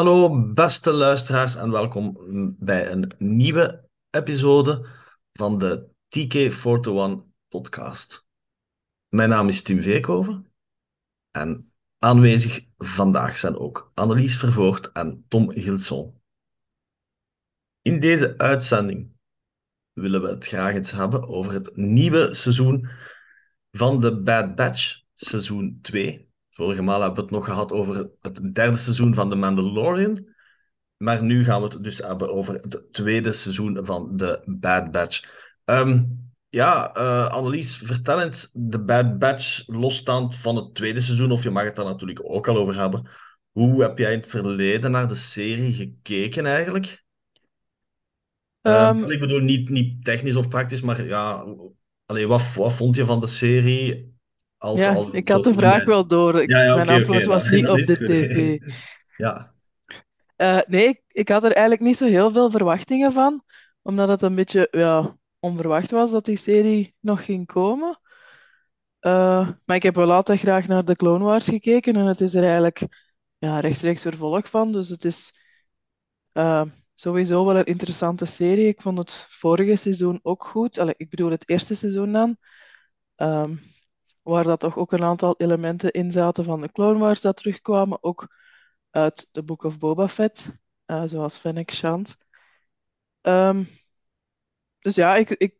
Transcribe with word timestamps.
Hallo, 0.00 0.52
beste 0.52 0.92
luisteraars, 0.92 1.56
en 1.56 1.70
welkom 1.70 2.16
bij 2.58 2.90
een 2.90 3.14
nieuwe 3.18 3.88
episode 4.10 4.86
van 5.32 5.58
de 5.58 5.88
TK421 6.08 7.26
podcast. 7.48 8.26
Mijn 9.08 9.28
naam 9.28 9.48
is 9.48 9.62
Tim 9.62 9.82
Veekhoven 9.82 10.52
en 11.30 11.72
aanwezig 11.98 12.66
vandaag 12.78 13.38
zijn 13.38 13.58
ook 13.58 13.90
Annelies 13.94 14.38
Vervoort 14.38 14.92
en 14.92 15.24
Tom 15.28 15.52
Gilson. 15.52 16.20
In 17.82 18.00
deze 18.00 18.38
uitzending 18.38 19.12
willen 19.92 20.22
we 20.22 20.28
het 20.28 20.46
graag 20.46 20.74
eens 20.74 20.90
hebben 20.90 21.28
over 21.28 21.52
het 21.52 21.76
nieuwe 21.76 22.34
seizoen 22.34 22.88
van 23.70 24.00
The 24.00 24.20
Bad 24.20 24.54
Batch, 24.54 25.02
seizoen 25.14 25.78
2. 25.82 26.29
Vorige 26.50 26.82
maal 26.82 27.00
hebben 27.00 27.16
we 27.16 27.22
het 27.22 27.30
nog 27.30 27.44
gehad 27.44 27.72
over 27.72 28.10
het 28.20 28.54
derde 28.54 28.76
seizoen 28.76 29.14
van 29.14 29.30
The 29.30 29.36
Mandalorian. 29.36 30.28
Maar 30.96 31.22
nu 31.22 31.44
gaan 31.44 31.62
we 31.62 31.68
het 31.68 31.84
dus 31.84 31.98
hebben 31.98 32.32
over 32.32 32.54
het 32.54 32.82
tweede 32.92 33.32
seizoen 33.32 33.84
van 33.84 34.16
The 34.16 34.42
Bad 34.46 34.90
Batch. 34.90 35.24
Ehm, 35.64 36.04
ja, 36.48 36.96
uh, 36.96 37.26
Annelies, 37.26 37.76
vertel 37.76 38.20
eens 38.20 38.50
The 38.68 38.80
Bad 38.80 39.18
Batch 39.18 39.66
losstaand 39.66 40.36
van 40.36 40.56
het 40.56 40.74
tweede 40.74 41.00
seizoen, 41.00 41.32
of 41.32 41.42
je 41.42 41.50
mag 41.50 41.64
het 41.64 41.76
daar 41.76 41.84
natuurlijk 41.84 42.20
ook 42.22 42.48
al 42.48 42.56
over 42.56 42.76
hebben. 42.76 43.08
Hoe 43.50 43.82
heb 43.82 43.98
jij 43.98 44.12
in 44.12 44.18
het 44.18 44.28
verleden 44.28 44.90
naar 44.90 45.08
de 45.08 45.14
serie 45.14 45.72
gekeken 45.72 46.46
eigenlijk? 46.46 47.04
Um, 48.62 49.10
ik 49.10 49.20
bedoel, 49.20 49.40
niet, 49.40 49.68
niet 49.68 50.04
technisch 50.04 50.36
of 50.36 50.48
praktisch, 50.48 50.80
maar 50.80 51.06
ja, 51.06 51.46
allee, 52.06 52.26
wat, 52.26 52.54
wat 52.54 52.72
vond 52.72 52.96
je 52.96 53.04
van 53.04 53.20
de 53.20 53.26
serie? 53.26 54.09
Als, 54.60 54.84
ja, 54.84 55.04
ik 55.12 55.28
had 55.28 55.44
de 55.44 55.54
vraag 55.54 55.84
wel 55.84 56.06
door. 56.06 56.42
Ik, 56.42 56.48
ja, 56.50 56.74
mijn 56.74 56.88
antwoord 56.88 57.24
was 57.24 57.48
niet 57.48 57.68
op 57.68 57.78
de 57.78 57.96
tv. 57.96 58.58
ja. 59.24 59.54
Uh, 60.36 60.60
nee, 60.66 60.88
ik, 60.88 61.02
ik, 61.08 61.28
had 61.28 61.44
er 61.44 61.52
eigenlijk 61.52 61.80
niet 61.80 61.96
zo 61.96 62.06
heel 62.06 62.30
veel 62.30 62.50
verwachtingen 62.50 63.12
van, 63.12 63.44
omdat 63.82 64.08
het 64.08 64.22
een 64.22 64.34
beetje 64.34 64.68
ja, 64.70 65.16
onverwacht 65.38 65.90
was 65.90 66.10
dat 66.10 66.24
die 66.24 66.36
serie 66.36 66.94
nog 67.00 67.24
ging 67.24 67.46
komen. 67.46 68.00
Uh, 69.00 69.48
maar 69.64 69.76
ik 69.76 69.82
heb 69.82 69.94
wel 69.94 70.12
altijd 70.12 70.40
graag 70.40 70.66
naar 70.66 70.84
de 70.84 70.96
Clone 70.96 71.24
Wars 71.24 71.48
gekeken 71.48 71.96
en 71.96 72.06
het 72.06 72.20
is 72.20 72.34
er 72.34 72.44
eigenlijk 72.44 72.86
ja, 73.38 73.60
rechtstreeks 73.60 74.02
vervolg 74.02 74.48
van. 74.48 74.72
Dus 74.72 74.88
het 74.88 75.04
is 75.04 75.40
uh, 76.32 76.62
sowieso 76.94 77.44
wel 77.44 77.56
een 77.56 77.64
interessante 77.64 78.24
serie. 78.24 78.68
Ik 78.68 78.82
vond 78.82 78.98
het 78.98 79.26
vorige 79.30 79.76
seizoen 79.76 80.20
ook 80.22 80.44
goed. 80.44 80.78
Allee, 80.78 80.94
ik 80.96 81.10
bedoel 81.10 81.30
het 81.30 81.48
eerste 81.48 81.74
seizoen 81.74 82.12
dan. 82.12 82.36
Um, 83.16 83.60
waar 84.30 84.44
dat 84.44 84.60
toch 84.60 84.76
ook 84.76 84.92
een 84.92 85.02
aantal 85.04 85.34
elementen 85.38 85.90
in 85.90 86.10
zaten 86.10 86.44
van 86.44 86.60
de 86.60 86.72
Clone 86.72 86.98
Wars 86.98 87.20
dat 87.20 87.36
terugkwamen. 87.36 88.02
Ook 88.02 88.36
uit 88.90 89.28
The 89.32 89.42
Book 89.42 89.62
of 89.62 89.78
Boba 89.78 90.08
Fett, 90.08 90.50
uh, 90.86 91.02
zoals 91.06 91.38
Fennec 91.38 91.70
Shand. 91.70 92.18
Um, 93.22 93.68
dus 94.78 94.94
ja, 94.94 95.16
ik, 95.16 95.30
ik 95.30 95.54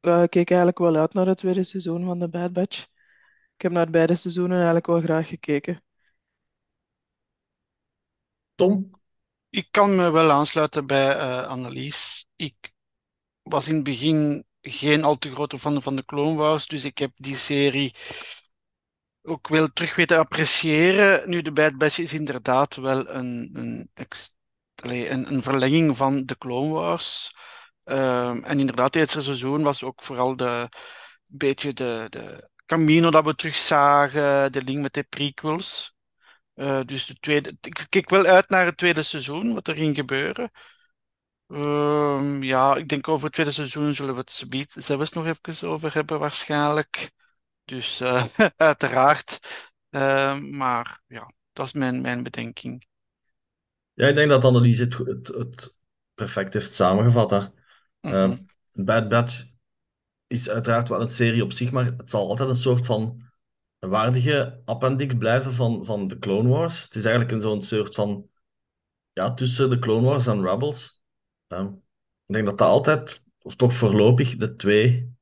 uh, 0.00 0.24
keek 0.28 0.48
eigenlijk 0.48 0.78
wel 0.78 0.96
uit 0.96 1.12
naar 1.12 1.26
het 1.26 1.38
tweede 1.38 1.64
seizoen 1.64 2.04
van 2.04 2.18
The 2.18 2.28
Bad 2.28 2.52
Batch. 2.52 2.86
Ik 3.54 3.62
heb 3.62 3.72
naar 3.72 3.90
beide 3.90 4.16
seizoenen 4.16 4.56
eigenlijk 4.56 4.86
wel 4.86 5.00
graag 5.00 5.28
gekeken. 5.28 5.84
Tom? 8.54 9.00
Ik 9.50 9.68
kan 9.70 9.96
me 9.96 10.10
wel 10.10 10.30
aansluiten 10.30 10.86
bij 10.86 11.16
uh, 11.16 11.46
Annelies. 11.46 12.26
Ik 12.36 12.72
was 13.42 13.68
in 13.68 13.74
het 13.74 13.84
begin 13.84 14.44
geen 14.62 15.04
al 15.04 15.16
te 15.18 15.30
grote 15.32 15.58
fan 15.58 15.82
van 15.82 15.96
de 15.96 16.04
Clone 16.04 16.36
Wars, 16.36 16.66
dus 16.66 16.84
ik 16.84 16.98
heb 16.98 17.12
die 17.16 17.36
serie 17.36 17.94
ook 19.22 19.48
wel 19.48 19.68
terug 19.72 19.94
weten 19.94 20.18
appreciëren. 20.18 21.30
Nu, 21.30 21.42
de 21.42 21.52
Bad 21.52 21.78
Batch 21.78 21.98
is 21.98 22.12
inderdaad 22.12 22.76
wel 22.76 23.08
een, 23.08 23.50
een, 23.52 23.90
een, 25.26 25.42
verlenging 25.42 25.96
van 25.96 26.26
de 26.26 26.38
Clone 26.38 26.72
Wars. 26.72 27.34
Um, 27.84 28.44
en 28.44 28.60
inderdaad, 28.60 28.92
dit 28.92 29.10
seizoen 29.10 29.62
was 29.62 29.82
ook 29.82 30.02
vooral 30.02 30.36
de 30.36 30.68
beetje 31.26 31.72
de, 31.72 32.06
de 32.10 32.48
Camino 32.66 33.10
dat 33.10 33.24
we 33.24 33.34
terugzagen, 33.34 34.52
de 34.52 34.62
link 34.62 34.82
met 34.82 34.94
de 34.94 35.06
prequels. 35.08 35.94
Uh, 36.54 36.80
dus 36.84 37.06
de 37.06 37.14
tweede, 37.20 37.56
ik 37.60 37.86
kijk 37.88 38.10
wel 38.10 38.24
uit 38.24 38.48
naar 38.48 38.66
het 38.66 38.76
tweede 38.76 39.02
seizoen, 39.02 39.54
wat 39.54 39.68
er 39.68 39.76
ging 39.76 39.96
gebeuren. 39.96 40.50
Um, 41.52 42.42
ja, 42.42 42.76
ik 42.76 42.88
denk 42.88 43.08
over 43.08 43.24
het 43.24 43.34
tweede 43.34 43.52
seizoen 43.52 43.94
zullen 43.94 44.14
we 44.14 44.20
het 44.20 44.74
zelfs 44.84 45.12
nog 45.12 45.26
even 45.26 45.68
over 45.68 45.94
hebben, 45.94 46.18
waarschijnlijk. 46.18 47.12
Dus 47.64 48.00
uh, 48.00 48.24
uiteraard. 48.56 49.38
Uh, 49.90 50.38
maar 50.38 51.02
ja, 51.06 51.32
dat 51.52 51.66
is 51.66 51.72
mijn, 51.72 52.00
mijn 52.00 52.22
bedenking. 52.22 52.86
Ja, 53.92 54.06
ik 54.08 54.14
denk 54.14 54.30
dat 54.30 54.44
Annelies 54.44 54.78
het, 54.78 54.98
het, 54.98 55.28
het 55.28 55.76
perfect 56.14 56.52
heeft 56.52 56.72
samengevat. 56.72 57.30
Hè. 57.30 57.46
Uh, 58.00 58.32
Bad 58.72 59.08
Batch 59.08 59.44
is 60.26 60.50
uiteraard 60.50 60.88
wel 60.88 61.00
een 61.00 61.08
serie 61.08 61.42
op 61.42 61.52
zich, 61.52 61.70
maar 61.70 61.84
het 61.84 62.10
zal 62.10 62.28
altijd 62.28 62.48
een 62.48 62.54
soort 62.54 62.86
van 62.86 63.30
waardige 63.78 64.62
appendix 64.64 65.14
blijven 65.18 65.52
van, 65.52 65.84
van 65.84 66.08
de 66.08 66.18
Clone 66.18 66.48
Wars. 66.48 66.82
Het 66.82 66.94
is 66.94 67.04
eigenlijk 67.04 67.34
een 67.34 67.40
zo'n 67.40 67.62
soort 67.62 67.94
van 67.94 68.28
ja, 69.12 69.34
tussen 69.34 69.70
de 69.70 69.78
Clone 69.78 70.06
Wars 70.06 70.26
en 70.26 70.42
Rebels. 70.42 71.01
Ik 71.60 72.34
denk 72.34 72.46
dat 72.46 72.58
dat 72.58 72.68
altijd, 72.68 73.26
of 73.42 73.56
toch 73.56 73.74
voorlopig, 73.74 74.36
de 74.36 74.56
twee 74.56 75.14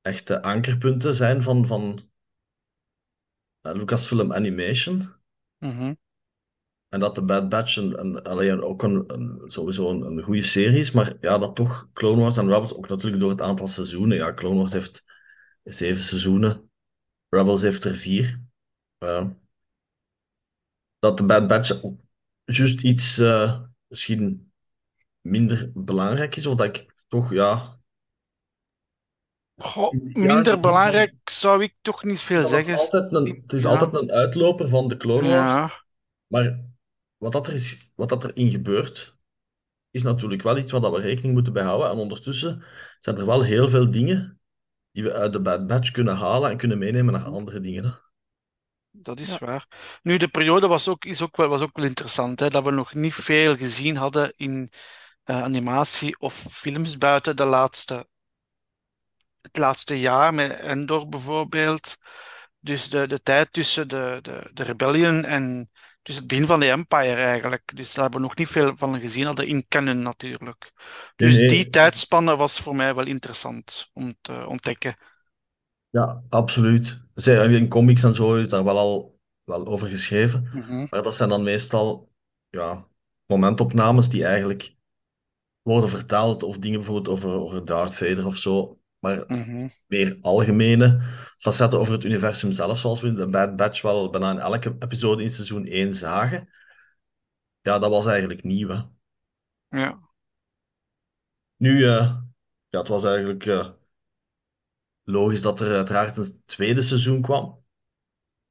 echte 0.00 0.42
ankerpunten 0.42 1.14
zijn 1.14 1.42
van, 1.42 1.66
van 1.66 1.98
uh, 3.62 3.72
Lucasfilm 3.72 4.32
Animation. 4.32 5.08
Mhm. 5.58 5.94
En 6.88 7.00
dat 7.00 7.14
de 7.14 7.22
Bad 7.22 7.48
Batch 7.48 7.76
een, 7.76 8.00
een, 8.00 8.22
alleen 8.22 8.62
ook 8.62 8.82
een, 8.82 9.04
een 9.06 9.50
sowieso 9.50 9.90
een, 9.90 10.02
een, 10.02 10.22
goede 10.22 10.42
serie 10.42 10.78
is, 10.78 10.90
maar 10.90 11.16
ja, 11.20 11.38
dat 11.38 11.56
toch 11.56 11.88
Clone 11.92 12.20
Wars 12.20 12.36
en 12.36 12.48
Rebels 12.48 12.74
ook 12.74 12.88
natuurlijk 12.88 13.20
door 13.22 13.30
het 13.30 13.42
aantal 13.42 13.68
seizoenen. 13.68 14.16
Ja, 14.16 14.34
Clone 14.34 14.58
Wars 14.58 14.72
heeft 14.72 15.04
zeven 15.64 16.02
seizoenen, 16.02 16.70
Rebels 17.28 17.62
heeft 17.62 17.84
er 17.84 17.94
vier. 17.94 18.42
Uh, 18.98 19.28
dat 20.98 21.16
de 21.16 21.24
Bad 21.24 21.46
Batch 21.46 21.82
juist 22.44 22.82
iets 22.82 23.18
uh, 23.18 23.60
misschien 23.86 24.47
minder 25.20 25.70
belangrijk 25.74 26.36
is, 26.36 26.46
of 26.46 26.54
dat 26.54 26.66
ik 26.66 26.94
toch, 27.06 27.32
ja, 27.32 27.78
Goh, 29.58 29.92
minder 30.12 30.60
belangrijk 30.60 31.14
zou 31.24 31.62
ik 31.62 31.74
toch 31.80 32.04
niet 32.04 32.20
veel 32.20 32.44
zeggen. 32.44 32.78
Altijd 32.78 33.12
een, 33.12 33.40
het 33.42 33.52
is 33.52 33.64
altijd 33.64 33.96
een 33.96 34.10
uitloper 34.10 34.68
van 34.68 34.88
de 34.88 34.96
Clone 34.96 35.28
Wars. 35.28 35.52
Ja. 35.52 35.84
Maar 36.26 36.60
wat, 37.16 37.32
dat 37.32 37.46
er 37.46 37.52
is, 37.52 37.92
wat 37.94 38.08
dat 38.08 38.24
erin 38.24 38.50
gebeurt, 38.50 39.16
is 39.90 40.02
natuurlijk 40.02 40.42
wel 40.42 40.58
iets 40.58 40.72
waar 40.72 40.92
we 40.92 41.00
rekening 41.00 41.34
moeten 41.34 41.52
bij 41.52 41.62
houden. 41.62 41.90
En 41.90 41.96
ondertussen 41.96 42.64
zijn 43.00 43.16
er 43.16 43.26
wel 43.26 43.42
heel 43.42 43.68
veel 43.68 43.90
dingen 43.90 44.40
die 44.90 45.02
we 45.02 45.12
uit 45.12 45.32
de 45.32 45.40
Bad 45.40 45.66
Batch 45.66 45.90
kunnen 45.90 46.16
halen 46.16 46.50
en 46.50 46.56
kunnen 46.56 46.78
meenemen 46.78 47.12
naar 47.12 47.24
andere 47.24 47.60
dingen. 47.60 48.00
Dat 48.90 49.20
is 49.20 49.38
waar. 49.38 49.98
Nu, 50.02 50.16
de 50.16 50.28
periode 50.28 50.66
was 50.66 50.88
ook, 50.88 51.04
is 51.04 51.22
ook, 51.22 51.36
wel, 51.36 51.48
was 51.48 51.60
ook 51.60 51.76
wel 51.76 51.86
interessant. 51.86 52.40
Hè, 52.40 52.50
dat 52.50 52.64
we 52.64 52.70
nog 52.70 52.94
niet 52.94 53.14
veel 53.14 53.56
gezien 53.56 53.96
hadden 53.96 54.32
in 54.36 54.70
animatie 55.32 56.18
of 56.18 56.46
films 56.50 56.98
buiten 56.98 57.36
de 57.36 57.44
laatste 57.44 58.06
het 59.40 59.56
laatste 59.56 60.00
jaar 60.00 60.34
met 60.34 60.60
Endor 60.60 61.08
bijvoorbeeld. 61.08 61.96
Dus 62.60 62.90
de, 62.90 63.06
de 63.06 63.22
tijd 63.22 63.52
tussen 63.52 63.88
de, 63.88 64.18
de, 64.22 64.50
de 64.52 64.62
Rebellion 64.62 65.24
en 65.24 65.70
dus 66.02 66.16
het 66.16 66.26
begin 66.26 66.46
van 66.46 66.60
de 66.60 66.70
Empire 66.70 67.14
eigenlijk. 67.14 67.76
Dus 67.76 67.94
daar 67.94 68.02
hebben 68.02 68.20
we 68.20 68.26
nog 68.26 68.36
niet 68.36 68.48
veel 68.48 68.76
van 68.76 69.00
gezien 69.00 69.26
hadden 69.26 69.46
in 69.46 69.66
canon 69.68 70.02
natuurlijk. 70.02 70.72
Dus 71.16 71.38
die 71.38 71.68
tijdspanne 71.68 72.36
was 72.36 72.58
voor 72.58 72.74
mij 72.74 72.94
wel 72.94 73.06
interessant 73.06 73.90
om 73.92 74.14
te 74.20 74.46
ontdekken. 74.46 74.96
Ja, 75.90 76.22
absoluut. 76.28 77.02
In 77.24 77.68
comics 77.68 78.02
en 78.02 78.14
zo 78.14 78.34
is 78.34 78.48
daar 78.48 78.64
wel 78.64 78.78
al 78.78 79.18
wel 79.44 79.66
over 79.66 79.88
geschreven. 79.88 80.50
Mhm. 80.52 80.86
Maar 80.90 81.02
dat 81.02 81.14
zijn 81.14 81.28
dan 81.28 81.42
meestal 81.42 82.12
ja, 82.48 82.86
momentopnames 83.26 84.08
die 84.08 84.24
eigenlijk 84.24 84.76
worden 85.68 85.90
vertaald 85.90 86.42
of 86.42 86.58
dingen 86.58 86.78
bijvoorbeeld 86.78 87.08
over, 87.08 87.30
over 87.30 87.64
Darth 87.64 87.96
Vader 87.96 88.26
of 88.26 88.36
zo 88.36 88.78
maar 88.98 89.24
mhm. 89.26 89.68
meer 89.86 90.18
algemene 90.20 91.00
facetten 91.36 91.78
over 91.78 91.92
het 91.92 92.04
universum 92.04 92.52
zelf, 92.52 92.78
zoals 92.78 93.00
we 93.00 93.08
in 93.08 93.14
de 93.14 93.28
Bad 93.28 93.56
Batch 93.56 93.82
wel 93.82 94.10
bijna 94.10 94.30
in 94.30 94.38
elke 94.38 94.76
episode 94.78 95.22
in 95.22 95.30
seizoen 95.30 95.66
1 95.66 95.92
zagen. 95.92 96.48
Ja, 97.60 97.78
dat 97.78 97.90
was 97.90 98.06
eigenlijk 98.06 98.42
nieuw. 98.42 98.68
Hè? 98.68 98.82
Ja. 99.78 99.98
Nu, 101.56 101.78
uh, 101.78 102.16
ja, 102.68 102.78
het 102.78 102.88
was 102.88 103.04
eigenlijk 103.04 103.44
uh, 103.44 103.68
logisch 105.02 105.42
dat 105.42 105.60
er 105.60 105.76
uiteraard 105.76 106.16
een 106.16 106.42
tweede 106.46 106.82
seizoen 106.82 107.22
kwam. 107.22 107.64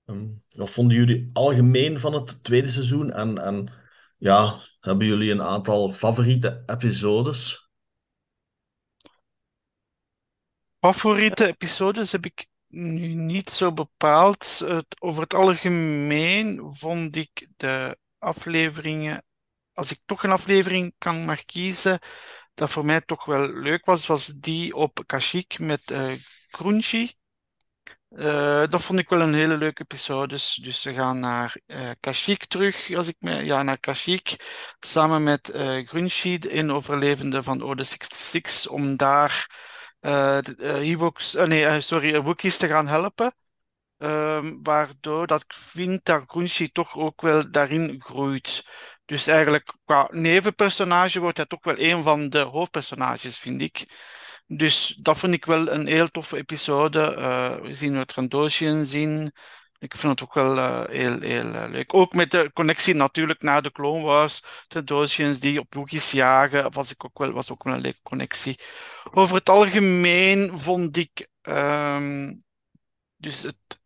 Um, 0.05 0.43
wat 0.49 0.71
vonden 0.71 0.97
jullie 0.97 1.29
algemeen 1.33 1.99
van 1.99 2.13
het 2.13 2.43
tweede 2.43 2.69
seizoen? 2.69 3.11
En, 3.11 3.37
en 3.37 3.69
ja, 4.17 4.59
hebben 4.79 5.07
jullie 5.07 5.31
een 5.31 5.41
aantal 5.41 5.89
favoriete 5.89 6.63
episodes? 6.65 7.69
Favoriete 10.79 11.45
episodes 11.47 12.11
heb 12.11 12.25
ik 12.25 12.47
nu 12.67 13.07
niet 13.13 13.49
zo 13.49 13.73
bepaald. 13.73 14.65
over 14.99 15.21
het 15.21 15.33
algemeen 15.33 16.75
vond 16.75 17.15
ik 17.15 17.47
de 17.57 17.97
afleveringen 18.17 19.25
als 19.73 19.91
ik 19.91 19.99
toch 20.05 20.23
een 20.23 20.31
aflevering 20.31 20.93
kan 20.97 21.25
maar 21.25 21.45
kiezen, 21.45 21.99
dat 22.53 22.69
voor 22.69 22.85
mij 22.85 23.01
toch 23.01 23.25
wel 23.25 23.53
leuk 23.53 23.85
was, 23.85 24.05
was 24.07 24.25
die 24.25 24.75
op 24.75 25.03
Kashyyyk 25.05 25.59
met 25.59 25.93
Grunchi. 26.49 27.15
Uh, 28.09 28.67
dat 28.67 28.83
vond 28.83 28.99
ik 28.99 29.09
wel 29.09 29.21
een 29.21 29.33
hele 29.33 29.57
leuke 29.57 29.81
episode. 29.81 30.27
Dus, 30.27 30.53
dus 30.53 30.81
ze 30.81 30.93
gaan 30.93 31.19
naar 31.19 31.59
uh, 31.67 31.89
Kashyyyk 31.99 32.45
terug, 32.45 32.93
als 32.93 33.07
ik 33.07 33.15
me, 33.19 33.43
ja, 33.43 33.63
naar 33.63 33.79
Kashyyyk, 33.79 34.35
samen 34.79 35.23
met 35.23 35.51
uh, 35.55 35.87
Grunchi, 35.87 36.39
de 36.39 36.49
in 36.49 36.71
overlevende 36.71 37.43
van 37.43 37.61
Orde 37.61 37.83
66, 37.83 38.71
om 38.71 38.95
daar 38.95 39.49
uh, 40.01 40.37
nee, 41.45 41.81
sorry, 41.81 42.21
Wookiees 42.21 42.57
te 42.57 42.67
gaan 42.67 42.87
helpen. 42.87 43.35
Um, 43.97 44.59
waardoor 44.63 45.27
dat 45.27 45.41
ik 45.41 45.53
vind 45.53 46.05
dat 46.05 46.23
Grunchi 46.27 46.71
toch 46.71 46.95
ook 46.95 47.21
wel 47.21 47.51
daarin 47.51 47.95
groeit. 47.99 48.65
Dus 49.05 49.27
eigenlijk 49.27 49.73
qua 49.85 50.07
nevenpersonage 50.11 51.19
wordt 51.19 51.37
hij 51.37 51.45
toch 51.45 51.63
wel 51.63 51.79
een 51.79 52.03
van 52.03 52.29
de 52.29 52.39
hoofdpersonages, 52.39 53.37
vind 53.37 53.61
ik. 53.61 53.85
Dus 54.47 54.97
dat 54.99 55.17
vond 55.17 55.33
ik 55.33 55.45
wel 55.45 55.71
een 55.71 55.87
heel 55.87 56.07
toffe 56.07 56.37
episode. 56.37 57.15
Uh, 57.17 57.55
we 57.55 57.73
zien 57.73 57.97
we 57.97 58.05
Trandoshian 58.05 58.85
zien. 58.85 59.31
Ik 59.79 59.95
vind 59.95 60.19
het 60.19 60.29
ook 60.29 60.33
wel 60.33 60.57
uh, 60.57 60.83
heel, 60.89 61.19
heel 61.19 61.45
uh, 61.45 61.65
leuk. 61.69 61.93
Ook 61.93 62.13
met 62.13 62.31
de 62.31 62.51
connectie 62.53 62.93
natuurlijk 62.93 63.41
naar 63.41 63.61
de 63.61 63.71
Clone 63.71 64.03
Wars. 64.03 64.43
Trandoshians 64.67 65.39
die 65.39 65.59
op 65.59 65.73
Wookiees 65.73 66.11
jagen, 66.11 66.71
was, 66.71 66.91
ik 66.91 67.05
ook 67.05 67.17
wel, 67.17 67.31
was 67.31 67.51
ook 67.51 67.63
wel 67.63 67.73
een 67.73 67.81
leuke 67.81 67.99
connectie. 68.03 68.59
Over 69.11 69.35
het 69.35 69.49
algemeen 69.49 70.59
vond 70.59 70.97
ik 70.97 71.27
um, 71.41 72.43
dus 73.17 73.41
het, 73.41 73.79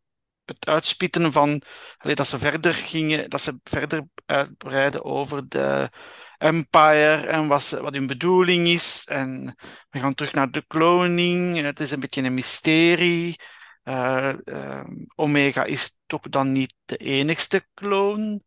het 0.45 0.67
uitspitten 0.67 1.31
van 1.31 1.61
dat 1.97 2.27
ze 2.27 2.39
verder 2.39 2.73
gingen, 2.73 3.29
dat 3.29 3.41
ze 3.41 3.59
verder 3.63 4.07
uitbreiden 4.25 5.03
over 5.03 5.49
de 5.49 5.89
Empire 6.38 7.27
en 7.27 7.47
wat, 7.47 7.69
wat 7.69 7.93
hun 7.93 8.07
bedoeling 8.07 8.67
is. 8.67 9.05
En 9.05 9.55
we 9.89 9.99
gaan 9.99 10.13
terug 10.13 10.33
naar 10.33 10.51
de 10.51 10.65
cloning. 10.67 11.61
Het 11.61 11.79
is 11.79 11.91
een 11.91 11.99
beetje 11.99 12.21
een 12.21 12.33
mysterie. 12.33 13.39
Uh, 13.83 14.33
uh, 14.45 14.83
Omega 15.15 15.63
is 15.63 15.97
toch 16.05 16.21
dan 16.21 16.51
niet 16.51 16.73
de 16.85 16.97
enigste 16.97 17.67
clone 17.73 18.41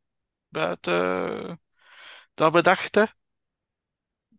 buiten 0.49 1.61
dat 2.35 2.52
we 2.52 2.62
dachten. 2.62 3.17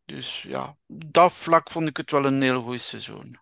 Dus 0.06 0.42
ja, 0.42 0.78
dat 0.88 1.34
vlak 1.34 1.72
vond 1.72 1.88
ik 1.88 1.98
het 1.98 2.12
wel 2.12 2.26
een 2.26 2.42
heel 2.42 2.62
goed 2.62 2.82
seizoen. 2.82 3.40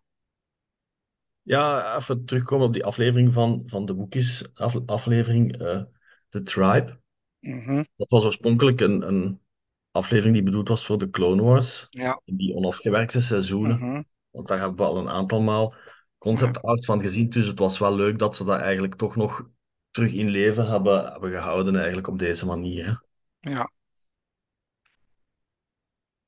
Ja, 1.43 1.95
even 1.95 2.25
terugkomen 2.25 2.67
op 2.67 2.73
die 2.73 2.85
aflevering 2.85 3.33
van, 3.33 3.61
van 3.65 3.85
de 3.85 3.93
boekjes, 3.93 4.55
af, 4.55 4.75
aflevering 4.85 5.61
uh, 5.61 5.81
The 6.29 6.43
Tribe. 6.43 6.99
Mm-hmm. 7.39 7.87
Dat 7.95 8.09
was 8.09 8.25
oorspronkelijk 8.25 8.81
een, 8.81 9.07
een 9.07 9.41
aflevering 9.91 10.35
die 10.35 10.43
bedoeld 10.43 10.67
was 10.67 10.85
voor 10.85 10.97
de 10.97 11.09
Clone 11.09 11.41
Wars, 11.41 11.87
ja. 11.89 12.21
in 12.25 12.37
die 12.37 12.55
onafgewerkte 12.55 13.21
seizoenen. 13.21 13.77
Mm-hmm. 13.77 14.05
Want 14.29 14.47
daar 14.47 14.59
hebben 14.59 14.77
we 14.77 14.83
al 14.83 14.97
een 14.97 15.09
aantal 15.09 15.41
maal 15.41 15.75
concept 16.17 16.61
art 16.61 16.85
van 16.85 17.01
gezien, 17.01 17.29
dus 17.29 17.47
het 17.47 17.59
was 17.59 17.79
wel 17.79 17.95
leuk 17.95 18.19
dat 18.19 18.35
ze 18.35 18.43
dat 18.43 18.59
eigenlijk 18.59 18.95
toch 18.95 19.15
nog 19.15 19.49
terug 19.91 20.13
in 20.13 20.29
leven 20.29 20.67
hebben, 20.67 21.11
hebben 21.11 21.31
gehouden, 21.31 21.75
eigenlijk 21.75 22.07
op 22.07 22.19
deze 22.19 22.45
manier. 22.45 23.03
Ja. 23.39 23.71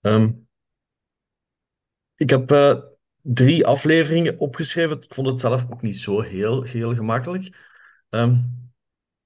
Um, 0.01 0.47
ik 2.15 2.29
heb 2.29 2.51
uh, 2.51 2.81
drie 3.27 3.66
afleveringen 3.66 4.39
opgeschreven. 4.39 4.98
Ik 5.01 5.13
vond 5.13 5.27
het 5.27 5.39
zelf 5.39 5.66
ook 5.72 5.81
niet 5.81 5.98
zo 5.98 6.22
heel, 6.22 6.63
heel 6.63 6.95
gemakkelijk. 6.95 7.57
Um, 8.10 8.63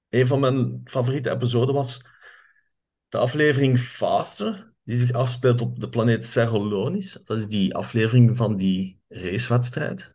een 0.08 0.26
van 0.26 0.40
mijn 0.40 0.80
favoriete 0.84 1.30
episoden 1.30 1.74
was 1.74 2.02
de 3.08 3.18
aflevering 3.18 3.78
Faster, 3.78 4.72
die 4.84 4.96
zich 4.96 5.12
afspeelt 5.12 5.60
op 5.60 5.80
de 5.80 5.88
planeet 5.88 6.26
Serolonis. 6.26 7.12
Dat 7.24 7.38
is 7.38 7.46
die 7.46 7.74
aflevering 7.74 8.36
van 8.36 8.56
die 8.56 9.00
racewedstrijd. 9.08 10.14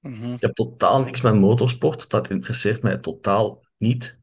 Mm-hmm. 0.00 0.34
Ik 0.34 0.40
heb 0.40 0.54
totaal 0.54 1.02
niks 1.02 1.20
met 1.20 1.34
motorsport, 1.34 2.10
dat 2.10 2.30
interesseert 2.30 2.82
mij 2.82 2.98
totaal 2.98 3.66
niet. 3.76 4.20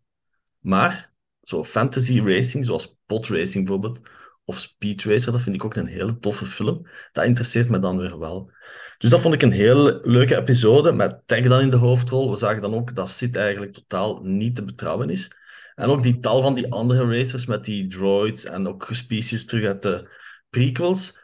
Maar 0.60 1.14
zo 1.42 1.64
fantasy 1.64 2.20
racing, 2.20 2.66
zoals 2.66 3.00
pod 3.06 3.28
racing 3.28 3.66
bijvoorbeeld, 3.66 4.08
of 4.46 4.60
Speed 4.60 5.04
Racer, 5.04 5.32
dat 5.32 5.42
vind 5.42 5.56
ik 5.56 5.66
ook 5.66 5.76
een 5.76 5.86
hele 5.86 6.20
toffe 6.20 6.46
film. 6.46 6.88
Dat 7.12 7.26
interesseert 7.26 7.70
me 7.70 7.80
dan 7.80 7.98
weer 7.98 8.20
wel. 8.20 8.52
Dus 8.98 9.10
dat 9.10 9.22
vond 9.22 9.34
ik 9.34 9.42
een 9.42 9.52
heel 9.52 10.00
leuke 10.04 10.38
episode, 10.38 10.92
met 10.92 11.22
Tag 11.26 11.42
dan 11.42 11.62
in 11.62 11.70
de 11.70 11.76
hoofdrol. 11.76 12.30
We 12.30 12.36
zagen 12.38 12.62
dan 12.62 12.74
ook 12.74 12.96
dat 12.96 13.10
Sid 13.10 13.36
eigenlijk 13.36 13.74
totaal 13.74 14.24
niet 14.24 14.56
te 14.56 14.64
betrouwen 14.64 15.10
is. 15.10 15.32
En 15.76 15.90
ook 15.90 16.04
die 16.04 16.18
tal 16.18 16.42
van 16.42 16.54
die 16.54 16.72
andere 16.72 17.18
racers 17.18 17.46
met 17.46 17.66
die 17.66 17.88
droids 17.88 18.46
en 18.46 18.68
ook 18.68 18.88
species 18.92 19.46
terug 19.46 19.66
uit 19.66 19.82
de 19.82 20.10
prequels. 20.50 21.20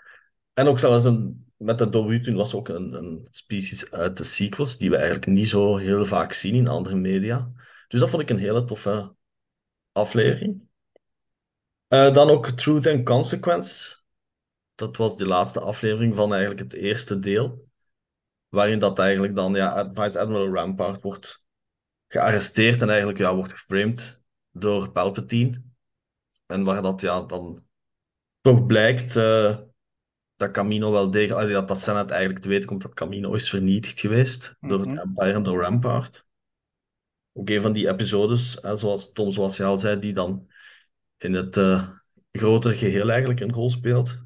En 0.53 0.67
ook 0.67 0.79
zelfs 0.79 1.05
een, 1.05 1.45
met 1.57 1.77
de 1.77 1.89
Dowutun 1.89 2.35
was 2.35 2.53
ook 2.53 2.67
een, 2.67 2.93
een 2.93 3.27
species 3.31 3.91
uit 3.91 4.17
de 4.17 4.23
sequels, 4.23 4.77
die 4.77 4.89
we 4.89 4.95
eigenlijk 4.95 5.27
niet 5.27 5.47
zo 5.47 5.77
heel 5.77 6.05
vaak 6.05 6.33
zien 6.33 6.55
in 6.55 6.67
andere 6.67 6.95
media. 6.95 7.51
Dus 7.87 7.99
dat 7.99 8.09
vond 8.09 8.21
ik 8.21 8.29
een 8.29 8.37
hele 8.37 8.65
toffe 8.65 9.15
aflevering. 9.91 10.68
Uh, 11.89 12.13
dan 12.13 12.29
ook 12.29 12.47
Truth 12.47 12.87
and 12.87 13.05
Consequences. 13.05 14.03
Dat 14.75 14.97
was 14.97 15.17
de 15.17 15.25
laatste 15.25 15.59
aflevering 15.59 16.15
van 16.15 16.31
eigenlijk 16.31 16.61
het 16.61 16.73
eerste 16.73 17.19
deel. 17.19 17.67
Waarin 18.49 18.79
dat 18.79 18.99
eigenlijk 18.99 19.35
dan, 19.35 19.53
ja, 19.53 19.89
Vice 19.93 20.19
Admiral 20.19 20.53
Rampart 20.53 21.01
wordt 21.01 21.45
gearresteerd 22.07 22.81
en 22.81 22.89
eigenlijk 22.89 23.19
ja, 23.19 23.35
wordt 23.35 23.51
geframed 23.51 24.23
door 24.51 24.91
Palpatine. 24.91 25.63
En 26.45 26.63
waar 26.63 26.81
dat 26.81 27.01
ja, 27.01 27.21
dan 27.21 27.65
toch 28.41 28.65
blijkt 28.65 29.15
uh, 29.15 29.57
dat 30.35 30.51
Camino 30.51 30.91
wel 30.91 31.11
degelijk, 31.11 31.51
dat 31.51 31.67
dat 31.67 31.79
Senate 31.79 32.13
eigenlijk 32.13 32.43
te 32.43 32.49
weten 32.49 32.67
komt 32.67 32.81
dat 32.81 32.93
Camino 32.93 33.33
is 33.33 33.49
vernietigd 33.49 33.99
geweest 33.99 34.55
Mhm. 34.59 34.71
door 34.71 34.79
het 34.87 34.99
Empire 34.99 35.33
en 35.33 35.43
door 35.43 35.61
Rampart. 35.61 36.25
Ook 37.33 37.49
een 37.49 37.61
van 37.61 37.73
die 37.73 37.87
episodes, 37.89 38.57
hè, 38.61 38.75
zoals 38.75 39.11
Tom, 39.11 39.31
zoals 39.31 39.57
je 39.57 39.63
al 39.63 39.77
zei, 39.77 39.99
die 39.99 40.13
dan 40.13 40.47
in 41.19 41.33
het 41.33 41.57
uh, 41.57 41.89
grotere 42.31 42.75
geheel 42.75 43.09
eigenlijk 43.09 43.39
een 43.39 43.53
rol 43.53 43.69
speelt. 43.69 44.19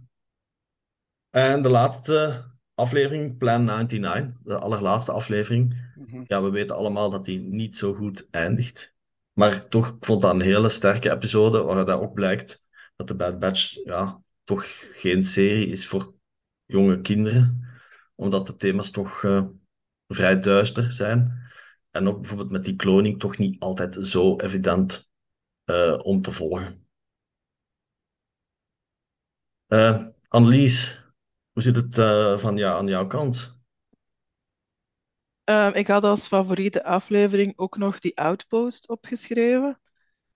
En 1.29 1.61
de 1.61 1.69
laatste 1.69 2.45
aflevering, 2.75 3.37
Plan 3.37 3.63
99, 3.63 4.41
de 4.43 4.59
allerlaatste 4.59 5.11
aflevering. 5.11 5.91
Mhm. 5.95 6.23
Ja, 6.27 6.43
we 6.43 6.49
weten 6.49 6.75
allemaal 6.75 7.09
dat 7.09 7.25
die 7.25 7.39
niet 7.39 7.77
zo 7.77 7.93
goed 7.93 8.27
eindigt. 8.31 8.95
Maar 9.33 9.67
toch, 9.67 9.87
ik 9.87 10.05
vond 10.05 10.21
dat 10.21 10.33
een 10.33 10.41
hele 10.41 10.69
sterke 10.69 11.11
episode, 11.11 11.61
waaruit 11.61 11.87
dat 11.87 11.99
ook 11.99 12.13
blijkt 12.13 12.63
dat 12.95 13.07
de 13.07 13.15
Bad 13.15 13.39
Batch 13.39 13.83
ja, 13.83 14.21
toch 14.43 14.65
geen 14.91 15.23
serie 15.23 15.67
is 15.67 15.87
voor 15.87 16.13
jonge 16.65 17.01
kinderen. 17.01 17.67
Omdat 18.15 18.47
de 18.47 18.55
thema's 18.55 18.91
toch 18.91 19.23
uh, 19.23 19.45
vrij 20.07 20.39
duister 20.39 20.91
zijn. 20.93 21.41
En 21.91 22.07
ook 22.07 22.19
bijvoorbeeld 22.19 22.51
met 22.51 22.65
die 22.65 22.75
kloning 22.75 23.19
toch 23.19 23.37
niet 23.37 23.59
altijd 23.59 23.97
zo 24.01 24.35
evident 24.35 25.09
uh, 25.65 25.99
om 26.03 26.21
te 26.21 26.31
volgen. 26.31 26.82
Uh, 29.73 30.05
Annelies, 30.27 31.03
hoe 31.51 31.61
zit 31.61 31.75
het 31.75 31.97
uh, 31.97 32.37
van 32.37 32.57
ja, 32.57 32.73
aan 32.73 32.87
jouw 32.87 33.07
kant? 33.07 33.61
Um, 35.43 35.73
ik 35.73 35.87
had 35.87 36.03
als 36.03 36.27
favoriete 36.27 36.83
aflevering 36.83 37.53
ook 37.55 37.77
nog 37.77 37.99
die 37.99 38.17
Outpost 38.17 38.89
opgeschreven. 38.89 39.81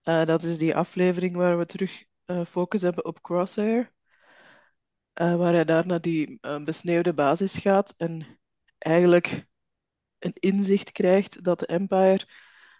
Uh, 0.04 0.26
dat 0.26 0.44
is 0.44 0.58
die 0.58 0.76
aflevering 0.76 1.36
waar 1.36 1.58
we 1.58 1.66
terug 1.66 2.04
focus 2.48 2.82
hebben 2.82 3.06
op 3.06 3.22
Crosshair. 3.22 3.94
waar 5.14 5.54
hij 5.54 5.66
daar 5.66 5.88
naar 5.88 6.02
die 6.02 6.40
besneeuwde 6.64 7.14
basis 7.14 7.58
gaat 7.58 7.94
en 7.98 8.40
eigenlijk 8.78 9.46
een 10.20 10.34
inzicht 10.34 10.92
krijgt 10.92 11.44
dat 11.44 11.60
de 11.60 11.66
Empire 11.66 12.28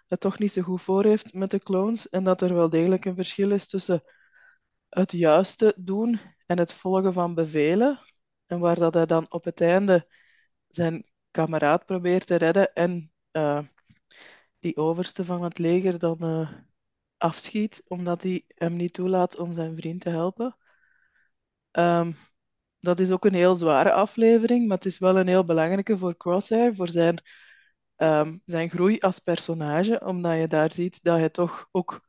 het 0.06 0.20
toch 0.20 0.38
niet 0.38 0.52
zo 0.52 0.62
goed 0.62 0.82
voor 0.82 1.04
heeft 1.04 1.34
met 1.34 1.50
de 1.50 1.58
clones 1.58 2.08
en 2.08 2.24
dat 2.24 2.42
er 2.42 2.54
wel 2.54 2.68
degelijk 2.68 3.04
een 3.04 3.14
verschil 3.14 3.50
is 3.50 3.68
tussen 3.68 4.02
het 4.88 5.12
juiste 5.12 5.74
doen 5.76 6.36
en 6.48 6.58
het 6.58 6.72
volgen 6.72 7.12
van 7.12 7.34
bevelen. 7.34 8.00
En 8.46 8.58
waar 8.58 8.76
dat 8.78 8.94
hij 8.94 9.06
dan 9.06 9.26
op 9.28 9.44
het 9.44 9.60
einde 9.60 10.06
zijn 10.68 11.06
kameraad 11.30 11.86
probeert 11.86 12.26
te 12.26 12.34
redden 12.36 12.72
en 12.72 13.12
uh, 13.32 13.62
die 14.58 14.76
overste 14.76 15.24
van 15.24 15.42
het 15.42 15.58
leger 15.58 15.98
dan 15.98 16.18
uh, 16.20 16.52
afschiet, 17.16 17.84
omdat 17.88 18.22
hij 18.22 18.44
hem 18.48 18.76
niet 18.76 18.92
toelaat 18.92 19.36
om 19.36 19.52
zijn 19.52 19.76
vriend 19.76 20.00
te 20.00 20.08
helpen. 20.08 20.56
Um, 21.72 22.16
dat 22.80 23.00
is 23.00 23.10
ook 23.10 23.24
een 23.24 23.34
heel 23.34 23.54
zware 23.54 23.92
aflevering, 23.92 24.66
maar 24.66 24.76
het 24.76 24.86
is 24.86 24.98
wel 24.98 25.18
een 25.18 25.28
heel 25.28 25.44
belangrijke 25.44 25.98
voor 25.98 26.16
Crosshair, 26.16 26.74
voor 26.74 26.88
zijn, 26.88 27.22
um, 27.96 28.42
zijn 28.44 28.70
groei 28.70 28.98
als 28.98 29.18
personage, 29.18 30.00
omdat 30.04 30.38
je 30.38 30.48
daar 30.48 30.72
ziet 30.72 31.02
dat 31.02 31.18
hij 31.18 31.30
toch 31.30 31.68
ook 31.72 32.08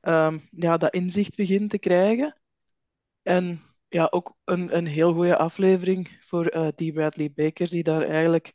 um, 0.00 0.48
ja, 0.50 0.76
dat 0.76 0.94
inzicht 0.94 1.36
begint 1.36 1.70
te 1.70 1.78
krijgen. 1.78 2.40
En 3.22 3.69
ja, 3.90 4.06
ook 4.10 4.36
een, 4.44 4.76
een 4.76 4.86
heel 4.86 5.12
goede 5.12 5.36
aflevering 5.36 6.18
voor 6.26 6.54
uh, 6.54 6.68
D. 6.68 6.92
Bradley 6.92 7.32
Baker, 7.34 7.68
die 7.68 7.82
daar 7.82 8.02
eigenlijk 8.02 8.52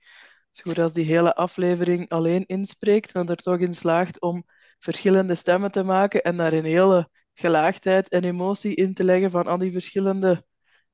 zo 0.51 0.63
goed 0.63 0.80
als 0.80 0.94
die 0.94 1.06
hele 1.06 1.36
aflevering 1.36 2.10
alleen 2.10 2.46
inspreekt 2.46 3.12
en 3.12 3.27
er 3.27 3.36
toch 3.36 3.58
in 3.58 3.75
slaagt 3.75 4.22
om 4.22 4.44
verschillende 4.80 5.36
stemmen 5.36 5.72
te 5.72 5.84
maken 5.84 6.22
en 6.22 6.38
daar 6.38 6.54
een 6.54 6.65
hele 6.65 7.10
gelaagdheid 7.34 8.10
en 8.10 8.24
emotie 8.24 8.75
in 8.75 8.94
te 8.94 9.04
leggen 9.04 9.32
van 9.32 9.48
al 9.48 9.58
die 9.58 9.72
verschillende 9.72 10.46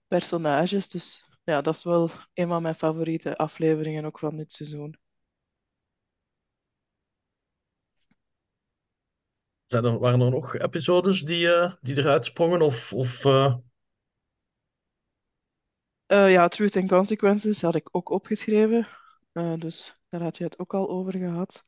personages. 0.08 0.90
Dus 0.90 1.26
ja, 1.44 1.62
dat 1.62 1.76
is 1.76 1.84
wel 1.84 2.10
een 2.34 2.48
van 2.48 2.62
mijn 2.62 2.76
favoriete 2.76 3.38
afleveringen 3.38 4.06
ook 4.06 4.20
van 4.20 4.38
dit 4.38 4.54
seizoen. 4.54 5.00
Waren 9.68 10.22
er 10.22 10.32
nog 10.32 10.56
episodes 10.56 11.22
die, 11.22 11.54
eh, 11.54 11.74
die 11.82 11.98
eruit 11.98 12.26
sprongen? 12.26 12.62
Of, 12.62 12.94
of 12.94 13.26
eh, 13.26 13.56
Eh, 16.12 16.32
ja, 16.32 16.48
Truth 16.48 16.76
and 16.76 16.88
Consequences 16.90 17.62
had 17.62 17.76
ik 17.76 17.88
ook 17.92 18.10
opgeschreven. 18.10 18.88
Eh, 19.32 19.54
dus 19.58 19.98
daar 20.10 20.22
had 20.22 20.38
je 20.38 20.44
het 20.44 20.60
ook 20.60 20.74
al 20.74 20.90
over 20.90 21.12
gehad. 21.18 21.66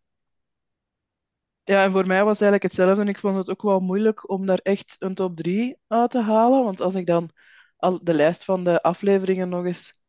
Ja, 1.63 1.83
en 1.83 1.91
voor 1.91 2.07
mij 2.07 2.23
was 2.23 2.41
eigenlijk 2.41 2.63
hetzelfde. 2.63 3.01
En 3.01 3.07
ik 3.07 3.19
vond 3.19 3.37
het 3.37 3.49
ook 3.49 3.61
wel 3.61 3.79
moeilijk 3.79 4.29
om 4.29 4.45
daar 4.45 4.57
echt 4.57 4.95
een 4.99 5.15
top 5.15 5.35
3 5.35 5.77
uit 5.87 6.11
te 6.11 6.21
halen. 6.21 6.63
Want 6.63 6.81
als 6.81 6.95
ik 6.95 7.05
dan 7.05 7.29
al 7.77 8.03
de 8.03 8.13
lijst 8.13 8.43
van 8.43 8.63
de 8.63 8.81
afleveringen 8.81 9.49
nog 9.49 9.65
eens 9.65 10.01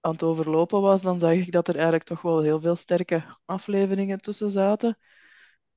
aan 0.00 0.12
het 0.12 0.22
overlopen 0.22 0.80
was, 0.80 1.02
dan 1.02 1.18
zag 1.18 1.32
ik 1.32 1.52
dat 1.52 1.68
er 1.68 1.74
eigenlijk 1.74 2.04
toch 2.04 2.22
wel 2.22 2.40
heel 2.42 2.60
veel 2.60 2.76
sterke 2.76 3.38
afleveringen 3.44 4.20
tussen 4.20 4.50
zaten. 4.50 4.98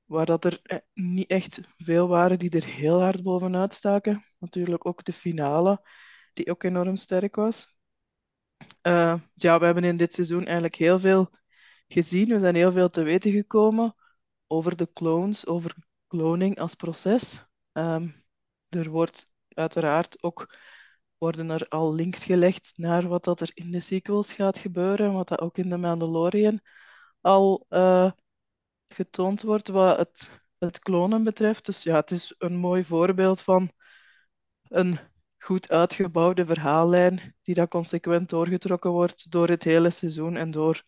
Waar 0.04 0.26
dat 0.26 0.44
er 0.44 0.60
eh, 0.62 0.78
niet 0.94 1.30
echt 1.30 1.60
veel 1.76 2.08
waren 2.08 2.38
die 2.38 2.50
er 2.50 2.64
heel 2.64 3.00
hard 3.00 3.22
bovenuit 3.22 3.74
staken. 3.74 4.24
Natuurlijk 4.38 4.86
ook 4.86 5.04
de 5.04 5.12
finale, 5.12 5.88
die 6.32 6.50
ook 6.50 6.62
enorm 6.62 6.96
sterk 6.96 7.36
was. 7.36 7.77
Uh, 8.82 9.14
ja, 9.34 9.58
we 9.58 9.64
hebben 9.64 9.84
in 9.84 9.96
dit 9.96 10.12
seizoen 10.14 10.44
eigenlijk 10.44 10.74
heel 10.74 10.98
veel 10.98 11.30
gezien. 11.88 12.28
We 12.28 12.38
zijn 12.38 12.54
heel 12.54 12.72
veel 12.72 12.90
te 12.90 13.02
weten 13.02 13.32
gekomen 13.32 13.94
over 14.46 14.76
de 14.76 14.92
clones, 14.92 15.46
over 15.46 15.74
cloning 16.08 16.58
als 16.58 16.74
proces. 16.74 17.46
Um, 17.72 18.24
er 18.68 18.88
wordt 18.90 19.32
uiteraard 19.48 20.22
ook 20.22 20.56
worden 21.18 21.50
er 21.50 21.68
al 21.68 21.94
links 21.94 22.24
gelegd 22.24 22.72
naar 22.76 23.08
wat 23.08 23.24
dat 23.24 23.40
er 23.40 23.50
in 23.54 23.70
de 23.70 23.80
sequels 23.80 24.32
gaat 24.32 24.58
gebeuren, 24.58 25.12
wat 25.12 25.28
dat 25.28 25.40
ook 25.40 25.58
in 25.58 25.68
de 25.68 25.76
Mandalorian 25.76 26.60
al 27.20 27.66
uh, 27.70 28.10
getoond 28.88 29.42
wordt 29.42 29.68
wat 29.68 29.98
het, 29.98 30.30
het 30.58 30.78
klonen 30.78 31.24
betreft. 31.24 31.66
Dus 31.66 31.82
ja, 31.82 31.94
het 31.94 32.10
is 32.10 32.34
een 32.38 32.56
mooi 32.56 32.84
voorbeeld 32.84 33.40
van 33.40 33.70
een 34.68 34.98
goed 35.48 35.68
uitgebouwde 35.68 36.46
verhaallijn 36.46 37.34
die 37.42 37.54
dat 37.54 37.68
consequent 37.68 38.28
doorgetrokken 38.28 38.90
wordt 38.90 39.30
door 39.30 39.48
het 39.48 39.64
hele 39.64 39.90
seizoen 39.90 40.36
en 40.36 40.50
door 40.50 40.82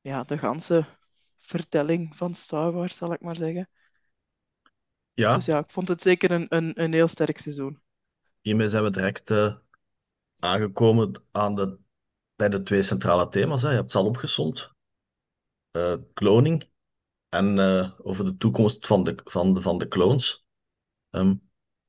ja, 0.00 0.22
de 0.22 0.38
ganse 0.38 0.84
vertelling 1.36 2.16
van 2.16 2.34
Star 2.34 2.72
Wars, 2.72 2.96
zal 2.96 3.12
ik 3.12 3.20
maar 3.20 3.36
zeggen. 3.36 3.68
ja, 5.14 5.36
Dus 5.36 5.44
ja, 5.44 5.58
ik 5.58 5.70
vond 5.70 5.88
het 5.88 6.02
zeker 6.02 6.30
een, 6.30 6.46
een, 6.48 6.82
een 6.82 6.92
heel 6.92 7.08
sterk 7.08 7.38
seizoen. 7.38 7.80
hiermee 8.40 8.68
zijn 8.68 8.84
we 8.84 8.90
direct 8.90 9.30
eh, 9.30 9.54
aangekomen 10.38 11.12
aan 11.32 11.54
de, 11.54 11.78
bij 12.36 12.48
de 12.48 12.62
twee 12.62 12.82
centrale 12.82 13.28
thema's. 13.28 13.62
Hè. 13.62 13.68
Je 13.68 13.74
hebt 13.74 13.92
ze 13.92 13.98
al 13.98 14.06
opgesomd. 14.06 14.70
Eh, 15.70 15.94
kloning 16.14 16.68
en 17.28 17.58
eh, 17.58 17.90
over 18.02 18.24
de 18.24 18.36
toekomst 18.36 18.86
van 18.86 19.04
de, 19.04 19.20
van 19.24 19.54
de, 19.54 19.60
van 19.60 19.78
de 19.78 19.88
clones. 19.88 20.46
Ehm, 21.10 21.34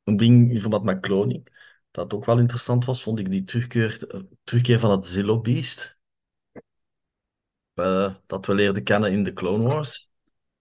een 0.04 0.18
ding 0.18 0.52
in 0.52 0.60
verband 0.60 0.84
met 0.84 1.00
kloning, 1.00 1.50
dat 1.98 2.14
ook 2.14 2.26
wel 2.26 2.40
interessant 2.40 2.86
was, 2.86 3.04
vond 3.04 3.20
ik 3.20 3.32
die 3.32 3.44
terugkeer, 3.44 4.08
terugkeer 4.44 4.80
van 4.80 4.92
het 4.92 5.06
Zillo 5.06 5.40
Beast. 5.42 6.00
eh, 7.74 8.16
dat 8.26 8.46
we 8.46 8.54
leerden 8.54 8.84
kennen 8.84 9.12
in 9.12 9.24
de 9.24 9.34
Clone 9.34 9.68
Wars. 9.68 10.10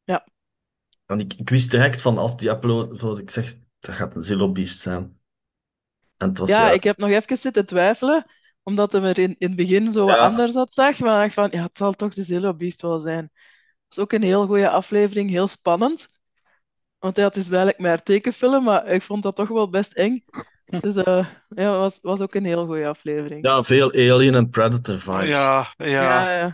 Ja, 0.06 0.24
En 1.06 1.20
ik, 1.20 1.34
ik 1.34 1.50
wist 1.50 1.70
direct 1.70 2.02
van 2.02 2.18
als 2.18 2.36
Diablo, 2.36 2.94
zo, 2.94 3.16
ik 3.16 3.30
zeg, 3.30 3.56
dat 3.78 3.94
gaat 3.94 4.16
een 4.16 4.22
Zillo 4.22 4.52
Beast 4.52 4.78
zijn. 4.78 5.20
En 6.16 6.28
het 6.28 6.38
was 6.38 6.56
ja, 6.56 6.66
ja, 6.66 6.70
ik 6.70 6.84
heb 6.84 6.96
nog 6.96 7.10
even 7.10 7.36
zitten 7.36 7.66
twijfelen, 7.66 8.26
omdat 8.62 8.92
hij 8.92 9.02
er 9.02 9.18
in, 9.18 9.36
in 9.38 9.46
het 9.48 9.56
begin 9.56 9.92
zo 9.92 10.06
wat 10.06 10.16
ja, 10.16 10.20
anders 10.20 10.54
had 10.54 10.72
zag. 10.72 10.98
Maar 10.98 11.24
ik 11.24 11.34
dacht 11.34 11.34
van, 11.34 11.58
ja, 11.60 11.66
het 11.66 11.76
zal 11.76 11.92
toch 11.92 12.14
de 12.14 12.22
Zillo 12.22 12.54
Beast 12.54 12.82
wel 12.82 13.00
zijn. 13.00 13.22
Het 13.24 13.96
is 13.96 13.98
ook 13.98 14.12
een 14.12 14.22
heel 14.22 14.46
goede 14.46 14.70
aflevering, 14.70 15.30
heel 15.30 15.48
spannend. 15.48 16.08
Want 16.98 17.16
ja, 17.16 17.24
het 17.24 17.36
is 17.36 17.46
eigenlijk 17.48 17.78
maar 17.78 18.02
tekenfilm, 18.02 18.64
maar 18.64 18.86
ik 18.86 19.02
vond 19.02 19.22
dat 19.22 19.36
toch 19.36 19.48
wel 19.48 19.70
best 19.70 19.92
eng. 19.94 20.24
Dus 20.80 20.96
eh, 20.96 21.26
ja, 21.48 21.70
het 21.70 21.78
was, 21.78 21.98
was 22.02 22.20
ook 22.20 22.34
een 22.34 22.44
heel 22.44 22.66
goede 22.66 22.86
aflevering. 22.88 23.44
ja, 23.44 23.62
veel 23.62 23.92
Alien 23.92 24.34
en 24.34 24.48
Predator 24.50 24.98
vibes. 24.98 25.28
Ja, 25.28 25.74
ja, 25.76 25.86
Ja, 25.86 26.30
ja. 26.30 26.52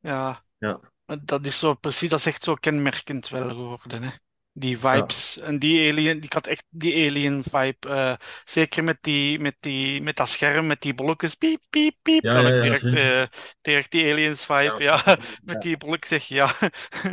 ja. 0.00 0.44
Ja, 0.58 0.80
Dat 1.24 1.46
is 1.46 1.58
zo 1.58 1.74
precies, 1.74 2.10
dat 2.10 2.18
is 2.18 2.26
echt 2.26 2.44
zo 2.44 2.54
kenmerkend 2.54 3.28
wel 3.28 3.48
geworden, 3.48 4.02
hè. 4.02 4.10
Die 4.54 4.78
ja, 4.80 4.96
vibes 4.96 5.38
en 5.38 5.58
die 5.58 5.92
alien, 5.92 6.22
ik 6.22 6.32
had 6.32 6.46
echt 6.46 6.64
die 6.68 7.08
alien 7.08 7.42
vibe. 7.42 7.88
eh, 7.88 8.14
zeker 8.44 8.84
met 8.84 8.98
die, 9.00 9.38
met 9.38 9.56
die, 9.60 10.02
met 10.02 10.16
dat 10.16 10.28
scherm, 10.28 10.66
met 10.66 10.80
die 10.80 10.94
bolletjes, 10.94 11.34
piep, 11.34 11.60
piep, 11.70 11.96
piep, 12.02 12.22
ja, 12.22 12.40
ja, 12.40 12.62
direct, 12.62 12.84
eh, 12.84 13.22
direct 13.60 13.90
die 13.90 14.12
aliens 14.12 14.46
vibe, 14.46 14.82
Ja, 14.82 15.02
ja. 15.04 15.16
Met 15.44 15.62
die 15.62 15.76
bolletjes 15.76 16.08
zeg 16.08 16.24
je, 16.24 16.34
ja. 16.34 16.54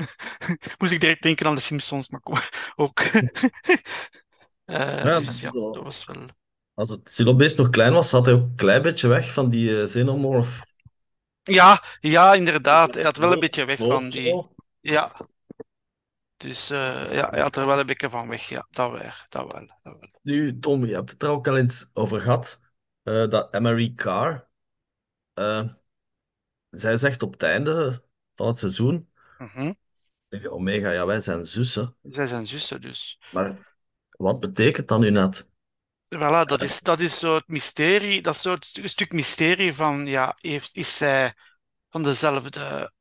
Moest 0.78 0.94
ik 0.94 1.00
direct 1.00 1.22
denken 1.22 1.46
aan 1.48 1.56
de 1.56 1.62
Simpsons, 1.62 2.10
maar 2.10 2.22
ook. 2.76 3.02
Eh, 4.70 5.04
Ja, 5.04 5.20
dus 5.20 5.40
ja, 5.40 5.50
dat 5.52 5.76
was 5.84 6.06
wel. 6.06 6.26
Als 6.74 6.90
het 6.90 7.12
Silobeest 7.12 7.58
nog 7.58 7.70
klein 7.70 7.94
was, 7.94 8.10
zat 8.10 8.26
hij 8.26 8.36
ook 8.36 8.42
een 8.42 8.56
klein 8.56 8.82
beetje 8.82 9.08
weg 9.08 9.34
van 9.34 9.50
die 9.50 9.80
eh, 9.80 9.86
Xenomorph 9.86 10.62
Ja, 11.44 11.84
ja, 12.00 12.34
inderdaad. 12.34 12.94
Hij 12.94 13.04
had 13.04 13.18
wel 13.18 13.32
een 13.32 13.40
beetje 13.40 13.66
weg 13.66 13.78
van 13.78 14.08
die. 14.08 14.30
zo. 14.30 14.50
Ja, 14.82 15.16
dus 16.38 16.70
eh, 16.70 17.14
ja, 17.14 17.30
hij 17.30 17.42
had 17.42 17.56
er 17.56 17.66
wel 17.66 17.80
een 17.80 17.86
beetje 17.86 18.10
van 18.10 18.28
weg. 18.28 18.42
Ja, 18.50 18.68
dat 18.72 18.92
wel, 18.92 19.02
dat 19.30 19.52
wel, 19.52 19.68
dat 19.68 19.78
wel. 19.84 20.10
Nu, 20.22 20.60
Tom, 20.60 20.86
je 20.86 20.94
hebt 20.94 21.10
het 21.12 21.24
er 21.24 21.30
ook 21.30 21.48
al 21.48 21.58
eens 21.58 21.90
over 21.94 22.20
gehad, 22.22 22.60
eh, 23.04 23.28
dat 23.28 23.54
Emery 23.56 23.94
Carr, 23.94 24.48
zij 26.70 26.98
zegt 26.98 27.24
op 27.24 27.32
het 27.32 27.44
einde 27.44 28.04
van 28.36 28.48
het 28.48 28.58
seizoen 28.58 29.10
tegen 30.28 30.52
Omega, 30.52 30.92
ja, 30.92 31.06
wij 31.06 31.22
zijn 31.22 31.46
zussen. 31.46 31.96
Zij 32.10 32.26
zijn 32.26 32.46
zussen, 32.46 32.82
dus. 32.82 33.20
Maar 33.32 33.69
wat 34.22 34.40
betekent 34.40 34.88
dat 34.88 35.00
nu 35.00 35.10
net? 35.10 35.48
Voilà, 36.16 36.46
dat 36.46 36.62
is, 36.62 36.80
dat 36.80 37.00
is 37.00 37.20
zo 37.20 37.34
het 37.36 37.48
mysterie, 37.48 38.22
dat 38.22 38.36
het 38.44 38.66
stu- 38.66 38.88
stuk 38.88 39.12
mysterie 39.12 39.74
van, 39.74 40.06
ja, 40.06 40.38
heeft, 40.40 40.76
is 40.76 40.98
zij 40.98 41.34
van 41.90 42.04
dezelfde, 42.04 42.92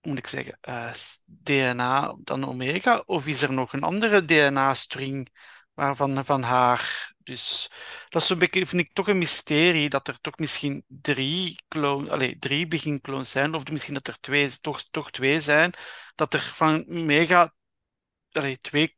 moet 0.00 0.18
ik 0.18 0.26
zeggen, 0.26 0.58
eh, 0.60 0.92
DNA 1.24 2.16
dan 2.18 2.44
Omega, 2.48 3.02
of 3.06 3.26
is 3.26 3.42
er 3.42 3.52
nog 3.52 3.72
een 3.72 3.82
andere 3.82 4.24
DNA-string 4.24 5.28
waarvan 5.74 6.24
van 6.24 6.42
haar? 6.42 7.12
Dus 7.18 7.70
dat 8.08 8.22
is 8.22 8.28
vind 8.68 8.72
ik 8.82 8.92
toch 8.92 9.08
een 9.08 9.18
mysterie, 9.18 9.88
dat 9.88 10.08
er 10.08 10.20
toch 10.20 10.38
misschien 10.38 10.84
drie 10.86 11.62
clone, 11.68 12.10
allee, 12.10 12.38
drie 12.38 12.66
beginclones 12.66 13.30
zijn, 13.30 13.54
of 13.54 13.70
misschien 13.70 13.94
dat 13.94 14.08
er 14.08 14.20
twee, 14.20 14.60
toch, 14.60 14.82
toch 14.90 15.10
twee 15.10 15.40
zijn, 15.40 15.72
dat 16.14 16.34
er 16.34 16.50
van 16.54 16.84
Omega, 16.88 17.54
allee, 18.32 18.60
twee 18.60 18.97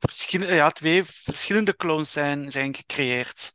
verschillende, 0.00 0.54
ja, 0.54 0.70
twee 0.70 1.04
verschillende 1.04 1.76
clones 1.76 2.12
zijn, 2.12 2.50
zijn 2.50 2.74
gecreëerd. 2.74 3.52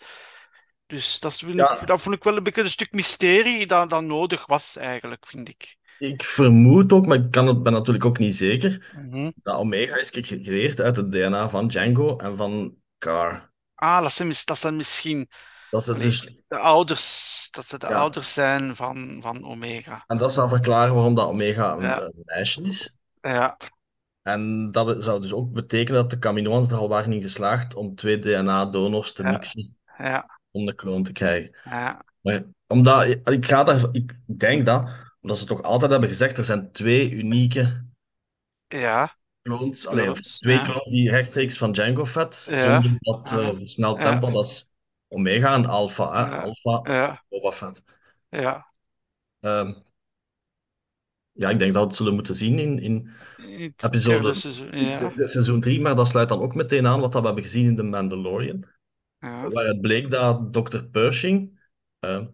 Dus 0.88 1.20
dat, 1.20 1.32
is, 1.32 1.40
vind 1.40 1.60
ik- 1.60 1.88
dat 1.88 2.02
vond 2.02 2.16
ik 2.16 2.24
wel 2.24 2.38
een 2.38 2.44
beetje 2.44 2.62
een 2.62 2.70
stuk 2.70 2.92
mysterie 2.92 3.68
dat, 3.68 3.90
dat 3.90 4.04
nodig 4.04 4.46
was, 4.46 4.76
eigenlijk, 4.78 5.28
vind 5.28 5.50
ik. 5.50 5.76
ik 5.98 6.24
vermoed 6.24 6.94
ook, 6.94 7.06
maar 7.06 7.18
ik 7.18 7.32
kan 7.32 7.48
het, 7.48 7.64
ben 7.64 7.74
natuurlijk 7.74 8.06
ook 8.06 8.18
niet 8.18 8.36
zeker, 8.36 8.94
Mhm. 8.96 9.32
dat 9.44 9.56
Omega 9.58 9.96
is 9.98 10.10
gecreëerd 10.10 10.82
uit 10.82 10.96
het 10.96 11.12
DNA 11.12 11.50
van 11.50 11.68
Django 11.68 12.18
en 12.18 12.36
van 12.36 12.76
Carr. 12.98 13.52
Ah, 13.76 14.02
dat 14.02 14.12
zijn, 14.12 14.34
dat 14.46 14.58
zijn 14.58 14.76
misschien 14.76 15.30
Dat 15.70 15.84
ze 15.84 15.98
dus, 15.98 16.30
de 16.48 16.58
ouders, 16.58 17.48
dat 17.52 17.66
ze 17.66 17.78
de 17.78 17.88
ja, 17.88 17.96
ouders 18.00 18.34
zijn 18.34 18.76
van, 18.76 19.18
van 19.22 19.46
Omega. 19.46 20.04
en 20.08 20.18
dat 20.18 20.34
zou 20.34 20.50
verklaren 20.50 20.94
waarom 20.96 21.16
dat 21.16 21.28
Omega 21.28 21.72
een, 21.74 21.82
Ja, 21.84 22.02
een 22.02 22.22
meisje 22.26 22.62
is. 22.62 22.94
ja, 23.22 23.58
En 24.26 24.72
dat 24.72 25.04
zou 25.04 25.22
dus 25.22 25.34
ook 25.34 25.52
betekenen 25.52 26.02
dat 26.02 26.10
de 26.10 26.20
Kaminoans 26.20 26.72
er 26.72 26.78
al 26.78 26.90
waren 26.90 27.14
in 27.14 27.22
geslaagd 27.22 27.76
om 27.76 27.96
twee 27.96 28.20
DNA-donors 28.20 29.14
te 29.14 29.24
mixen 29.24 29.78
ja, 29.98 30.40
om 30.52 30.66
de 30.66 30.74
kloon 30.74 31.04
te 31.04 31.12
krijgen. 31.12 31.56
ja, 31.64 32.06
Maar 32.22 32.44
omdat, 32.68 33.08
ik 33.24 33.46
ga 33.46 33.64
daar, 33.64 33.84
ik 33.92 34.20
denk 34.26 34.66
dat, 34.66 34.90
omdat 35.22 35.38
ze 35.38 35.46
toch 35.46 35.62
altijd 35.62 35.92
hebben 35.92 36.10
gezegd, 36.10 36.38
er 36.38 36.44
zijn 36.44 36.72
twee 36.72 37.12
unieke 37.12 37.86
ja, 38.68 39.16
clones, 39.42 39.88
allee, 39.88 40.10
of 40.10 40.20
clones, 40.20 40.40
twee 40.40 40.58
clones 40.58 40.90
die 40.90 41.10
rechtstreeks 41.10 41.58
van 41.58 41.72
Django 41.72 42.04
vet, 42.04 42.36
zonder 42.36 42.98
dat 43.00 43.30
ja, 43.30 43.54
versneld 43.54 44.02
tempo, 44.02 44.32
dat 44.32 44.46
is 44.46 44.70
Omega 45.08 45.54
en 45.54 45.66
Alpha, 45.66 46.12
hè? 46.12 46.36
ja, 46.36 46.42
Alpha, 46.42 47.24
Boba 47.30 47.52
Fett. 47.52 47.84
ja. 48.30 48.74
Ehm, 49.40 49.74
ja, 51.36 51.50
ik 51.50 51.60
denk 51.60 51.74
dat 51.74 51.82
we 51.82 51.88
het 51.88 51.98
zullen 51.98 52.14
moeten 52.14 52.36
zien 52.36 52.60
in, 52.60 52.80
in 52.80 53.10
het 53.38 53.84
episode 53.84 54.34
seizoen, 54.34 54.78
ja, 54.78 55.12
se- 55.16 55.28
seizoen 55.28 55.60
3, 55.62 55.82
maar 55.82 55.96
dat 55.96 56.08
sluit 56.08 56.30
dan 56.30 56.40
ook 56.42 56.56
meteen 56.56 56.88
aan 56.88 57.00
wat 57.00 57.12
dat 57.12 57.22
we 57.22 57.28
hebben 57.28 57.44
gezien 57.46 57.68
in 57.70 57.76
The 57.76 57.84
Mandalorian. 57.84 58.66
ja, 59.20 59.50
Waaruit 59.50 59.82
bleek 59.82 60.12
dat 60.12 60.54
Dr. 60.54 60.84
Pershing 60.84 61.60
eh, 62.00 62.26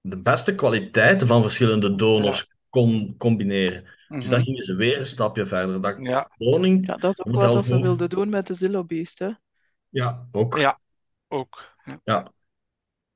de 0.00 0.18
beste 0.18 0.54
kwaliteiten 0.54 1.26
van 1.26 1.42
verschillende 1.42 1.90
ja, 1.90 1.96
donors 1.96 2.48
kon 2.68 3.14
combineren. 3.18 3.84
Dus 4.08 4.28
daar 4.28 4.38
mhm, 4.38 4.48
gingen 4.48 4.62
ze 4.64 4.74
weer 4.74 4.98
een 4.98 5.06
stapje 5.06 5.44
verder. 5.44 5.82
Dat 5.82 5.94
ja, 6.00 6.22
kloning 6.36 6.86
Ja, 6.86 6.96
dat 6.96 7.18
is 7.18 7.24
ook 7.24 7.34
wat 7.34 7.64
ze 7.64 7.80
wilden 7.80 8.08
doen 8.08 8.28
met 8.28 8.46
de 8.46 8.54
Zillo 8.54 8.84
Beast, 8.84 9.18
hè. 9.18 9.30
Ja, 9.88 10.28
ook. 10.32 10.56
Ja, 10.58 10.80
ook. 11.28 11.74
Ja. 11.84 12.00
Ja. 12.04 12.32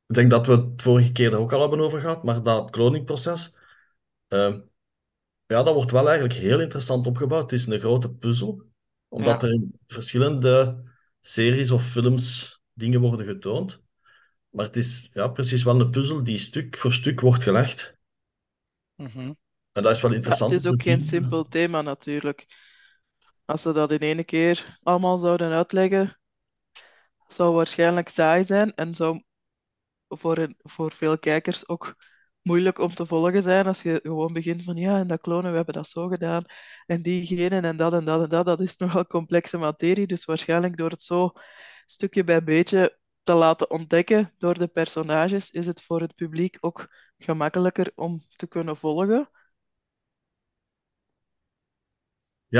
Ik 0.06 0.14
denk 0.14 0.30
dat 0.30 0.46
we 0.46 0.52
het 0.52 0.82
vorige 0.82 1.12
keer 1.12 1.32
er 1.32 1.38
ook 1.38 1.52
al 1.52 1.60
hebben 1.60 1.80
over 1.80 2.00
gehad, 2.00 2.24
maar 2.24 2.42
dat 2.42 2.70
kloningproces, 2.70 3.58
eh, 4.28 4.54
ja, 5.46 5.62
dat 5.62 5.74
wordt 5.74 5.90
wel 5.90 6.08
eigenlijk 6.08 6.38
heel 6.38 6.60
interessant 6.60 7.06
opgebouwd. 7.06 7.42
Het 7.50 7.60
is 7.60 7.66
een 7.66 7.80
grote 7.80 8.14
puzzel, 8.14 8.62
omdat 9.08 9.42
Ja. 9.42 9.42
er 9.42 9.52
in 9.52 9.78
verschillende 9.86 10.82
series 11.20 11.70
of 11.70 11.84
films 11.90 12.58
dingen 12.72 13.00
worden 13.00 13.26
getoond. 13.26 13.82
Maar 14.50 14.66
het 14.66 14.76
is 14.76 15.10
ja, 15.12 15.28
precies 15.28 15.62
wel 15.64 15.80
een 15.80 15.90
puzzel 15.90 16.24
die 16.24 16.38
stuk 16.38 16.76
voor 16.76 16.92
stuk 16.92 17.20
wordt 17.20 17.42
gelegd. 17.42 17.98
Mhm. 18.96 19.32
En 19.72 19.82
dat 19.82 19.96
is 19.96 20.02
wel 20.02 20.12
Ja, 20.12 20.16
interessant 20.16 20.40
het 20.40 20.52
is 20.52 20.66
ook 20.66 20.82
geen 20.82 21.02
simpel 21.02 21.44
thema 21.44 21.82
natuurlijk. 21.82 22.46
Als 23.44 23.62
ze 23.62 23.72
dat 23.72 23.92
in 23.92 23.98
één 23.98 24.24
keer 24.24 24.78
allemaal 24.82 25.18
zouden 25.18 25.52
uitleggen, 25.52 26.18
zou 27.28 27.54
waarschijnlijk 27.54 28.08
saai 28.08 28.44
zijn 28.44 28.74
en 28.74 28.94
zou 28.94 29.22
voor, 30.08 30.38
een, 30.38 30.56
voor 30.62 30.92
veel 30.92 31.18
kijkers 31.18 31.68
ook 31.68 31.96
moeilijk 32.44 32.78
om 32.78 32.94
te 32.94 33.06
volgen 33.06 33.42
zijn 33.42 33.66
als 33.66 33.82
je 33.82 34.00
gewoon 34.02 34.32
begint 34.32 34.62
van 34.64 34.76
ja, 34.76 34.98
en 34.98 35.06
dat 35.06 35.20
klonen, 35.20 35.50
we 35.50 35.56
hebben 35.56 35.74
dat 35.74 35.88
zo 35.88 36.08
gedaan, 36.08 36.44
en 36.86 37.02
diegene 37.02 37.60
en 37.60 37.76
dat 37.76 37.92
en 37.94 38.04
dat 38.04 38.22
en 38.22 38.28
dat, 38.28 38.46
dat 38.46 38.60
is 38.60 38.76
nogal 38.84 39.06
complexe 39.06 39.58
materie, 39.58 40.06
dus 40.06 40.24
waarschijnlijk 40.24 40.76
door 40.76 40.90
het 40.90 41.02
zo 41.02 41.32
stukje 41.86 42.24
bij 42.24 42.44
beetje 42.44 42.98
te 43.22 43.32
laten 43.34 43.70
ontdekken 43.70 44.32
door 44.38 44.58
de 44.58 44.68
personages, 44.68 45.50
is 45.50 45.66
het 45.66 45.82
voor 45.82 46.00
het 46.00 46.14
publiek 46.14 46.56
ook 46.60 46.88
gemakkelijker 47.18 47.92
om 47.94 48.24
te 48.36 48.46
kunnen 48.48 48.76
volgen. 48.76 49.28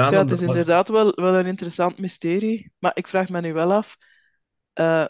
Ja, 0.07 0.19
het 0.19 0.31
is 0.31 0.41
inderdaad 0.41 0.89
wel, 0.89 1.13
wel 1.15 1.35
een 1.39 1.47
interessant 1.47 1.99
mysterie, 1.99 2.73
maar 2.79 2.97
ik 2.97 3.09
vraag 3.09 3.29
me 3.29 3.41
nu 3.41 3.53
wel 3.53 3.73
af, 3.73 3.97
eh 4.75 5.05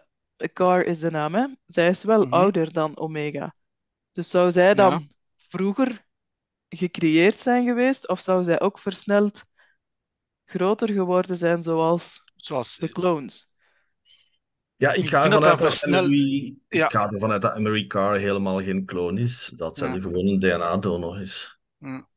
Car 0.52 0.84
is 0.84 1.00
de 1.00 1.10
naam, 1.10 1.34
hè? 1.34 1.46
Zij 1.66 1.88
is 1.88 2.04
wel 2.04 2.26
Mhm. 2.26 2.30
ouder 2.30 2.72
dan 2.72 2.98
Omega. 2.98 3.54
Dus 4.14 4.30
zou 4.30 4.52
zij 4.52 4.74
dan 4.74 4.92
Ja. 4.92 5.00
vroeger 5.48 6.04
gecreëerd 6.68 7.40
zijn 7.40 7.64
geweest, 7.64 8.08
of 8.08 8.20
zou 8.20 8.44
zij 8.44 8.60
ook 8.60 8.78
versneld 8.78 9.44
groter 10.44 10.88
geworden 10.92 11.36
zijn 11.36 11.62
zoals 11.62 12.24
Zoals, 12.36 12.76
de 12.76 12.88
clones? 12.88 13.54
Ja, 14.76 14.92
ik 14.92 15.08
ga 15.08 15.24
ervan 15.24 15.42
dat 15.42 15.50
uit 15.50 15.60
dat 15.60 15.82
Emery, 15.84 16.54
Ja. 16.68 16.84
ik 16.84 16.90
ga 16.90 17.10
ervan 17.10 17.30
uit 17.30 17.42
dat 17.42 17.56
Emery 17.56 17.86
Carr 17.86 18.18
helemaal 18.18 18.62
geen 18.62 18.84
kloon 18.84 19.18
is. 19.18 19.52
Dat 19.56 19.78
zij 19.78 19.88
Ja. 19.88 20.00
gewoon 20.00 20.26
een 20.26 20.38
DNA-donor 20.38 21.20
is. 21.20 21.58
Ja. 21.78 22.08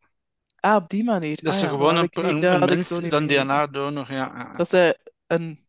Ah, 0.59 0.75
op 0.75 0.89
die 0.89 1.03
manier. 1.03 1.35
Dat 1.43 1.53
Ah 1.53 1.59
ze 1.59 1.65
ja, 1.65 1.71
gewoon 1.71 1.97
een, 1.97 2.09
een, 2.11 2.59
mens, 2.59 2.89
dan. 3.09 3.27
DNA-donor, 3.27 4.11
ja. 4.11 4.53
Dat 4.55 4.69
zij 4.69 4.97
een 5.27 5.67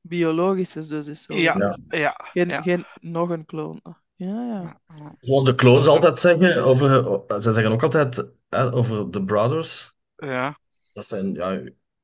biologische 0.00 0.86
dus 0.86 1.06
is. 1.06 1.22
Zo 1.22 1.34
Ja, 1.34 1.78
ja, 1.88 2.14
Geen, 2.32 2.48
ja. 2.48 2.62
geen 2.62 2.84
nog 3.00 3.30
een 3.30 3.44
kloon. 3.46 3.80
Ja, 4.26 4.80
ja. 4.96 5.14
Zoals 5.20 5.44
de 5.44 5.54
clones 5.54 5.86
altijd 5.86 6.18
zeggen, 6.18 6.64
over, 6.64 7.20
zij 7.42 7.52
zeggen 7.52 7.72
ook 7.72 7.82
altijd 7.82 8.30
hè, 8.48 8.72
over 8.72 9.10
de 9.10 9.24
Brothers. 9.24 9.94
Ja. 10.16 10.58
Dat 10.92 11.06
zijn, 11.06 11.34
ja, 11.34 11.62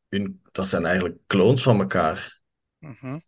hun, 0.09 0.41
dat 0.53 0.67
zijn 0.67 0.85
eigenlijk 0.87 1.19
clones 1.27 1.63
van 1.63 1.81
elkaar. 1.81 2.41
Mhm. 2.79 3.19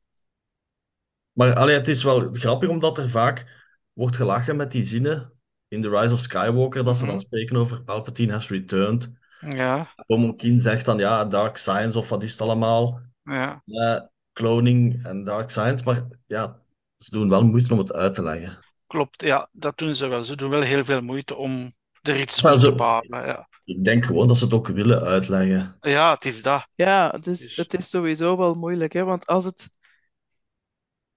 Maar 1.33 1.55
allee, 1.55 1.75
het 1.75 1.89
is 1.89 2.03
wel 2.03 2.29
grappig 2.33 2.69
omdat 2.69 2.99
er 2.99 3.09
vaak 3.09 3.47
wordt 3.93 4.17
gelachen 4.17 4.57
met 4.57 4.73
die 4.73 4.83
zinnen 4.83 5.33
in 5.69 5.83
The 5.83 5.89
Rise 5.89 6.15
of 6.15 6.21
Skywalker, 6.21 6.85
dat 6.85 6.97
ze 6.97 7.05
dan 7.05 7.15
Mhm. 7.15 7.25
spreken 7.25 7.57
over 7.57 7.83
Palpatine 7.83 8.33
has 8.33 8.49
returned. 8.49 9.13
Ja, 9.41 9.93
Momo 10.07 10.35
Keen 10.35 10.61
zegt 10.61 10.85
dan, 10.85 10.99
ja, 10.99 11.25
dark 11.25 11.57
science 11.57 11.99
of 11.99 12.09
wat 12.09 12.23
is 12.23 12.33
het 12.33 12.41
allemaal. 12.41 13.01
ja. 13.23 13.63
Eh, 13.67 14.01
cloning 14.33 15.05
en 15.05 15.25
dark 15.25 15.51
science, 15.51 15.85
maar 15.85 16.07
ja, 16.27 16.63
ze 16.97 17.11
doen 17.11 17.29
wel 17.29 17.43
moeite 17.43 17.73
om 17.73 17.79
het 17.79 17.93
uit 17.93 18.15
te 18.15 18.23
leggen. 18.23 18.59
Klopt, 18.89 19.23
ja, 19.23 19.49
dat 19.53 19.79
doen 19.79 19.95
ze 19.95 20.07
wel. 20.07 20.25
Ze 20.25 20.37
doen 20.37 20.51
wel 20.51 20.63
heel 20.63 20.85
veel 20.85 21.01
moeite 21.01 21.35
om 21.35 21.75
er 22.03 22.21
iets 22.21 22.41
van 22.41 22.59
te 22.59 22.71
bepalen. 22.71 23.27
Ja. 23.27 23.49
Ik 23.65 23.85
denk 23.85 24.05
gewoon 24.05 24.27
dat 24.27 24.37
ze 24.37 24.45
het 24.45 24.55
ook 24.55 24.69
willen 24.69 25.03
uitleggen. 25.03 25.77
ja, 25.81 26.13
het 26.15 26.25
is 26.25 26.43
dat. 26.43 26.69
Ja, 26.75 27.11
het 27.11 27.27
is, 27.27 27.39
Dus- 27.41 27.57
het 27.57 27.75
is 27.75 27.91
sowieso 27.91 28.37
wel 28.37 28.55
moeilijk, 28.55 28.93
hè? 28.93 29.05
Want 29.05 29.27
als 29.27 29.45
het 29.45 29.71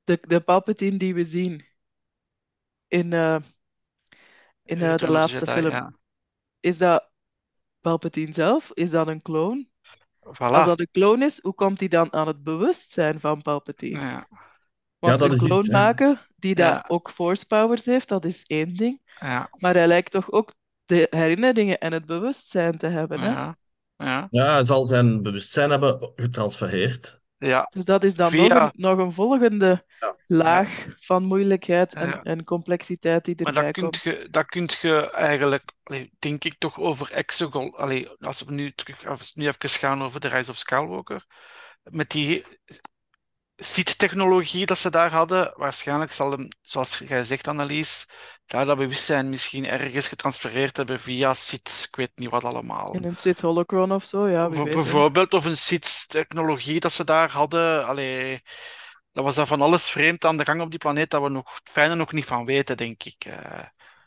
de, 0.03 0.17
de 0.27 0.39
Palpatine 0.41 0.97
die 0.97 1.13
we 1.13 1.23
zien 1.23 1.65
in, 2.88 3.13
eh, 3.13 3.36
in 4.63 4.81
eh, 4.81 4.97
de 4.97 5.12
laatste 5.12 5.45
Jedi, 5.45 5.60
film, 5.60 5.71
ja. 5.71 5.93
is 6.60 6.77
dat 6.77 7.10
Palpatine 7.79 8.34
zelf? 8.34 8.71
Is 8.73 8.89
dat 8.91 9.07
een 9.07 9.21
clone? 9.21 9.67
Als 10.19 10.38
Voilà. 10.38 10.65
dat 10.65 10.79
een 10.79 10.89
clone 10.91 11.25
is, 11.25 11.41
hoe 11.41 11.53
komt 11.53 11.79
hij 11.79 11.88
dan 11.89 12.13
aan 12.13 12.27
het 12.27 12.43
bewustzijn 12.43 13.19
van 13.19 13.41
Palpatine? 13.41 13.99
Ja, 13.99 14.27
Want 15.01 15.19
dat 15.19 15.29
een 15.29 15.35
is 15.35 15.41
iets, 15.41 15.49
clone 15.49 15.67
hè. 15.67 15.71
maken 15.71 16.19
die 16.35 16.55
dan 16.55 16.67
Ja. 16.67 16.85
ook 16.87 17.09
force 17.11 17.45
powers 17.47 17.85
heeft, 17.85 18.07
dat 18.07 18.25
is 18.25 18.43
één 18.45 18.75
ding. 18.75 19.01
ja, 19.19 19.49
Maar 19.59 19.73
hij 19.73 19.87
lijkt 19.87 20.11
toch 20.11 20.31
ook 20.31 20.53
de 20.85 21.07
herinneringen 21.09 21.79
en 21.79 21.91
het 21.93 22.05
bewustzijn 22.05 22.77
te 22.77 22.87
hebben, 22.87 23.19
hè? 23.19 23.29
ja, 23.29 23.57
ja, 23.97 24.27
Ja, 24.31 24.51
hij 24.53 24.63
zal 24.63 24.85
zijn 24.85 25.21
bewustzijn 25.23 25.69
hebben 25.69 26.11
getransfereerd. 26.15 27.19
ja. 27.37 27.67
Dus 27.71 27.85
dat 27.85 28.03
is 28.03 28.15
dan 28.15 28.35
nog 28.35 28.49
een, 28.49 28.71
nog 28.73 28.97
een 28.97 29.13
volgende 29.13 29.85
Ja. 29.99 30.15
laag 30.25 30.87
van 30.99 31.23
moeilijkheid 31.23 31.95
en, 31.95 32.07
Ja. 32.07 32.23
en 32.23 32.43
complexiteit 32.43 33.25
die 33.25 33.35
Maar 33.43 33.53
erbij 33.55 33.71
dat 33.71 34.01
kunt 34.01 34.33
dat 34.33 34.45
kunt 34.45 34.77
je 34.81 35.09
eigenlijk, 35.11 35.63
allee, 35.83 36.11
denk 36.19 36.43
ik 36.43 36.55
toch 36.57 36.79
over 36.79 37.11
Exegol. 37.11 37.77
Allee, 37.77 38.09
als 38.19 38.43
we 38.43 38.51
nu 38.53 38.73
terug, 38.73 39.05
als 39.05 39.33
we 39.33 39.41
nu 39.41 39.47
even 39.47 39.69
gaan 39.69 40.03
over 40.03 40.19
de 40.19 40.27
Rise 40.27 40.51
of 40.51 40.57
Skywalker. 40.57 41.25
Met 41.83 42.09
die 42.09 42.45
Sith-technologie 43.63 44.65
dat 44.65 44.78
ze 44.78 44.89
daar 44.89 45.12
hadden, 45.12 45.54
waarschijnlijk 45.56 46.12
zal 46.12 46.32
hem, 46.32 46.47
zoals 46.62 46.97
jij 47.08 47.24
zegt, 47.24 47.47
Annelies, 47.47 48.06
daar 48.45 48.65
dat 48.65 48.78
bewustzijn 48.78 49.30
misschien 49.30 49.65
ergens 49.65 50.08
getransfereerd 50.08 50.78
hebben 50.78 51.00
via 51.00 51.34
Sith, 51.34 51.86
ik 51.89 51.95
weet 51.95 52.12
niet 52.15 52.30
wat 52.30 52.43
allemaal. 52.43 52.93
In 52.93 53.04
een 53.04 53.15
Sith 53.15 53.41
Holocron 53.41 53.91
of 53.91 54.04
zo, 54.06 54.28
ja, 54.28 54.50
wie 54.50 54.63
weet. 54.63 54.74
bijvoorbeeld, 54.74 55.34
of 55.34 55.45
een 55.45 55.58
Sith-technologie 55.58 56.80
dat 56.80 56.91
ze 56.91 57.04
daar 57.04 57.30
hadden. 57.32 57.86
Allee, 57.86 58.41
dat 59.12 59.24
was 59.24 59.36
daar 59.36 59.47
van 59.47 59.62
alles 59.62 59.89
vreemd 59.89 60.26
aan 60.26 60.38
de 60.38 60.45
gang 60.45 60.62
op 60.62 60.69
die 60.69 60.80
planeet 60.80 61.10
dat 61.10 61.21
we 61.21 61.30
nog 61.30 61.60
het 61.60 61.69
fijne 61.71 61.95
nog 61.95 62.12
niet 62.12 62.26
van 62.26 62.45
weten, 62.45 62.78
denk 62.78 63.04
ik. 63.04 63.26
Eh, 63.26 63.60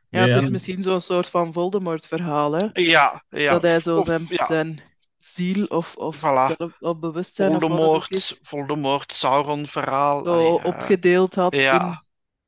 Ja, 0.09 0.23
het 0.23 0.35
is 0.35 0.49
misschien 0.49 0.83
zo'n 0.83 1.01
soort 1.01 1.29
van 1.31 1.53
Voldemort-verhaal, 1.53 2.53
hè? 2.53 2.67
ja, 2.73 3.25
ja. 3.29 3.53
Dat 3.53 3.63
hij 3.63 3.81
zo 3.81 3.99
Of, 3.99 4.07
zijn, 4.07 4.25
ja, 4.29 4.45
zijn 4.45 4.81
ziel 5.25 5.67
of, 5.67 5.97
of, 5.97 6.17
Voilà. 6.17 6.57
zelf, 6.57 6.77
of 6.81 6.99
bewustzijn 6.99 7.55
of 7.57 7.63
ook 7.63 8.09
is, 8.09 8.29
Voldemort, 8.29 8.49
Voldemort, 8.49 9.13
Sauron-verhaal. 9.13 10.25
zo 10.25 10.31
allee, 10.33 10.65
opgedeeld 10.65 11.35
had 11.35 11.55
ja. 11.57 11.87
in 11.89 12.03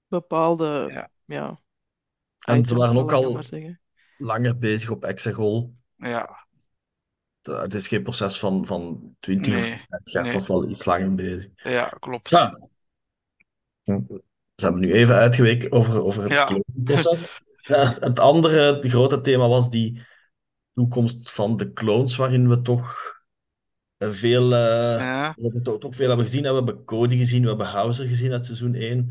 bepaalde 0.09 0.89
Ja. 0.93 1.11
ja. 1.25 1.61
En 2.47 2.65
ze 2.65 2.75
waren 2.75 2.97
ook 2.97 3.13
al 3.13 3.41
langer 4.19 4.59
bezig 4.59 4.91
op 4.91 5.05
Exegol. 5.05 5.75
ja, 5.97 6.47
Het- 7.43 7.75
is 7.75 7.89
geen 7.89 8.03
proces 8.03 8.39
van, 8.39 8.67
van 8.67 9.15
20 9.21 9.57
of 9.57 9.67
Nee, 9.67 9.85
30 9.89 10.13
jaar, 10.13 10.25
het 10.25 10.33
was 10.33 10.47
wel 10.47 10.69
iets 10.69 10.85
langer 10.85 11.15
bezig. 11.15 11.51
ja, 11.55 11.89
klopt. 11.89 12.31
Ja. 12.31 12.59
Ze 14.55 14.65
hebben 14.65 14.81
nu 14.81 14.93
even 14.93 15.15
uitgeweken 15.15 15.73
over, 15.73 16.03
over 16.03 16.23
het 16.23 16.33
Ja. 16.33 16.61
proces. 16.85 17.41
Ja, 17.67 17.97
het 18.01 18.21
andere 18.21 18.59
het 18.75 18.87
grote 18.87 19.21
thema 19.21 19.49
was 19.49 19.71
die 19.71 20.03
toekomst 20.77 21.33
van 21.33 21.57
de 21.57 21.73
clones, 21.73 22.17
waarin 22.17 22.49
we 22.49 22.63
toch 22.63 23.15
eh, 23.97 24.11
veel, 24.11 24.53
eh, 24.55 24.99
Ja, 24.99 25.35
we 25.37 25.43
hebben 25.43 25.63
toch, 25.63 25.79
toch 25.79 25.95
veel 25.95 26.09
hebben 26.09 26.27
gezien. 26.27 26.43
We 26.43 26.53
hebben 26.53 26.85
Cody 26.85 27.17
gezien, 27.17 27.43
we 27.43 27.49
hebben 27.49 27.67
Hauser 27.67 28.07
gezien 28.07 28.33
uit 28.33 28.45
seizoen 28.47 28.75
1. 28.75 29.07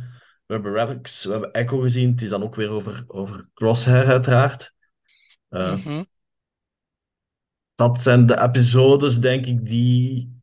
We 0.45 0.53
hebben 0.53 0.73
Rex, 0.73 1.25
we 1.25 1.31
hebben 1.31 1.51
Echo 1.51 1.79
gezien. 1.79 2.11
Het 2.11 2.21
is 2.21 2.29
dan 2.29 2.43
ook 2.43 2.55
weer 2.55 2.69
over, 2.69 3.03
over 3.07 3.49
Crosshair, 3.53 4.05
uiteraard. 4.05 4.73
Eh, 5.49 5.75
mhm. 5.75 6.03
dat 7.75 8.01
zijn 8.01 8.25
de 8.25 8.41
episodes, 8.41 9.19
denk 9.19 9.45
ik, 9.45 9.65
die 9.65 10.33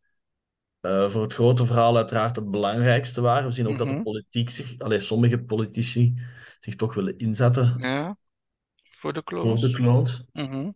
voor 0.82 1.22
het 1.22 1.34
grote 1.34 1.66
verhaal 1.66 1.96
uiteraard 1.96 2.36
het 2.36 2.50
belangrijkste 2.50 3.20
waren. 3.20 3.46
We 3.46 3.54
zien 3.54 3.68
ook 3.68 3.78
dat 3.78 3.86
de 3.86 3.92
Mhm. 3.94 4.02
politiek 4.02 4.50
zich, 4.50 4.78
allee, 4.78 5.00
sommige 5.00 5.38
politici 5.38 6.14
zich 6.60 6.76
toch 6.76 6.94
willen 6.94 7.18
inzetten 7.18 7.76
ja. 7.78 8.16
Voor 8.90 9.12
de 9.12 9.22
voor 9.24 9.56
de 9.56 9.70
clones. 9.70 10.24
Mhm. 10.32 10.70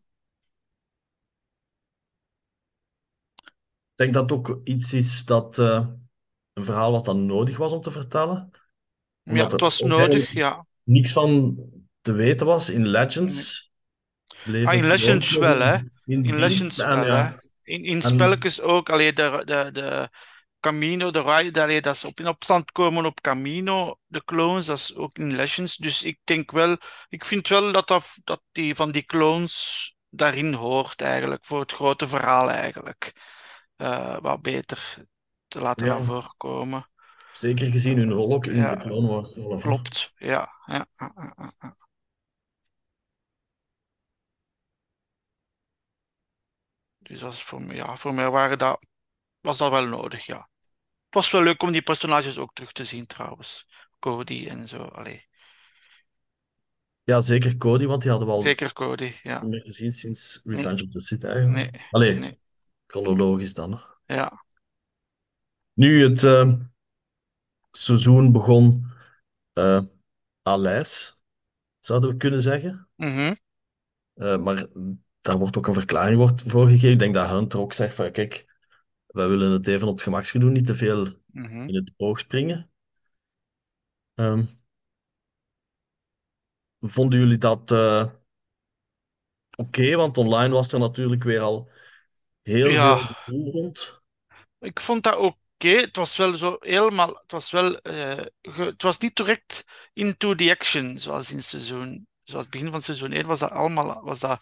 Denk 3.97 4.15
dat 4.15 4.23
het 4.23 4.33
ook 4.33 4.61
iets 4.65 4.93
is 4.93 5.25
dat 5.25 5.59
eh, 5.59 5.87
een 6.53 6.65
verhaal 6.65 6.93
wat 6.93 7.05
dan 7.05 7.27
nodig 7.27 7.57
was 7.57 7.73
om 7.73 7.81
te 7.81 7.91
vertellen. 7.91 8.51
Ja, 9.23 9.49
het 9.49 9.61
was 9.61 9.81
nodig, 9.81 10.33
ja. 10.33 10.67
niks 10.83 11.13
van 11.13 11.59
te 12.01 12.13
weten 12.13 12.47
was. 12.47 12.71
In 12.71 12.89
Legends 12.89 13.67
Ah, 14.47 14.75
in 14.75 14.87
Legends 14.87 15.37
wel, 15.37 15.61
hè. 15.61 15.79
in. 16.05 16.39
Legends 16.39 16.79
En 16.79 16.89
wel, 16.89 17.07
ja, 17.07 17.31
hè. 17.31 17.49
In, 17.73 17.85
in 17.85 18.03
spelletjes 18.03 18.61
ook. 18.61 18.91
Allee, 18.91 19.13
de, 19.13 19.43
de, 19.45 19.71
de 19.73 20.11
Camino, 20.61 21.11
de 21.11 21.23
ride, 21.23 21.63
allee, 21.63 21.81
dat 21.81 21.97
ze 21.97 22.07
op 22.07 22.21
in 22.21 22.29
opstand 22.29 22.73
komen 22.73 23.05
op 23.05 23.21
Camino, 23.21 23.99
de 24.07 24.25
clones, 24.25 24.67
dat 24.67 24.79
is 24.79 24.95
ook 24.95 25.19
in 25.19 25.35
Legends. 25.35 25.77
Dus 25.77 26.03
ik 26.03 26.19
denk 26.25 26.51
wel, 26.51 26.77
ik 27.09 27.25
vind 27.25 27.49
wel 27.49 27.73
dat, 27.73 27.89
dat, 27.89 28.19
dat 28.25 28.43
die 28.53 28.75
van 28.75 28.91
die 28.91 29.05
clones 29.05 29.95
daarin 30.11 30.53
hoort 30.53 31.01
eigenlijk, 31.01 31.45
voor 31.45 31.61
het 31.61 31.73
grote 31.73 32.09
verhaal 32.09 32.51
eigenlijk. 32.51 33.13
Eh, 33.77 34.19
wat 34.21 34.43
beter 34.43 34.95
te 35.49 35.61
laten 35.61 35.87
Ja. 35.87 35.95
naar 35.95 36.05
voren 36.05 36.35
komen. 36.37 36.91
Zeker 37.33 37.67
gezien 37.71 37.99
hun 37.99 38.13
rol 38.13 38.35
ook 38.35 38.47
in 38.47 38.57
Ja. 38.57 38.75
de 38.75 38.83
Clone 38.85 39.09
Wars 39.09 39.33
zelf. 39.33 39.63
Klopt, 39.63 40.13
ja. 40.17 40.49
ja. 40.67 40.87
Dus 46.99 47.21
dat 47.21 47.33
is 47.33 47.43
voor 47.43 47.63
mij, 47.63 47.77
ja, 47.77 47.97
voor 47.97 48.15
mij 48.15 48.31
waren 48.31 48.59
dat, 48.59 48.87
was 49.41 49.59
dat 49.59 49.71
wel 49.71 49.87
nodig, 49.87 50.27
ja. 50.27 50.37
Het 51.05 51.15
was 51.15 51.31
wel 51.31 51.43
leuk 51.43 51.63
om 51.63 51.73
die 51.73 51.83
personages 51.83 52.39
ook 52.39 52.53
terug 52.55 52.73
te 52.73 52.85
zien, 52.85 53.07
trouwens. 53.07 53.67
Cody 53.99 54.47
en 54.49 54.69
zo, 54.69 54.83
allee. 54.83 55.27
Ja, 57.03 57.21
zeker 57.21 57.57
Cody, 57.57 57.87
want 57.87 58.03
die 58.03 58.11
hadden 58.11 58.29
we 58.29 58.35
al 58.35 58.43
Zeker 58.43 58.73
Cody, 58.73 59.15
ja. 59.23 59.41
niet 59.43 59.51
meer 59.51 59.61
gezien 59.61 59.93
sinds 59.93 60.41
Revenge 60.45 60.83
of 60.83 60.91
the 60.91 61.01
Sith 61.01 61.25
eigenlijk. 61.25 61.73
Nee, 61.73 61.83
Allee, 61.91 62.15
nee. 62.15 62.39
Chronologisch 62.87 63.55
dan. 63.55 63.73
hè. 63.73 64.15
Ja. 64.15 64.45
Nu 65.73 66.03
het 66.03 66.23
eh, 66.25 66.53
seizoen 67.71 68.33
begon 68.33 68.87
eh 69.53 69.83
à 70.49 70.57
l'ijs, 70.57 71.19
zouden 71.81 72.11
we 72.11 72.17
kunnen 72.17 72.43
zeggen. 72.43 72.89
Mhm, 72.95 73.35
Eh, 74.15 74.37
maar 74.37 74.67
daar 75.21 75.39
wordt 75.39 75.59
ook 75.59 75.67
een 75.67 75.75
verklaring 75.75 76.17
wordt 76.17 76.43
voor 76.43 76.67
gegeven. 76.67 76.91
Ik 76.91 76.99
denk 76.99 77.15
dat 77.15 77.29
Hunter 77.29 77.61
ook 77.61 77.73
zegt 77.73 77.95
van 77.95 78.13
kijk, 78.13 78.59
wij 79.07 79.29
willen 79.29 79.51
het 79.51 79.67
even 79.67 79.87
op 79.89 79.95
het 79.95 80.03
gemakje 80.03 80.39
doen, 80.39 80.53
niet 80.53 80.67
te 80.67 80.75
veel 80.75 81.07
mhm. 81.27 81.69
in 81.69 81.75
het 81.75 81.93
oog 81.97 82.19
springen. 82.19 82.71
Ehm, 84.15 84.45
vonden 86.81 87.19
jullie 87.19 87.39
dat 87.39 87.71
eh, 87.71 88.11
oké? 89.57 89.97
Want 89.97 90.19
online 90.19 90.55
was 90.55 90.73
er 90.73 90.79
natuurlijk 90.79 91.25
weer 91.25 91.41
al 91.41 91.71
heel 92.47 92.69
Ja. 92.69 92.99
veel. 92.99 93.75
Ik 94.59 94.81
vond 94.81 95.03
dat 95.03 95.17
oké. 95.17 95.69
Het 95.69 95.97
was 95.97 96.17
wel 96.17 96.35
zo 96.35 96.57
helemaal. 96.61 97.09
Het 97.09 97.31
was 97.33 97.51
wel. 97.51 97.77
eh, 97.81 98.25
ge- 98.43 98.63
het 98.63 98.83
was 98.83 98.99
niet 98.99 99.17
direct 99.17 99.65
into 99.93 100.35
the 100.35 100.51
action, 100.51 100.99
zoals 100.99 101.31
in 101.31 101.43
seizoen. 101.43 102.07
Zoals 102.23 102.43
het 102.45 102.51
begin 102.53 102.71
van 102.71 102.81
seizoen 102.83 103.13
1 103.13 103.27
was 103.27 103.39
dat 103.39 103.51
allemaal. 103.51 104.03
Was 104.05 104.21
dat, 104.21 104.39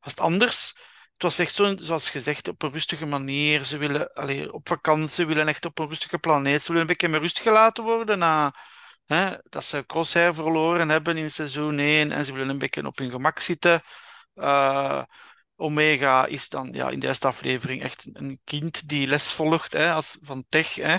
was 0.00 0.10
het 0.12 0.20
anders. 0.20 0.68
Het 1.12 1.22
was 1.22 1.38
echt 1.38 1.54
zo, 1.54 1.76
zoals 1.76 2.10
gezegd, 2.10 2.48
op 2.48 2.62
een 2.62 2.72
rustige 2.72 3.06
manier. 3.06 3.64
Ze 3.64 3.76
willen 3.76 4.12
allee, 4.12 4.52
op 4.52 4.68
vakantie, 4.68 5.08
ze 5.08 5.24
willen 5.24 5.48
echt 5.48 5.64
op 5.64 5.78
een 5.78 5.88
rustige 5.88 6.18
planeet. 6.18 6.60
Ze 6.62 6.66
willen 6.66 6.80
een 6.80 6.86
beetje 6.86 7.08
meer 7.08 7.20
rust 7.20 7.38
gelaten 7.40 7.84
worden 7.84 8.18
na 8.18 8.54
hè, 9.06 9.34
dat 9.48 9.64
ze 9.64 9.84
Crosshair 9.86 10.34
verloren 10.34 10.88
hebben 10.88 11.16
in 11.16 11.30
seizoen 11.30 11.78
1. 11.78 12.12
En 12.12 12.24
ze 12.24 12.32
willen 12.32 12.48
een 12.48 12.58
beetje 12.58 12.86
op 12.86 12.98
hun 12.98 13.10
gemak 13.10 13.38
zitten. 13.40 13.82
Eh, 14.34 15.02
Omega 15.56 16.26
is 16.26 16.48
dan 16.48 16.72
ja, 16.72 16.90
in 16.90 16.98
de 16.98 17.06
eerste 17.06 17.26
aflevering 17.26 17.82
echt 17.82 18.06
een 18.12 18.40
kind 18.44 18.88
die 18.88 19.06
les 19.06 19.32
volgt 19.32 19.72
hè, 19.72 19.92
als, 19.92 20.18
van 20.22 20.44
tech. 20.48 20.74
Hè. 20.74 20.96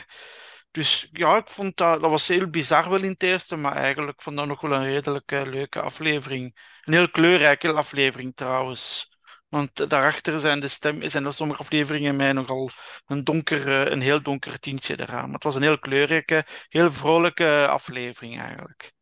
Dus 0.72 1.10
ja, 1.12 1.38
ik 1.38 1.50
vond 1.50 1.78
dat, 1.78 2.02
dat 2.02 2.10
was 2.10 2.28
heel 2.28 2.50
bizar 2.50 2.90
wel 2.90 3.04
in 3.04 3.10
het 3.10 3.24
eerste, 3.24 3.56
maar 3.56 3.76
eigenlijk 3.76 4.22
vond 4.22 4.38
dat 4.38 4.48
nog 4.48 4.62
wel 4.62 4.72
een 4.72 4.84
redelijk 4.84 5.32
leuke 5.32 5.82
aflevering. 5.82 6.60
Een 6.84 6.94
heel 6.94 7.10
kleurrijke 7.10 7.74
aflevering 7.74 8.36
trouwens. 8.36 9.14
Want 9.48 9.90
daarachter 9.90 10.40
zijn 10.40 10.60
de 10.60 10.68
stem, 10.68 11.10
zijn 11.10 11.34
sommige 11.34 11.60
afleveringen 11.60 12.16
mij 12.16 12.32
nogal 12.34 12.70
een 13.06 13.24
donker, 13.24 13.68
een 13.68 14.02
heel 14.02 14.22
donker 14.22 14.60
tintje 14.60 15.00
eraan. 15.00 15.26
Maar 15.26 15.34
het 15.34 15.44
was 15.44 15.56
een 15.56 15.62
heel 15.62 15.80
kleurrijke, 15.80 16.46
heel 16.70 16.92
vrolijke 16.92 17.68
aflevering 17.68 18.40
eigenlijk. 18.40 18.94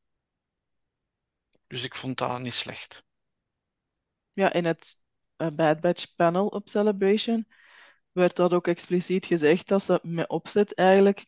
Dus 1.67 1.83
ik 1.83 1.95
vond 1.95 2.17
dat 2.17 2.39
niet 2.39 2.53
slecht. 2.53 3.03
Ja, 4.33 4.53
in 4.53 4.65
het 4.65 5.02
Bad 5.37 5.81
Batch 5.81 6.15
panel 6.15 6.47
op 6.47 6.69
Celebration 6.69 7.47
werd 8.11 8.35
dat 8.35 8.53
ook 8.53 8.67
expliciet 8.67 9.25
gezegd 9.25 9.67
dat 9.67 9.83
ze 9.83 9.99
met 10.03 10.29
opzet 10.29 10.73
eigenlijk 10.75 11.25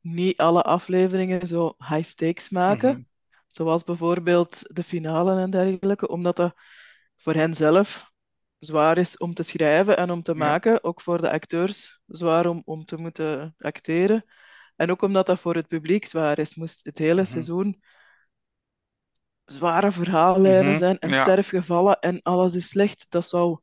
niet 0.00 0.36
alle 0.38 0.62
afleveringen 0.62 1.46
zo 1.46 1.74
high 1.78 2.02
stakes 2.04 2.48
maken. 2.48 2.90
Mhm. 2.90 3.02
Zoals 3.46 3.84
bijvoorbeeld 3.84 4.62
de 4.76 4.82
finale 4.82 5.40
en 5.40 5.50
dergelijke, 5.50 6.08
omdat 6.08 6.36
dat 6.36 6.54
voor 7.16 7.34
hen 7.34 7.54
zelf 7.54 8.10
zwaar 8.58 8.98
is 8.98 9.16
om 9.18 9.34
te 9.34 9.42
schrijven 9.42 9.96
en 9.96 10.10
om 10.10 10.22
te 10.22 10.34
Ja. 10.34 10.38
maken. 10.38 10.84
Ook 10.84 11.00
voor 11.00 11.20
de 11.20 11.30
acteurs 11.30 12.02
zwaar 12.06 12.46
om, 12.46 12.62
om 12.64 12.84
te 12.84 12.96
moeten 12.96 13.54
acteren. 13.58 14.24
En 14.76 14.90
ook 14.90 15.02
omdat 15.02 15.26
dat 15.26 15.38
voor 15.40 15.54
het 15.54 15.68
publiek 15.68 16.04
zwaar 16.06 16.38
is. 16.38 16.54
Moest 16.54 16.84
het 16.84 16.98
hele 16.98 17.20
Mhm. 17.20 17.30
seizoen 17.30 17.82
zware 19.44 19.92
verhaallijnen 19.92 20.74
Mhm, 20.74 20.76
zijn 20.76 20.98
en 20.98 21.12
ja. 21.12 21.14
sterfgevallen 21.14 22.00
en 22.00 22.22
alles 22.22 22.54
is 22.54 22.68
slecht. 22.68 23.06
Dat 23.10 23.28
zou 23.28 23.58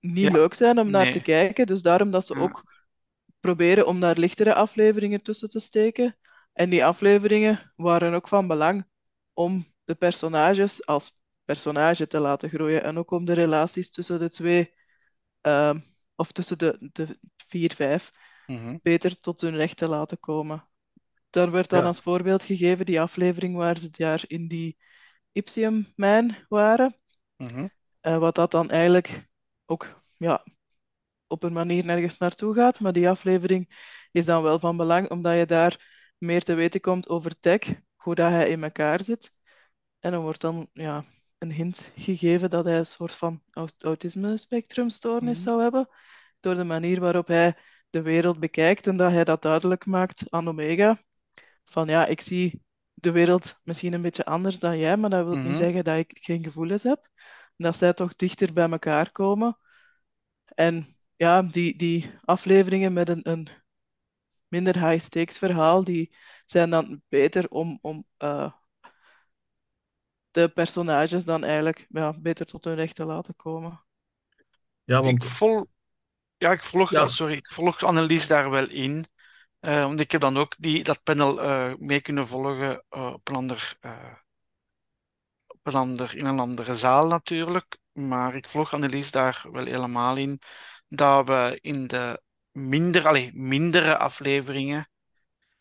niet 0.00 0.28
Ja, 0.28 0.30
leuk 0.30 0.54
zijn 0.54 0.78
om 0.78 0.90
naar 0.90 1.08
te 1.10 1.20
kijken. 1.20 1.66
Dus 1.66 1.82
daarom 1.82 2.10
dat 2.10 2.26
ze 2.26 2.34
Ja. 2.34 2.36
ook 2.36 2.64
proberen 3.40 3.86
om 3.86 4.00
daar 4.00 4.18
lichtere 4.18 4.54
afleveringen 4.54 5.22
tussen 5.22 5.48
te 5.50 5.58
steken. 5.60 6.16
En 6.52 6.70
die 6.70 6.84
afleveringen 6.84 7.72
waren 7.76 8.14
ook 8.14 8.28
van 8.28 8.46
belang 8.46 8.86
om 9.32 9.74
de 9.84 9.94
personages 9.94 10.86
als 10.86 11.20
personage 11.44 12.06
te 12.06 12.18
laten 12.18 12.48
groeien. 12.50 12.82
En 12.82 12.98
ook 12.98 13.10
om 13.10 13.24
de 13.24 13.32
relaties 13.32 13.90
tussen 13.90 14.18
de 14.18 14.30
twee, 14.30 14.74
ehm, 15.40 15.80
of 16.16 16.32
tussen 16.32 16.58
de, 16.58 16.90
de 16.92 17.18
vier, 17.36 17.74
vijf, 17.74 18.12
Mhm. 18.48 18.76
beter 18.82 19.18
tot 19.20 19.40
hun 19.40 19.56
recht 19.56 19.76
te 19.76 19.88
laten 19.88 20.20
komen. 20.20 20.68
Daar 21.36 21.50
werd 21.50 21.70
dan 21.70 21.80
Ja. 21.80 21.86
als 21.86 22.00
voorbeeld 22.00 22.42
gegeven 22.44 22.86
die 22.86 23.00
aflevering 23.00 23.56
waar 23.56 23.78
ze 23.78 23.90
daar 23.90 24.24
in 24.26 24.48
die 24.48 24.76
Ipsium-mijn 25.32 26.36
waren. 26.48 26.96
Mhm. 27.36 27.68
Eh, 28.00 28.18
wat 28.18 28.34
dat 28.34 28.50
dan 28.50 28.70
eigenlijk 28.70 29.28
ook 29.66 30.02
ja, 30.16 30.44
op 31.26 31.42
een 31.42 31.52
manier 31.52 31.84
nergens 31.84 32.18
naartoe 32.18 32.54
gaat. 32.54 32.80
Maar 32.80 32.92
die 32.92 33.08
aflevering 33.08 33.68
is 34.12 34.24
dan 34.24 34.42
wel 34.42 34.58
van 34.58 34.76
belang, 34.76 35.10
omdat 35.10 35.36
je 35.38 35.46
daar 35.46 35.86
meer 36.18 36.42
te 36.42 36.54
weten 36.54 36.80
komt 36.80 37.08
over 37.08 37.38
tech, 37.38 37.60
hoe 37.96 38.14
dat 38.14 38.30
hij 38.30 38.48
in 38.48 38.62
elkaar 38.62 39.02
zit. 39.02 39.30
En 39.98 40.12
dan 40.12 40.22
wordt 40.22 40.40
dan 40.40 40.68
ja, 40.72 41.04
een 41.38 41.52
hint 41.52 41.92
gegeven 41.96 42.50
dat 42.50 42.64
hij 42.64 42.78
een 42.78 42.86
soort 42.86 43.14
van 43.14 43.42
aut- 43.50 43.82
autisme-spectrumstoornis 43.82 45.38
Mhm. 45.38 45.48
zou 45.48 45.62
hebben, 45.62 45.88
door 46.40 46.54
de 46.54 46.64
manier 46.64 47.00
waarop 47.00 47.26
hij 47.26 47.56
de 47.90 48.02
wereld 48.02 48.40
bekijkt 48.40 48.86
en 48.86 48.96
dat 48.96 49.12
hij 49.12 49.24
dat 49.24 49.42
duidelijk 49.42 49.86
maakt 49.86 50.30
aan 50.30 50.48
Omega. 50.48 51.04
Van 51.70 51.88
ja, 51.88 52.06
ik 52.06 52.20
zie 52.20 52.62
de 52.94 53.10
wereld 53.10 53.56
misschien 53.64 53.92
een 53.92 54.02
beetje 54.02 54.24
anders 54.24 54.58
dan 54.58 54.78
jij, 54.78 54.96
maar 54.96 55.10
dat 55.10 55.26
wil 55.26 55.38
niet 55.42 55.56
Mhm. 55.56 55.56
zeggen 55.56 55.84
dat 55.84 55.96
ik 55.98 56.18
geen 56.20 56.42
gevoelens 56.44 56.82
heb. 56.82 57.08
En 57.56 57.64
dat 57.64 57.76
zij 57.76 57.92
toch 57.92 58.16
dichter 58.16 58.52
bij 58.52 58.70
elkaar 58.70 59.12
komen. 59.12 59.58
En 60.44 60.96
ja, 61.16 61.42
die, 61.42 61.76
die 61.78 62.10
afleveringen 62.24 62.92
met 62.92 63.08
een, 63.08 63.30
een 63.30 63.48
minder 64.48 64.88
high-stakes 64.88 65.38
verhaal, 65.38 65.84
die 65.84 66.16
zijn 66.46 66.70
dan 66.70 67.02
beter 67.08 67.48
om, 67.50 67.78
om 67.82 68.06
eh, 68.16 68.52
de 70.30 70.48
personages 70.48 71.24
dan 71.24 71.44
eigenlijk 71.44 71.86
ja, 71.88 72.18
beter 72.20 72.46
tot 72.46 72.64
hun 72.64 72.74
recht 72.74 72.94
te 72.96 73.04
laten 73.04 73.36
komen. 73.36 73.80
Ja, 74.84 75.00
Ik 75.00 75.22
want 75.22 75.24
vol, 75.24 75.66
ja, 76.38 76.52
ik 76.52 76.64
volg, 76.64 76.94
Ja. 76.94 76.96
ah, 76.96 77.08
sorry, 77.08 77.34
ik 77.34 77.48
volg 77.48 77.82
Annelies 77.84 78.26
daar 78.26 78.50
wel 78.50 78.70
in. 78.70 79.06
Eh, 79.66 79.84
want 79.84 80.00
ik 80.00 80.12
heb 80.12 80.20
dan 80.20 80.36
ook 80.36 80.54
die, 80.58 80.84
dat 80.84 81.02
panel 81.02 81.42
eh, 81.42 81.74
mee 81.78 82.00
kunnen 82.00 82.26
volgen 82.26 82.84
eh, 82.88 83.12
op 83.12 83.28
een 83.28 83.34
ander, 83.34 83.76
een 85.62 85.74
ander, 85.74 86.16
in 86.16 86.24
een 86.24 86.38
andere 86.38 86.74
zaal 86.74 87.06
natuurlijk. 87.06 87.78
Maar 87.92 88.34
ik 88.34 88.48
volg 88.48 88.72
Annelies 88.72 89.10
daar 89.10 89.46
wel 89.52 89.64
helemaal 89.64 90.16
in. 90.16 90.40
Dat 90.88 91.26
we 91.26 91.58
in 91.60 91.86
de 91.86 92.22
minder, 92.50 93.06
allee, 93.06 93.30
mindere 93.34 93.96
afleveringen 93.96 94.90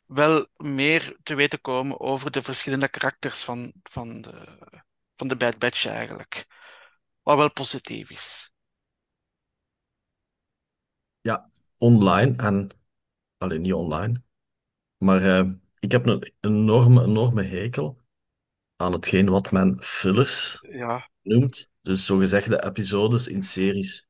wel 0.06 0.48
meer 0.56 1.18
te 1.24 1.36
weten 1.36 1.62
komen 1.62 2.00
over 2.00 2.32
de 2.32 2.42
verschillende 2.42 2.88
karakters 2.88 3.44
van, 3.44 3.74
van 3.84 4.22
de, 4.22 4.58
van 5.16 5.28
de 5.28 5.36
Bad 5.36 5.58
Batch 5.58 5.86
eigenlijk. 5.86 6.46
Wat 7.22 7.38
wel 7.38 7.52
positief 7.52 8.10
is. 8.10 8.52
online 11.78 12.36
en 12.36 12.85
alleen 13.46 13.62
niet 13.62 13.74
online, 13.74 14.22
maar 14.98 15.22
eh, 15.40 15.50
ik 15.80 15.92
heb 15.92 16.06
een 16.06 16.34
enorme, 16.40 17.04
enorme 17.04 17.44
hekel 17.44 18.02
aan 18.76 18.92
hetgeen 18.94 19.30
wat 19.30 19.52
men 19.52 19.78
fillers 19.84 20.60
Ja. 20.72 21.10
noemt. 21.22 21.70
Dus 21.82 22.06
zogezegde 22.06 22.64
episodes 22.66 23.28
in 23.28 23.44
series 23.44 24.08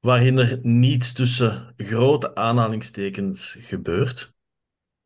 waarin 0.00 0.38
er 0.38 0.58
niets 0.62 1.12
tussen 1.12 1.74
grote 1.76 2.34
aanhalingstekens 2.34 3.56
gebeurt. 3.60 4.34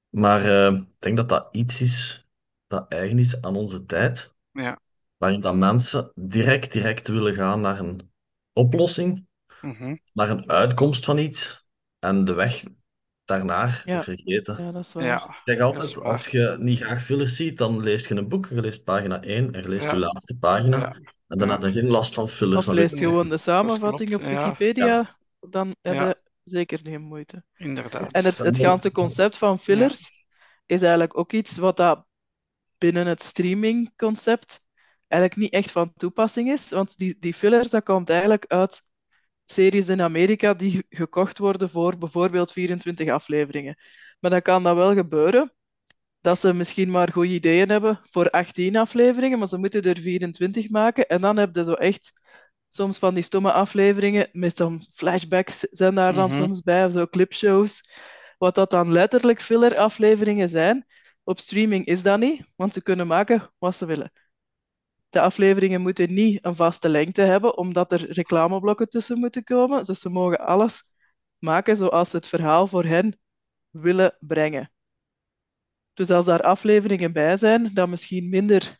Maar 0.08 0.44
eh, 0.44 0.74
ik 0.76 0.96
denk 0.98 1.16
dat 1.16 1.28
dat 1.28 1.48
iets 1.52 1.80
is 1.80 2.26
dat 2.66 2.92
eigen 2.92 3.18
is 3.18 3.42
aan 3.42 3.56
onze 3.56 3.86
tijd, 3.86 4.34
Ja. 4.52 4.80
waarin 5.16 5.40
dat 5.40 5.56
mensen 5.56 6.12
direct, 6.14 6.72
direct 6.72 7.08
willen 7.08 7.34
gaan 7.34 7.60
naar 7.60 7.78
een 7.78 8.12
oplossing, 8.52 9.26
Mhm. 9.60 9.96
naar 10.12 10.30
een 10.30 10.50
uitkomst 10.50 11.04
van 11.04 11.18
iets 11.18 11.66
en 11.98 12.24
de 12.24 12.32
weg 12.34 12.62
daarnaar 13.30 13.82
Ja. 13.84 14.02
vergeten. 14.02 14.64
Ja, 14.64 14.70
dat 14.72 14.84
is 14.84 14.92
waar. 14.92 15.04
Ja. 15.04 15.24
Ik 15.24 15.40
zeg 15.44 15.60
altijd, 15.60 15.94
waar. 15.94 16.04
als 16.04 16.26
je 16.28 16.56
niet 16.58 16.80
graag 16.80 17.02
fillers 17.02 17.36
ziet, 17.36 17.58
dan 17.58 17.80
leest 17.82 18.08
je 18.08 18.14
een 18.14 18.28
boek, 18.28 18.46
je 18.46 18.60
leest 18.60 18.84
pagina 18.84 19.22
1 19.22 19.52
en 19.52 19.62
je 19.62 19.68
leest 19.68 19.84
Ja. 19.84 19.90
je 19.90 19.96
laatste 19.98 20.38
pagina. 20.38 20.76
Ja. 20.78 20.96
En 21.28 21.38
dan 21.38 21.50
heb 21.50 21.62
je 21.62 21.72
geen 21.72 21.88
last 21.88 22.14
van 22.14 22.28
fillers. 22.28 22.58
Of 22.58 22.64
Dan 22.64 22.74
leest 22.74 22.98
je- 22.98 23.04
gewoon 23.04 23.28
de 23.28 23.36
samenvatting 23.36 24.14
op 24.14 24.20
ja. 24.20 24.44
Wikipedia, 24.44 25.16
dan 25.40 25.74
heb 25.82 25.94
Ja. 25.94 26.06
je 26.08 26.16
zeker 26.44 26.78
geen 26.82 27.00
moeite. 27.02 27.44
inderdaad. 27.56 28.12
En 28.12 28.24
het, 28.24 28.38
het 28.38 28.58
ganse 28.58 28.92
concept 28.92 29.36
van 29.36 29.58
fillers 29.58 30.24
is 30.66 30.80
eigenlijk 30.80 31.18
ook 31.18 31.32
iets 31.32 31.56
wat 31.56 31.76
dat 31.76 32.04
binnen 32.78 33.06
het 33.06 33.22
streamingconcept 33.22 34.64
eigenlijk 35.08 35.40
niet 35.42 35.52
echt 35.52 35.70
van 35.70 35.92
toepassing 35.96 36.50
is. 36.50 36.70
Want 36.70 36.98
die, 36.98 37.16
die 37.20 37.34
fillers, 37.34 37.70
dat 37.70 37.82
komt 37.84 38.10
eigenlijk 38.10 38.44
uit 38.46 38.82
series 39.50 39.88
in 39.88 40.02
Amerika 40.02 40.54
die 40.54 40.84
gekocht 40.88 41.38
worden 41.38 41.70
voor 41.70 41.98
bijvoorbeeld 41.98 42.52
24 42.52 43.08
afleveringen. 43.08 43.76
Maar 44.20 44.30
dan 44.30 44.42
kan 44.42 44.62
dat 44.62 44.76
wel 44.76 44.94
gebeuren 44.94 45.52
dat 46.20 46.38
ze 46.38 46.54
misschien 46.54 46.90
maar 46.90 47.12
goede 47.12 47.32
ideeën 47.34 47.68
hebben 47.70 48.00
voor 48.10 48.30
18 48.30 48.76
afleveringen, 48.76 49.38
maar 49.38 49.48
ze 49.48 49.58
moeten 49.58 49.82
er 49.82 49.98
24 50.00 50.70
maken. 50.70 51.06
En 51.08 51.20
dan 51.20 51.36
heb 51.36 51.54
je 51.56 51.64
zo 51.64 51.72
echt 51.72 52.12
soms 52.68 52.98
van 52.98 53.14
die 53.14 53.22
stomme 53.22 53.52
afleveringen 53.52 54.28
met 54.32 54.56
zo'n 54.56 54.80
flashbacks 54.94 55.58
zijn 55.60 55.94
daar 55.94 56.14
dan 56.14 56.30
Mhm. 56.30 56.38
soms 56.42 56.62
bij, 56.62 56.86
of 56.86 56.92
zo 56.92 57.06
clipshows. 57.06 57.90
Wat 58.38 58.54
dat 58.54 58.70
dan 58.70 58.92
letterlijk 58.92 59.42
filler 59.42 59.76
afleveringen 59.76 60.48
zijn. 60.48 60.86
Op 61.24 61.40
streaming 61.40 61.86
is 61.86 62.02
dat 62.02 62.18
niet, 62.18 62.42
want 62.56 62.72
ze 62.72 62.82
kunnen 62.82 63.06
maken 63.06 63.50
wat 63.58 63.76
ze 63.76 63.86
willen. 63.86 64.12
De 65.10 65.20
afleveringen 65.20 65.80
moeten 65.80 66.14
niet 66.14 66.44
een 66.44 66.56
vaste 66.56 66.88
lengte 66.88 67.22
hebben, 67.22 67.56
omdat 67.56 67.92
er 67.92 68.12
reclameblokken 68.12 68.88
tussen 68.88 69.18
moeten 69.18 69.44
komen. 69.44 69.82
Dus 69.82 70.00
ze 70.00 70.08
mogen 70.10 70.38
alles 70.38 70.82
maken 71.38 71.76
zoals 71.76 72.10
ze 72.10 72.16
het 72.16 72.26
verhaal 72.26 72.66
voor 72.66 72.84
hen 72.84 73.18
willen 73.70 74.16
brengen. 74.20 74.72
Dus 75.94 76.10
als 76.10 76.26
daar 76.26 76.42
afleveringen 76.42 77.12
bij 77.12 77.36
zijn 77.36 77.74
dat 77.74 77.88
misschien 77.88 78.28
minder 78.28 78.78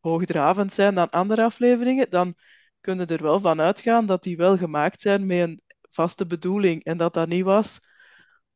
hoogdravend 0.00 0.72
zijn 0.72 0.94
dan 0.94 1.10
andere 1.10 1.44
afleveringen, 1.44 2.10
dan 2.10 2.34
kunnen 2.80 3.06
er 3.06 3.22
wel 3.22 3.40
van 3.40 3.60
uitgaan 3.60 4.06
dat 4.06 4.22
die 4.22 4.36
wel 4.36 4.56
gemaakt 4.56 5.00
zijn 5.00 5.26
met 5.26 5.38
een 5.48 5.62
vaste 5.82 6.26
bedoeling 6.26 6.84
en 6.84 6.96
dat 6.96 7.14
dat 7.14 7.28
niet 7.28 7.44
was 7.44 7.80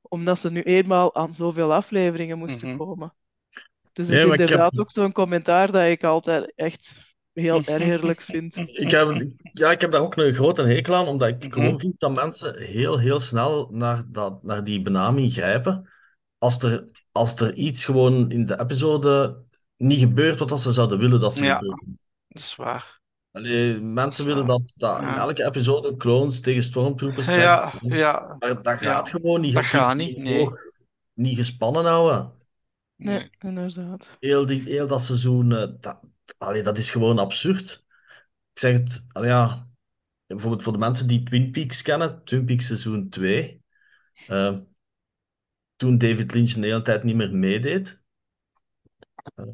omdat 0.01 0.39
ze 0.39 0.51
nu 0.51 0.63
eenmaal 0.63 1.15
aan 1.15 1.35
zoveel 1.35 1.75
afleveringen 1.75 2.39
moesten 2.39 2.69
Mhm. 2.69 2.77
komen. 2.77 3.15
Dus 3.99 4.07
dat 4.07 4.17
Nee, 4.17 4.27
is 4.27 4.33
ik 4.33 4.39
heb- 4.39 4.49
inderdaad 4.49 4.79
ook 4.79 4.91
zo'n 4.91 5.13
commentaar 5.13 5.71
dat 5.73 5.83
ik 5.87 6.05
altijd 6.05 6.53
echt 6.55 6.95
heel 7.33 7.63
ergerlijk 7.65 8.21
vind. 8.21 8.57
Ik 8.83 8.91
heb, 8.91 9.27
ja, 9.53 9.71
ik 9.71 9.81
heb 9.81 9.91
daar 9.93 10.01
ook 10.01 10.17
een 10.17 10.35
grote 10.35 10.63
hekel 10.63 10.95
aan, 10.95 11.07
omdat 11.07 11.29
ik 11.29 11.45
Mhm. 11.45 11.53
gewoon 11.53 11.81
vind 11.81 11.95
dat 12.01 12.15
mensen 12.15 12.59
heel, 12.63 12.99
heel 12.99 13.21
snel 13.21 13.69
naar, 13.71 14.03
dat, 14.09 14.43
naar 14.43 14.65
die 14.65 14.83
benaming 14.83 15.33
grijpen. 15.33 15.89
Als 16.39 16.63
er, 16.63 16.85
als 17.13 17.35
er 17.41 17.55
iets 17.55 17.85
gewoon 17.85 18.31
in 18.31 18.47
de 18.47 18.61
episode 18.61 19.43
niet 19.77 19.99
gebeurt 19.99 20.39
wat 20.39 20.49
dat 20.49 20.61
ze 20.61 20.73
zouden 20.73 20.99
willen 20.99 21.21
dat 21.21 21.35
ze 21.35 21.45
Ja. 21.45 21.55
gebeurt. 21.57 21.83
Dat 22.29 22.43
is 22.43 22.57
waar. 22.57 23.01
Allee, 23.31 23.81
mensen 23.81 24.27
willen 24.27 24.47
dat, 24.47 24.75
dat 24.77 25.01
in 25.01 25.09
elke 25.09 25.45
episode 25.45 25.97
clones 25.97 26.41
tegen 26.41 26.63
stormtroopers 26.63 27.27
zijn. 27.27 27.41
Ja, 27.41 27.73
ja. 27.81 28.37
Maar 28.39 28.63
dat 28.63 28.81
Ja. 28.81 28.93
gaat 28.93 29.11
gewoon 29.11 29.41
niet. 29.41 29.55
Dat 29.55 29.65
gaat 29.65 29.97
niet, 29.97 30.17
nee. 30.17 30.49
Niet 31.15 31.37
gespannen 31.37 31.85
houden. 31.85 32.33
Nee, 32.99 33.31
inderdaad. 33.39 34.17
Heel, 34.21 34.47
die, 34.47 34.63
heel 34.63 34.87
dat 34.87 35.03
seizoen, 35.03 35.53
eh, 35.53 35.69
dat, 35.81 36.01
allee, 36.39 36.63
dat 36.63 36.79
is 36.79 36.91
gewoon 36.91 37.19
absurd. 37.19 37.85
Ik 38.53 38.59
zeg 38.59 38.73
het, 38.73 39.07
allee, 39.09 39.29
ja, 39.29 39.69
bijvoorbeeld 40.27 40.63
voor 40.63 40.73
de 40.73 40.79
mensen 40.79 41.09
die 41.09 41.23
Twin 41.23 41.51
Peaks 41.51 41.83
kennen, 41.83 42.25
Twin 42.25 42.45
Peaks 42.45 42.67
seizoen 42.67 43.09
2, 43.09 43.63
eh, 44.27 44.59
toen 45.77 45.99
David 45.99 46.35
Lynch 46.35 46.53
de 46.53 46.67
hele 46.67 46.83
tijd 46.83 47.03
niet 47.03 47.17
meer 47.17 47.35
meedeed. 47.35 48.03
eh, 49.35 49.45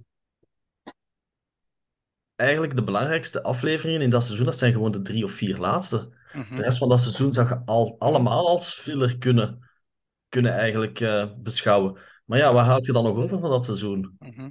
eigenlijk 2.37 2.77
de 2.77 2.85
belangrijkste 2.85 3.43
afleveringen 3.43 4.01
in 4.01 4.11
dat 4.11 4.25
seizoen, 4.25 4.47
dat 4.47 4.59
zijn 4.59 4.73
gewoon 4.73 4.93
de 4.93 5.03
drie 5.03 5.25
of 5.25 5.33
vier 5.33 5.59
laatste. 5.59 6.17
Mhm. 6.33 6.57
De 6.57 6.63
rest 6.63 6.79
van 6.79 6.89
dat 6.89 7.01
seizoen 7.01 7.33
zou 7.33 7.49
je 7.49 7.63
al, 7.65 7.97
allemaal 7.99 8.49
als 8.49 8.75
filler 8.75 9.19
kunnen, 9.19 9.71
kunnen 10.29 10.53
eigenlijk 10.53 11.01
eh, 11.01 11.31
beschouwen. 11.37 11.99
Maar 12.25 12.39
ja, 12.39 12.53
wat 12.53 12.65
houd 12.65 12.87
je 12.87 12.93
dan 12.93 13.05
nog 13.05 13.17
over 13.17 13.39
van 13.39 13.51
dat 13.51 13.65
seizoen? 13.65 14.17
Mhm. 14.19 14.49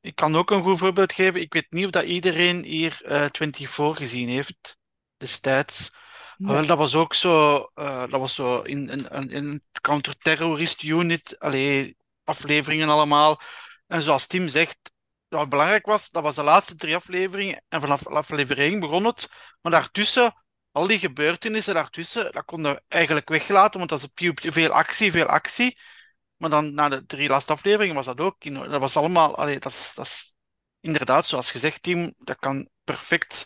Ik 0.00 0.14
kan 0.14 0.36
ook 0.36 0.50
een 0.50 0.62
goed 0.62 0.78
voorbeeld 0.78 1.12
geven. 1.12 1.40
Ik 1.40 1.52
weet 1.52 1.66
niet 1.70 1.84
of 1.84 1.90
dat 1.90 2.04
iedereen 2.04 2.64
hier 2.64 3.00
eh 3.04 3.26
24 3.32 3.96
gezien 3.96 4.28
heeft 4.28 4.76
destijds. 5.16 5.92
Nee. 6.36 6.52
Wel, 6.52 6.66
dat 6.66 6.78
was 6.78 6.94
ook 6.94 7.14
zo, 7.14 7.56
eh, 7.74 8.00
dat 8.00 8.20
was 8.20 8.34
zo 8.34 8.60
in, 8.60 8.88
in, 8.88 9.08
in 9.08 9.30
in 9.30 9.44
een 9.44 9.62
counterterrorist 9.80 10.82
unit, 10.82 11.38
allee, 11.38 11.96
afleveringen 12.24 12.88
allemaal. 12.88 13.40
En 13.86 14.02
zoals 14.02 14.26
Tim 14.26 14.48
zegt, 14.48 14.92
wat 15.28 15.48
belangrijk 15.48 15.86
was, 15.86 16.10
dat 16.10 16.22
was 16.22 16.34
de 16.34 16.42
laatste 16.42 16.76
drie 16.76 16.94
afleveringen. 16.94 17.62
En 17.68 17.80
vanaf 17.80 18.06
aflevering 18.06 18.80
begon 18.80 19.04
het. 19.04 19.28
Maar 19.60 19.72
daartussen, 19.72 20.44
al 20.72 20.86
die 20.86 20.98
gebeurtenissen 20.98 21.74
daartussen, 21.74 22.32
dat 22.32 22.44
konden 22.44 22.74
we 22.74 22.82
eigenlijk 22.88 23.28
weggelaten, 23.28 23.78
want 23.78 23.90
dat 23.90 24.10
is 24.14 24.32
veel 24.52 24.70
actie, 24.70 25.12
veel 25.12 25.26
actie. 25.26 25.78
Maar 26.36 26.50
dan 26.50 26.74
na 26.74 26.88
de 26.88 27.06
drie 27.06 27.28
laatste 27.28 27.52
afleveringen 27.52 27.94
was 27.94 28.06
dat 28.06 28.20
ook. 28.20 28.44
Dat 28.54 28.80
was 28.80 28.96
allemaal, 28.96 29.36
allee, 29.36 29.58
dat 29.58 29.72
is, 29.72 30.34
inderdaad, 30.80 31.26
zoals 31.26 31.50
gezegd, 31.50 31.82
Tim, 31.82 32.14
dat 32.18 32.38
kan 32.38 32.68
perfect. 32.84 33.44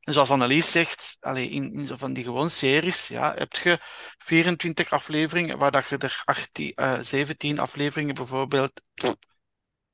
En 0.00 0.12
zoals 0.12 0.30
Annelies 0.30 0.70
zegt, 0.70 1.16
allee, 1.20 1.48
in, 1.48 1.86
zo 1.86 1.96
van 1.96 2.12
die 2.12 2.24
gewoon 2.24 2.50
series, 2.50 3.08
ja, 3.08 3.34
heb 3.34 3.52
je 3.54 3.78
24 4.18 4.90
afleveringen, 4.90 5.58
waar 5.58 5.70
dat 5.70 5.88
je 5.88 5.98
er 5.98 6.22
18, 6.24 6.74
eh, 6.74 7.00
17 7.00 7.58
afleveringen 7.58 8.14
bijvoorbeeld. 8.14 8.82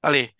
Allee, 0.00 0.34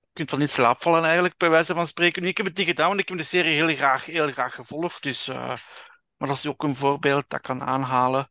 je 0.00 0.12
kunt 0.12 0.30
wel 0.30 0.40
niet 0.40 0.50
slaap 0.50 0.82
vallen 0.82 1.04
eigenlijk, 1.04 1.36
bij 1.36 1.50
wijze 1.50 1.74
van 1.74 1.86
spreken. 1.86 2.24
Ik 2.24 2.36
heb 2.36 2.46
het 2.46 2.56
niet 2.56 2.66
gedaan, 2.66 2.88
want 2.88 3.00
ik 3.00 3.08
heb 3.08 3.18
de 3.18 3.24
serie 3.24 3.54
heel 3.54 3.76
graag, 3.76 4.04
heel 4.04 4.32
graag 4.32 4.54
gevolgd. 4.54 5.02
Dus, 5.02 5.28
eh, 5.28 5.56
maar 6.16 6.28
dat 6.28 6.36
is 6.36 6.46
ook 6.46 6.62
een 6.62 6.76
voorbeeld 6.76 7.24
dat 7.28 7.40
kan 7.40 7.62
aanhalen. 7.62 8.30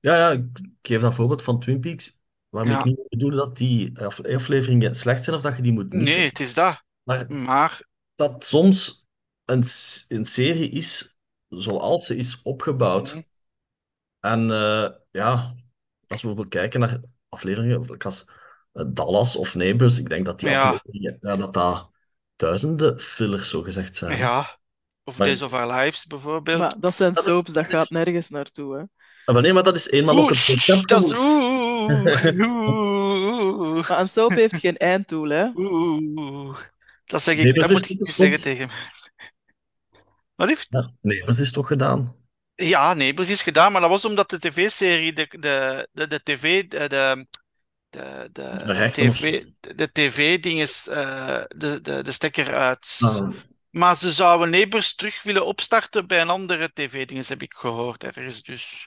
Ja, 0.00 0.16
ja, 0.16 0.30
ik 0.30 0.46
geef 0.82 1.00
dat 1.00 1.14
voorbeeld 1.14 1.42
van 1.42 1.60
Twin 1.60 1.80
Peaks, 1.80 2.16
waarmee 2.48 2.72
Ja. 2.72 2.78
ik 2.78 2.84
niet 2.84 3.08
bedoel 3.08 3.30
dat 3.30 3.56
die 3.56 3.98
af- 3.98 4.20
afleveringen 4.24 4.94
slecht 4.94 5.24
zijn 5.24 5.36
of 5.36 5.42
dat 5.42 5.56
je 5.56 5.62
die 5.62 5.72
moet 5.72 5.92
missen. 5.92 6.18
Nee, 6.18 6.28
het 6.28 6.40
is 6.40 6.54
dat. 6.54 6.82
Maar 7.02 7.32
Maar, 7.32 7.82
dat 8.14 8.44
soms 8.44 9.06
een, 9.44 9.64
s- 9.64 10.04
een 10.08 10.24
serie 10.24 10.68
is 10.68 11.16
zoals 11.48 12.06
ze 12.06 12.16
is 12.16 12.42
opgebouwd. 12.42 13.14
Mhm. 13.14 13.22
En 14.20 14.50
eh, 14.50 14.88
ja, 15.10 15.34
als 16.06 16.22
we 16.22 16.26
bijvoorbeeld 16.26 16.48
kijken 16.48 16.80
naar 16.80 17.00
afleveringen 17.28 17.98
als 17.98 18.24
eh, 18.72 18.84
Dallas 18.88 19.36
of 19.36 19.54
Neighbors, 19.54 19.98
ik 19.98 20.08
denk 20.08 20.26
dat 20.26 20.40
die 20.40 20.48
Ja. 20.48 20.62
afleveringen, 20.62 21.16
ja, 21.20 21.36
dat 21.36 21.54
dat 21.54 21.90
duizenden 22.36 23.00
fillers 23.00 23.48
zo 23.48 23.62
gezegd 23.62 23.94
zijn. 23.94 24.18
ja. 24.18 24.60
Of 25.04 25.18
Maar- 25.18 25.26
Days 25.26 25.42
of 25.42 25.52
Our 25.52 25.72
Lives 25.74 26.06
bijvoorbeeld. 26.06 26.58
Maar 26.58 26.80
dat 26.80 26.94
zijn 26.94 27.12
Dat 27.12 27.24
soaps, 27.24 27.42
dat 27.52 27.54
dat 27.54 27.64
is- 27.72 27.78
gaat 27.78 27.90
nergens 27.90 28.28
naartoe. 28.30 28.76
Hè. 28.76 28.84
Ah, 29.24 29.34
maar 29.34 29.42
nee, 29.42 29.52
maar 29.52 29.62
dat 29.62 29.76
is 29.76 29.90
eenmaal 29.90 30.18
ook 30.18 30.28
het 30.28 30.38
shh, 30.38 30.46
concept 30.50 30.88
dat 30.88 31.02
is... 31.02 31.12
Oeh, 31.12 32.04
oeh, 32.38 33.88
Maar 33.88 34.00
een 34.00 34.08
soap 34.08 34.30
heeft 34.30 34.58
geen 34.58 34.76
einddoel, 34.76 35.28
hè. 35.28 35.46
oeh. 35.54 36.58
Dat 37.04 37.22
zeg 37.22 37.36
ik, 37.36 37.44
Nee, 37.44 37.52
dat 37.52 37.62
dat 37.62 37.70
moet 37.70 37.82
is 37.84 37.90
ik 37.90 37.98
niet 37.98 38.08
zeggen 38.08 38.40
tegen 38.40 38.66
mensen. 38.68 39.12
Wat 40.34 40.48
heeft? 40.48 40.66
Ja, 40.70 40.90
Neighbors 41.00 41.40
is 41.40 41.52
toch 41.52 41.66
gedaan? 41.66 42.16
Ja, 42.54 42.94
nee, 42.94 43.14
precies 43.14 43.42
gedaan, 43.42 43.72
maar 43.72 43.80
dat 43.80 43.90
was 43.90 44.04
omdat 44.04 44.30
de 44.30 44.38
tv-serie, 44.38 45.12
de, 45.12 45.26
de, 45.40 45.88
de, 45.92 46.06
de 46.06 46.20
tv, 46.22 46.68
de, 46.68 46.88
de, 46.88 48.28
de, 48.32 48.50
is 48.50 48.92
tv, 48.92 49.44
de, 49.60 49.92
tv-ding 49.92 50.60
is 50.60 50.88
eh, 50.88 51.42
de, 51.48 51.80
de, 51.80 52.02
de 52.02 52.12
stekker 52.12 52.54
uit. 52.54 52.98
Ah, 53.00 53.28
Maar 53.70 53.96
ze 53.96 54.12
zouden 54.12 54.50
Neighbors 54.50 54.94
terug 54.94 55.22
willen 55.22 55.46
opstarten 55.46 56.06
bij 56.06 56.20
een 56.20 56.30
andere 56.30 56.70
tv-ding, 56.72 57.26
heb 57.26 57.42
ik 57.42 57.54
gehoord 57.54 58.04
ergens. 58.04 58.42
Dus. 58.42 58.84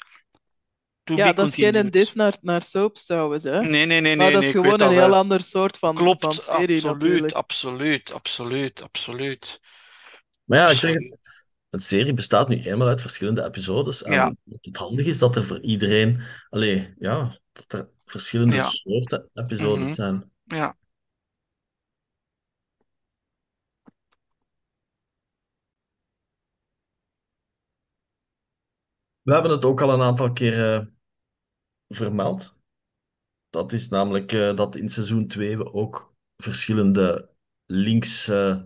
To 1.05 1.17
Ja, 1.17 1.25
be 1.25 1.33
dat 1.33 1.47
is 1.47 1.55
geen 1.55 1.73
continued. 1.73 1.91
dis 1.91 2.13
naar, 2.13 2.37
naar 2.41 2.63
soaps 2.63 3.05
trouwens, 3.05 3.43
hè. 3.43 3.61
Nee, 3.61 3.85
nee, 3.85 4.01
nee, 4.01 4.15
nee, 4.15 4.15
maar 4.15 4.31
dat 4.31 4.43
nee, 4.43 4.53
is 4.53 4.53
gewoon 4.53 4.81
een 4.81 4.91
heel 4.91 5.13
wel. 5.13 5.15
ander 5.15 5.41
soort 5.41 5.77
van, 5.77 5.97
Klopt, 5.97 6.19
van 6.19 6.37
serie 6.39 6.81
absoluut, 6.81 6.81
natuurlijk. 6.81 7.33
absoluut, 7.33 8.11
absoluut, 8.13 8.81
absoluut. 8.81 9.59
Maar 10.43 10.59
ja, 10.59 10.69
ik 10.69 10.79
zeg 10.79 10.95
een 11.69 11.79
serie 11.79 12.13
bestaat 12.13 12.49
nu 12.49 12.61
eenmaal 12.61 12.87
uit 12.87 13.01
verschillende 13.01 13.43
episodes. 13.43 14.03
En 14.03 14.13
Ja. 14.13 14.33
het 14.61 14.77
handig 14.77 15.05
is 15.05 15.19
dat 15.19 15.35
er 15.35 15.43
voor 15.45 15.59
iedereen, 15.61 16.21
allee, 16.49 16.93
ja, 16.99 17.31
dat 17.53 17.73
er 17.73 17.89
verschillende 18.05 18.57
Ja. 18.57 18.59
soorten 18.59 19.29
episodes 19.33 19.87
Mhm. 19.87 19.93
zijn. 19.93 20.31
Ja. 20.43 20.75
We 29.21 29.33
hebben 29.33 29.51
het 29.51 29.65
ook 29.65 29.81
al 29.81 29.89
een 29.93 30.01
aantal 30.01 30.33
keer 30.33 30.73
eh, 30.73 30.85
vermeld. 31.87 32.55
Dat 33.49 33.73
is 33.73 33.89
namelijk 33.89 34.31
eh, 34.31 34.55
dat 34.55 34.75
in 34.75 34.89
seizoen 34.89 35.27
2 35.27 35.57
we 35.57 35.73
ook 35.73 36.15
verschillende 36.35 37.29
links 37.65 38.27
eh, 38.27 38.61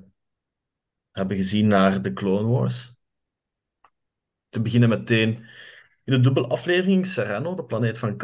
hebben 1.11 1.37
gezien 1.37 1.67
naar 1.67 2.01
de 2.01 2.13
Clone 2.13 2.47
Wars. 2.47 2.93
Te 4.49 4.61
beginnen 4.61 4.89
meteen 4.89 5.47
in 6.03 6.13
de 6.13 6.19
dubbelaflevering 6.19 7.05
Sereno, 7.05 7.55
de 7.55 7.65
planeet 7.65 7.97
van. 7.97 8.17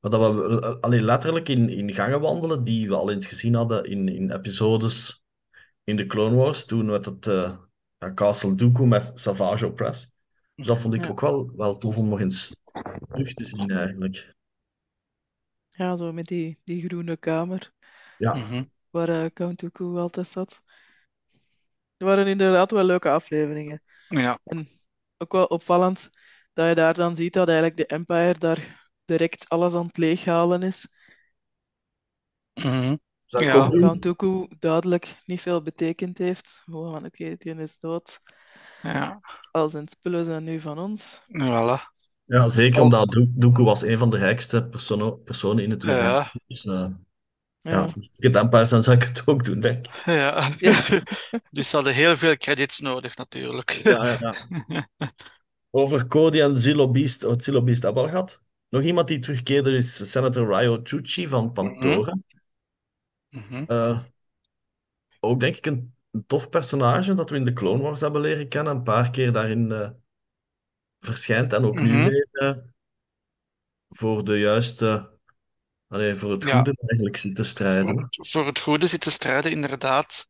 Wat 0.00 0.10
dat 0.10 0.34
we 0.34 0.80
alleen 0.80 1.02
letterlijk 1.02 1.48
in, 1.48 1.68
in 1.68 1.94
gangen 1.94 2.20
wandelen 2.20 2.64
die 2.64 2.88
we 2.88 2.94
al 2.94 3.10
eens 3.10 3.26
gezien 3.26 3.54
hadden 3.54 3.84
in, 3.84 4.08
in 4.08 4.30
episodes 4.30 5.24
in 5.84 5.96
de 5.96 6.06
Clone 6.06 6.36
Wars. 6.36 6.64
Toen 6.64 6.86
met 6.86 7.04
het 7.04 7.26
eh, 7.26 7.58
Castle 8.14 8.54
Dooku 8.54 8.86
met 8.86 9.12
Savage 9.14 9.66
Opress. 9.66 10.12
Dus 10.58 10.66
dat 10.66 10.78
vond 10.78 10.94
ik 10.94 11.04
Ja. 11.04 11.10
ook 11.10 11.20
wel, 11.20 11.50
wel 11.56 11.76
tof 11.78 11.96
om 11.96 12.08
nog 12.08 12.20
eens 12.20 12.60
terug 13.08 13.34
te 13.34 13.44
zien 13.44 13.70
eigenlijk. 13.70 14.34
Ja, 15.68 15.96
zo 15.96 16.12
met 16.12 16.26
die, 16.26 16.58
die 16.64 16.82
groene 16.88 17.16
kamer 17.16 17.72
Ja, 18.18 18.34
Mhm. 18.34 18.64
waar 18.90 19.08
eh, 19.08 19.30
Count 19.32 19.60
Dooku 19.60 19.84
altijd 19.84 20.26
zat. 20.26 20.62
Er 21.96 22.06
waren 22.06 22.26
inderdaad 22.26 22.70
wel 22.70 22.84
leuke 22.84 23.10
afleveringen. 23.10 23.82
Ja. 24.08 24.38
En 24.44 24.68
ook 25.18 25.32
wel 25.32 25.44
opvallend 25.44 26.10
dat 26.52 26.68
je 26.68 26.74
daar 26.74 26.94
dan 26.94 27.16
ziet 27.16 27.32
dat 27.32 27.48
eigenlijk 27.48 27.76
de 27.76 27.86
Empire 27.86 28.38
daar 28.38 28.90
direct 29.04 29.48
alles 29.48 29.74
aan 29.74 29.86
het 29.86 29.96
leeghalen 29.96 30.62
is. 30.62 30.88
Mhm. 32.54 32.96
Ja. 33.24 33.38
ook 33.38 33.42
Dat 33.62 33.70
doen. 33.70 33.80
Count 33.80 34.02
Dooku 34.02 34.46
duidelijk 34.58 35.22
niet 35.24 35.40
veel 35.40 35.62
betekend 35.62 36.18
heeft. 36.18 36.60
Gewoon 36.64 36.92
van 36.92 37.04
oké, 37.04 37.36
die 37.36 37.54
is 37.54 37.78
dood. 37.78 38.18
Ja. 38.82 39.20
Al 39.50 39.68
zijn 39.68 39.88
spullen 39.88 40.24
zijn 40.24 40.44
nu 40.44 40.60
van 40.60 40.78
ons. 40.78 41.20
Voilà. 41.28 41.96
Ja, 42.24 42.48
zeker 42.48 42.80
omdat 42.82 43.10
Do- 43.10 43.26
Dooku 43.28 43.62
was 43.62 43.82
een 43.82 43.98
van 43.98 44.10
de 44.10 44.16
rijkste 44.16 44.64
persono- 44.64 45.16
personen 45.16 45.64
in 45.64 45.70
het 45.70 45.82
universum. 45.82 46.10
Ja. 46.10 46.32
Dus 46.46 46.64
eh, 46.64 46.72
ja, 47.60 47.70
Ja. 47.70 47.80
als 47.82 47.94
ik 47.96 48.10
het 48.22 48.36
Empire 48.36 48.64
zijn, 48.66 48.82
zou 48.82 48.96
ik 48.96 49.02
het 49.02 49.22
ook 49.26 49.44
doen, 49.44 49.60
denk 49.60 49.86
ik. 49.86 50.02
Ja. 50.04 50.50
Ja. 50.58 50.82
Dus 51.50 51.68
ze 51.68 51.76
hadden 51.76 51.94
heel 51.94 52.16
veel 52.16 52.36
credits 52.36 52.78
nodig, 52.78 53.16
natuurlijk. 53.16 53.70
Ja, 53.70 54.06
ja, 54.20 54.34
ja. 54.66 54.88
Over 55.70 56.06
Cody 56.06 56.40
en 56.40 56.58
Zillo 56.58 56.90
Beast, 56.90 57.24
oh, 57.24 57.34
Zillo 57.36 57.62
Beast 57.62 57.82
hebben 57.82 58.02
we 58.02 58.08
al 58.08 58.14
gehad. 58.14 58.42
Nog 58.68 58.82
iemand 58.82 59.08
die 59.08 59.18
terugkeerde 59.18 59.72
is 59.72 60.10
Senator 60.10 60.46
Ryo 60.60 60.80
Chuchi 60.82 61.28
van 61.28 61.52
Pantora. 61.52 62.16
Mhm. 63.28 63.64
Eh, 63.66 64.00
ook 65.20 65.40
denk 65.40 65.56
ik 65.56 65.66
een, 65.66 65.94
een 66.18 66.26
tof 66.26 66.48
personage 66.48 67.14
dat 67.14 67.30
we 67.30 67.36
in 67.36 67.44
de 67.44 67.52
Clone 67.52 67.82
Wars 67.82 68.00
hebben 68.00 68.20
leren 68.20 68.48
kennen. 68.48 68.76
Een 68.76 68.82
paar 68.82 69.10
keer 69.10 69.32
daarin 69.32 69.72
eh, 69.72 69.90
verschijnt 71.00 71.52
en 71.52 71.64
ook 71.64 71.80
nu 71.80 71.88
Mhm. 71.88 72.02
weer 72.02 72.28
eh, 72.32 72.56
voor 73.88 74.24
de 74.24 74.38
juiste, 74.38 75.10
allee, 75.88 76.14
voor 76.14 76.30
het 76.30 76.44
Ja. 76.44 76.54
goede 76.54 76.74
eigenlijk 76.80 77.16
zit 77.16 77.34
te 77.36 77.44
strijden. 77.44 77.94
Voor, 78.10 78.26
voor 78.26 78.46
het 78.46 78.60
goede 78.60 78.86
zitten 78.86 79.12
strijden, 79.12 79.50
inderdaad. 79.50 80.28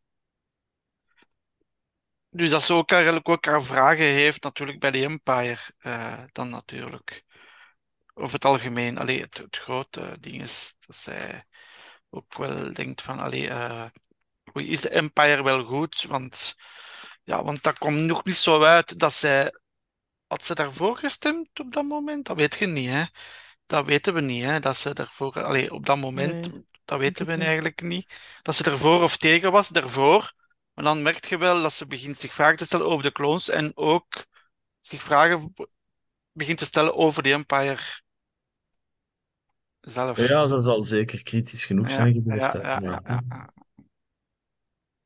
Dus 2.31 2.51
dat 2.51 2.63
ze 2.63 2.73
ook 2.75 2.91
haar 3.47 3.63
vragen 3.63 4.05
heeft, 4.05 4.43
natuurlijk 4.43 4.81
bij 4.81 4.91
de 4.91 5.03
Empire, 5.03 5.59
eh, 5.79 6.23
dan 6.33 6.49
natuurlijk. 6.49 7.25
Over 8.15 8.35
het 8.35 8.45
algemeen, 8.45 8.99
allee, 8.99 9.21
het, 9.21 9.39
het 9.39 9.57
grote 9.57 10.17
ding 10.21 10.43
is 10.43 10.75
dat 10.87 10.97
zij 10.97 11.45
ook 12.11 12.37
wel 12.37 12.73
denkt 12.73 13.03
van, 13.03 13.19
allee, 13.19 13.51
is 14.67 14.81
de 14.81 14.89
Empire 14.89 15.43
wel 15.43 15.65
goed? 15.65 16.05
Want, 16.09 16.55
ja, 17.23 17.45
want 17.45 17.63
dat 17.63 17.79
komt 17.79 17.97
nog 17.99 18.25
niet 18.25 18.37
zo 18.37 18.63
uit 18.63 18.99
dat 18.99 19.13
zij, 19.13 19.53
had 20.27 20.45
ze 20.45 20.55
daarvoor 20.55 20.97
gestemd 20.97 21.61
op 21.61 21.73
dat 21.73 21.85
moment? 21.85 22.27
Dat 22.27 22.37
weet 22.37 22.55
je 22.55 22.67
niet, 22.67 22.89
hè? 22.89 23.05
Dat 23.67 23.85
weten 23.85 24.15
we 24.15 24.21
niet, 24.21 24.45
hè? 24.45 24.61
Dat 24.61 24.77
ze 24.77 24.95
daarvoor, 24.95 25.43
allee, 25.45 25.73
op 25.73 25.87
dat 25.87 25.97
moment, 25.97 26.49
Nee, 26.51 26.65
dat 26.85 26.99
weten 26.99 27.27
we 27.27 27.35
eigenlijk 27.35 27.83
niet. 27.83 28.21
Dat 28.43 28.55
ze 28.55 28.65
ervoor 28.65 29.03
of 29.03 29.17
tegen 29.17 29.53
was, 29.53 29.69
daarvoor. 29.69 30.33
Maar 30.75 30.85
dan 30.85 31.03
merk 31.03 31.25
je 31.25 31.39
wel 31.39 31.63
dat 31.63 31.73
ze 31.73 31.87
begint 31.87 32.17
zich 32.17 32.35
vragen 32.35 32.57
te 32.57 32.65
stellen 32.65 32.87
over 32.87 33.03
de 33.03 33.13
clones 33.13 33.49
en 33.49 33.77
ook 33.77 34.27
zich 34.81 35.03
vragen 35.03 35.55
begint 36.33 36.59
te 36.59 36.65
stellen 36.65 36.95
over 36.97 37.23
de 37.23 37.33
Empire 37.33 37.79
zelf. 39.81 40.29
Ja, 40.29 40.47
dat 40.47 40.65
zal 40.65 40.83
zeker 40.85 41.23
kritisch 41.23 41.67
genoeg 41.67 41.89
Ja, 41.89 41.95
zijn 41.95 42.15
ja, 42.15 42.21
geweest. 42.23 42.53
ja, 42.53 42.81
ja. 42.81 43.49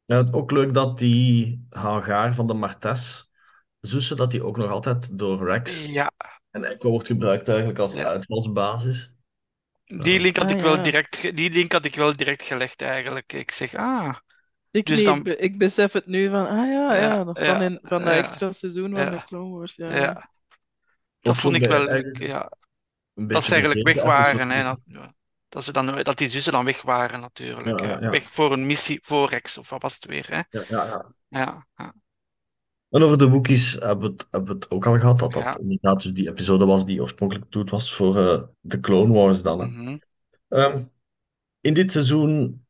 Ja, 0.05 0.17
het 0.17 0.33
ook 0.33 0.51
leuk 0.51 0.75
dat 0.75 0.99
die 0.99 1.67
hangaar 1.71 2.35
van 2.35 2.47
de 2.47 2.55
Martes 2.55 3.31
zussen, 3.81 4.17
dat 4.17 4.31
die 4.31 4.45
ook 4.45 4.57
nog 4.57 4.71
altijd 4.71 5.19
door 5.19 5.45
Rex 5.47 5.85
Ja, 5.85 6.13
en 6.51 6.65
Echo 6.65 6.91
wordt 6.91 7.07
gebruikt 7.07 7.49
eigenlijk 7.49 7.79
als 7.79 7.93
Ja. 7.95 8.05
uitvalsbasis. 8.05 9.15
die 9.85 10.21
link 10.21 10.37
had 10.37 10.51
Ah, 10.51 10.57
ik 10.57 10.63
wel 10.63 10.77
ja. 10.77 10.83
direct, 10.83 11.17
ge- 11.17 11.33
die 11.33 11.51
link 11.51 11.73
had 11.73 11.85
ik 11.85 11.95
wel 11.95 12.17
direct 12.17 12.43
gelegd 12.43 12.83
eigenlijk. 12.83 13.33
Ik 13.33 13.51
zeg, 13.51 13.75
ah, 13.75 14.15
Ik 14.71 14.87
Dus 14.87 15.05
dan- 15.05 15.17
ik 15.19 15.23
be- 15.25 15.37
ik 15.37 15.59
besef 15.59 15.93
het 15.93 16.07
nu 16.07 16.29
van, 16.29 16.47
ah 16.47 16.57
ja, 16.57 16.95
Ja, 16.95 16.95
ja, 16.95 17.23
nog 17.23 17.39
van, 17.39 17.63
in, 17.63 17.79
van 17.83 18.05
dat 18.05 18.15
ja, 18.15 18.19
extra 18.21 18.53
seizoen 18.53 18.91
van 18.91 19.01
ja, 19.01 19.11
de 19.11 19.25
Clone 19.25 19.57
Wars. 19.57 19.75
Ja. 19.77 19.97
ja. 19.97 20.31
Dat 21.21 21.37
vond 21.37 21.55
ik 21.55 21.67
wel, 21.67 21.89
eigenlijk 21.89 22.19
ja, 22.19 22.53
een 23.15 23.27
dat 23.27 23.45
ze 23.45 23.53
eigenlijk 23.53 23.87
weg 23.87 23.95
vergeten 23.95 24.23
waren, 24.23 24.51
hè. 24.51 24.59
episode. 24.61 24.81
Dat, 24.87 25.03
ja. 25.03 25.15
Dat 25.53 25.65
ze 25.65 25.73
dan, 25.73 26.03
dat 26.03 26.19
die 26.19 26.29
zussen 26.29 26.53
dan 26.53 26.65
weg 26.65 26.83
waren 26.83 27.21
natuurlijk. 27.21 27.81
Ja, 27.81 27.87
ja. 27.87 28.01
ja. 28.01 28.11
Weg 28.11 28.31
voor 28.31 28.53
een 28.53 28.67
missie 28.67 28.99
voor 29.03 29.29
Rex, 29.29 29.59
of 29.59 29.71
wat 29.71 29.83
was 29.83 29.95
het 29.95 30.05
weer, 30.05 30.27
hè? 30.29 30.59
Ja, 30.59 30.65
ja, 31.29 31.67
ja. 31.77 31.95
En 32.89 33.03
over 33.03 33.19
de 33.19 33.29
Wookiees 33.29 33.73
hebben 33.73 34.01
we 34.01 34.13
het, 34.13 34.27
hebben 34.31 34.55
het 34.55 34.71
ook 34.71 34.87
al 34.87 34.99
gehad, 34.99 35.19
dat 35.19 35.33
dat 35.33 35.59
inderdaad 35.59 36.03
dus 36.03 36.13
die 36.13 36.29
episode 36.29 36.65
was 36.65 36.87
die 36.87 37.03
oorspronkelijk 37.03 37.49
bedoeld 37.49 37.71
was 37.71 37.95
voor 37.95 38.17
eh, 38.17 38.43
de 38.61 38.81
Clone 38.81 39.13
Wars 39.13 39.43
dan. 39.43 39.61
hè. 39.61 39.67
Mhm. 39.67 39.97
Ehm, 40.49 40.85
in 41.61 41.75
dit 41.75 41.93
seizoen 41.93 42.67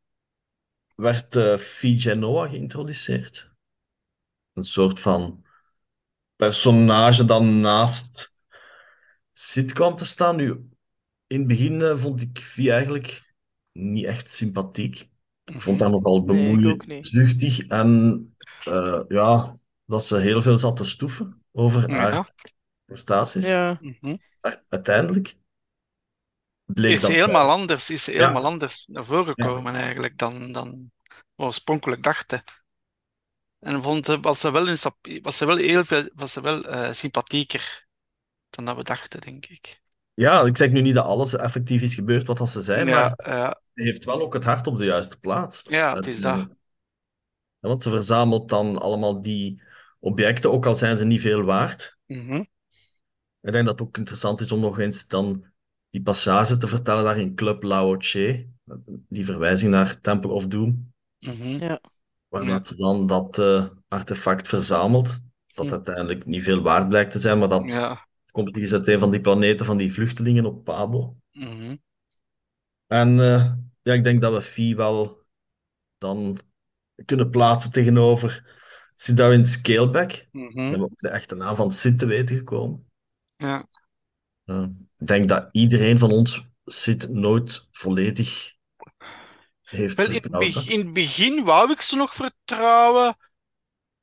werd 0.94 1.36
eh 1.36 1.56
Fee 1.56 2.00
Genoa 2.00 2.48
geïntroduceerd. 2.48 3.52
Een 4.52 4.64
soort 4.64 5.00
van 5.00 5.44
personage 6.36 7.24
dan 7.24 7.60
naast 7.60 8.32
Sid 9.32 9.72
kwam 9.72 9.96
te 9.96 10.04
staan. 10.04 10.36
Nu, 10.36 10.68
in 11.32 11.38
het 11.38 11.48
begin 11.48 11.82
eh, 11.82 11.96
vond 11.96 12.20
ik 12.20 12.38
Fee 12.38 12.72
eigenlijk 12.72 13.34
niet 13.72 14.04
echt 14.04 14.30
sympathiek. 14.30 15.10
Ik 15.44 15.60
vond 15.60 15.80
haar 15.80 15.90
nogal 15.90 16.12
Nee, 16.12 16.52
ik 16.58 16.66
ook 16.66 16.86
bemoeilijk, 16.86 17.04
zuchtig 17.04 17.66
en 17.66 18.34
eh, 18.64 19.00
ja, 19.08 19.58
dat 19.84 20.04
ze 20.04 20.16
heel 20.16 20.42
veel 20.42 20.58
zat 20.58 20.76
te 20.76 20.84
stoeven 20.84 21.42
over 21.52 21.90
haar 21.90 22.12
Ja. 22.12 22.32
prestaties. 22.84 23.46
Ja, 23.46 23.78
Mhm. 23.80 24.16
Maar 24.40 24.64
Uiteindelijk 24.68 25.36
bleek 26.64 26.92
Is 26.94 27.00
ze 27.00 27.06
dat 27.06 27.16
helemaal 27.16 27.50
anders, 27.50 27.90
is 27.90 28.04
ze 28.04 28.12
Ja. 28.12 28.18
helemaal 28.18 28.44
anders 28.44 28.86
naar 28.86 29.04
voren 29.04 29.34
gekomen 29.34 29.74
eigenlijk 29.74 30.18
dan, 30.18 30.52
dan 30.52 30.92
we 31.36 31.42
oorspronkelijk 31.44 32.02
dachten. 32.02 32.42
En 33.58 33.82
vond, 33.82 34.08
eh, 34.08 34.18
was 34.20 34.40
ze 34.40 34.50
wel, 34.50 34.76
sap- 34.76 35.06
was 35.22 35.36
ze 35.36 35.44
wel 35.44 35.56
heel 35.56 35.84
veel, 35.84 36.10
was 36.14 36.32
ze 36.32 36.40
wel 36.40 36.64
eh, 36.64 36.92
sympathieker 36.92 37.86
dan 38.50 38.64
dat 38.64 38.76
we 38.76 38.82
dachten, 38.84 39.20
denk 39.20 39.46
ik. 39.46 39.81
Ja, 40.14 40.42
ik 40.42 40.56
zeg 40.56 40.70
nu 40.70 40.80
niet 40.80 40.94
dat 40.94 41.04
alles 41.04 41.36
effectief 41.36 41.82
is 41.82 41.94
gebeurd 41.94 42.26
wat 42.26 42.38
dat 42.38 42.50
ze 42.50 42.60
zei, 42.60 42.84
maar 42.84 43.14
Ja, 43.24 43.60
ze 43.74 43.82
heeft 43.82 44.04
wel 44.04 44.20
ook 44.20 44.34
het 44.34 44.44
hart 44.44 44.66
op 44.66 44.76
de 44.78 44.84
juiste 44.84 45.18
plaats. 45.18 45.62
ja, 45.62 45.94
het 45.96 46.06
is 46.06 46.20
dat. 46.20 46.34
eh, 46.38 46.44
ja, 47.58 47.68
want 47.68 47.82
ze 47.82 47.90
verzamelt 47.90 48.48
dan 48.48 48.78
allemaal 48.78 49.20
die 49.20 49.62
objecten, 50.00 50.52
ook 50.52 50.66
al 50.66 50.76
zijn 50.76 50.96
ze 50.96 51.04
niet 51.04 51.20
veel 51.20 51.42
waard. 51.42 51.98
Mhm. 52.06 52.44
Ik 53.40 53.52
denk 53.52 53.66
dat 53.66 53.78
het 53.78 53.88
ook 53.88 53.96
interessant 53.98 54.40
is 54.40 54.52
om 54.52 54.60
nog 54.60 54.78
eens 54.78 55.06
dan 55.06 55.44
die 55.90 56.02
passage 56.02 56.56
te 56.56 56.68
vertellen 56.68 57.04
daar 57.04 57.18
in 57.18 57.34
Club 57.34 57.62
Lao 57.62 57.94
Che, 57.98 58.48
die 59.08 59.24
verwijzing 59.24 59.70
naar 59.70 60.00
Temple 60.00 60.30
of 60.30 60.46
Doom, 60.46 60.92
Mhm. 61.18 61.56
ja. 61.64 61.80
waar 62.28 62.46
dat 62.46 62.66
ze 62.66 62.76
dan 62.76 63.06
dat 63.06 63.38
eh, 63.38 63.66
artefact 63.88 64.48
verzamelt, 64.48 65.20
dat 65.54 65.66
Hm. 65.66 65.72
uiteindelijk 65.72 66.26
niet 66.26 66.42
veel 66.42 66.62
waard 66.62 66.88
blijkt 66.88 67.10
te 67.12 67.18
zijn, 67.18 67.38
maar 67.38 67.48
dat 67.48 67.72
Ja. 67.72 68.06
Komt 68.32 68.56
eens 68.56 68.72
uit 68.72 68.86
een 68.86 68.98
van 68.98 69.10
die 69.10 69.20
planeten 69.20 69.66
van 69.66 69.76
die 69.76 69.92
vluchtelingen 69.92 70.44
op 70.46 70.64
Pabo. 70.64 71.16
Mhm. 71.32 71.76
En 72.86 73.20
eh, 73.20 73.52
ja, 73.82 73.92
ik 73.92 74.04
denk 74.04 74.20
dat 74.20 74.32
we 74.32 74.42
Fee 74.42 74.76
wel 74.76 75.22
dan 75.98 76.38
kunnen 77.04 77.30
plaatsen 77.30 77.72
tegenover 77.72 78.60
Sidarin 78.94 79.46
Scaleback. 79.46 80.10
We 80.10 80.38
Mhm. 80.38 80.58
hebben 80.58 80.80
ook 80.82 80.98
de 80.98 81.08
echte 81.08 81.34
naam 81.34 81.56
van 81.56 81.70
Sid 81.70 81.98
te 81.98 82.06
weten 82.06 82.36
gekomen. 82.36 82.86
Ja. 83.36 83.66
Eh, 84.44 84.66
ik 84.98 85.06
denk 85.06 85.28
dat 85.28 85.48
iedereen 85.52 85.98
van 85.98 86.10
ons 86.12 86.46
Sid 86.64 87.08
nooit 87.08 87.68
volledig 87.72 88.54
heeft 89.62 89.96
Wel, 89.96 90.06
in 90.10 90.70
in 90.70 90.78
het 90.78 90.92
begin 90.92 91.44
wou 91.44 91.70
ik 91.72 91.82
ze 91.82 91.96
nog 91.96 92.14
vertrouwen. 92.14 93.16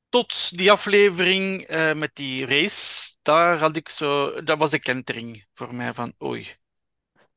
Tot 0.08 0.56
die 0.56 0.72
aflevering 0.72 1.62
eh, 1.62 1.92
met 1.94 2.10
die 2.14 2.46
race. 2.46 3.09
Daar 3.30 3.58
had 3.58 3.76
ik 3.76 3.88
zo. 3.88 4.42
Dat 4.42 4.58
was 4.58 4.70
de 4.70 4.78
kentering 4.78 5.46
voor 5.54 5.74
mij 5.74 5.94
van 5.94 6.12
oei. 6.24 6.48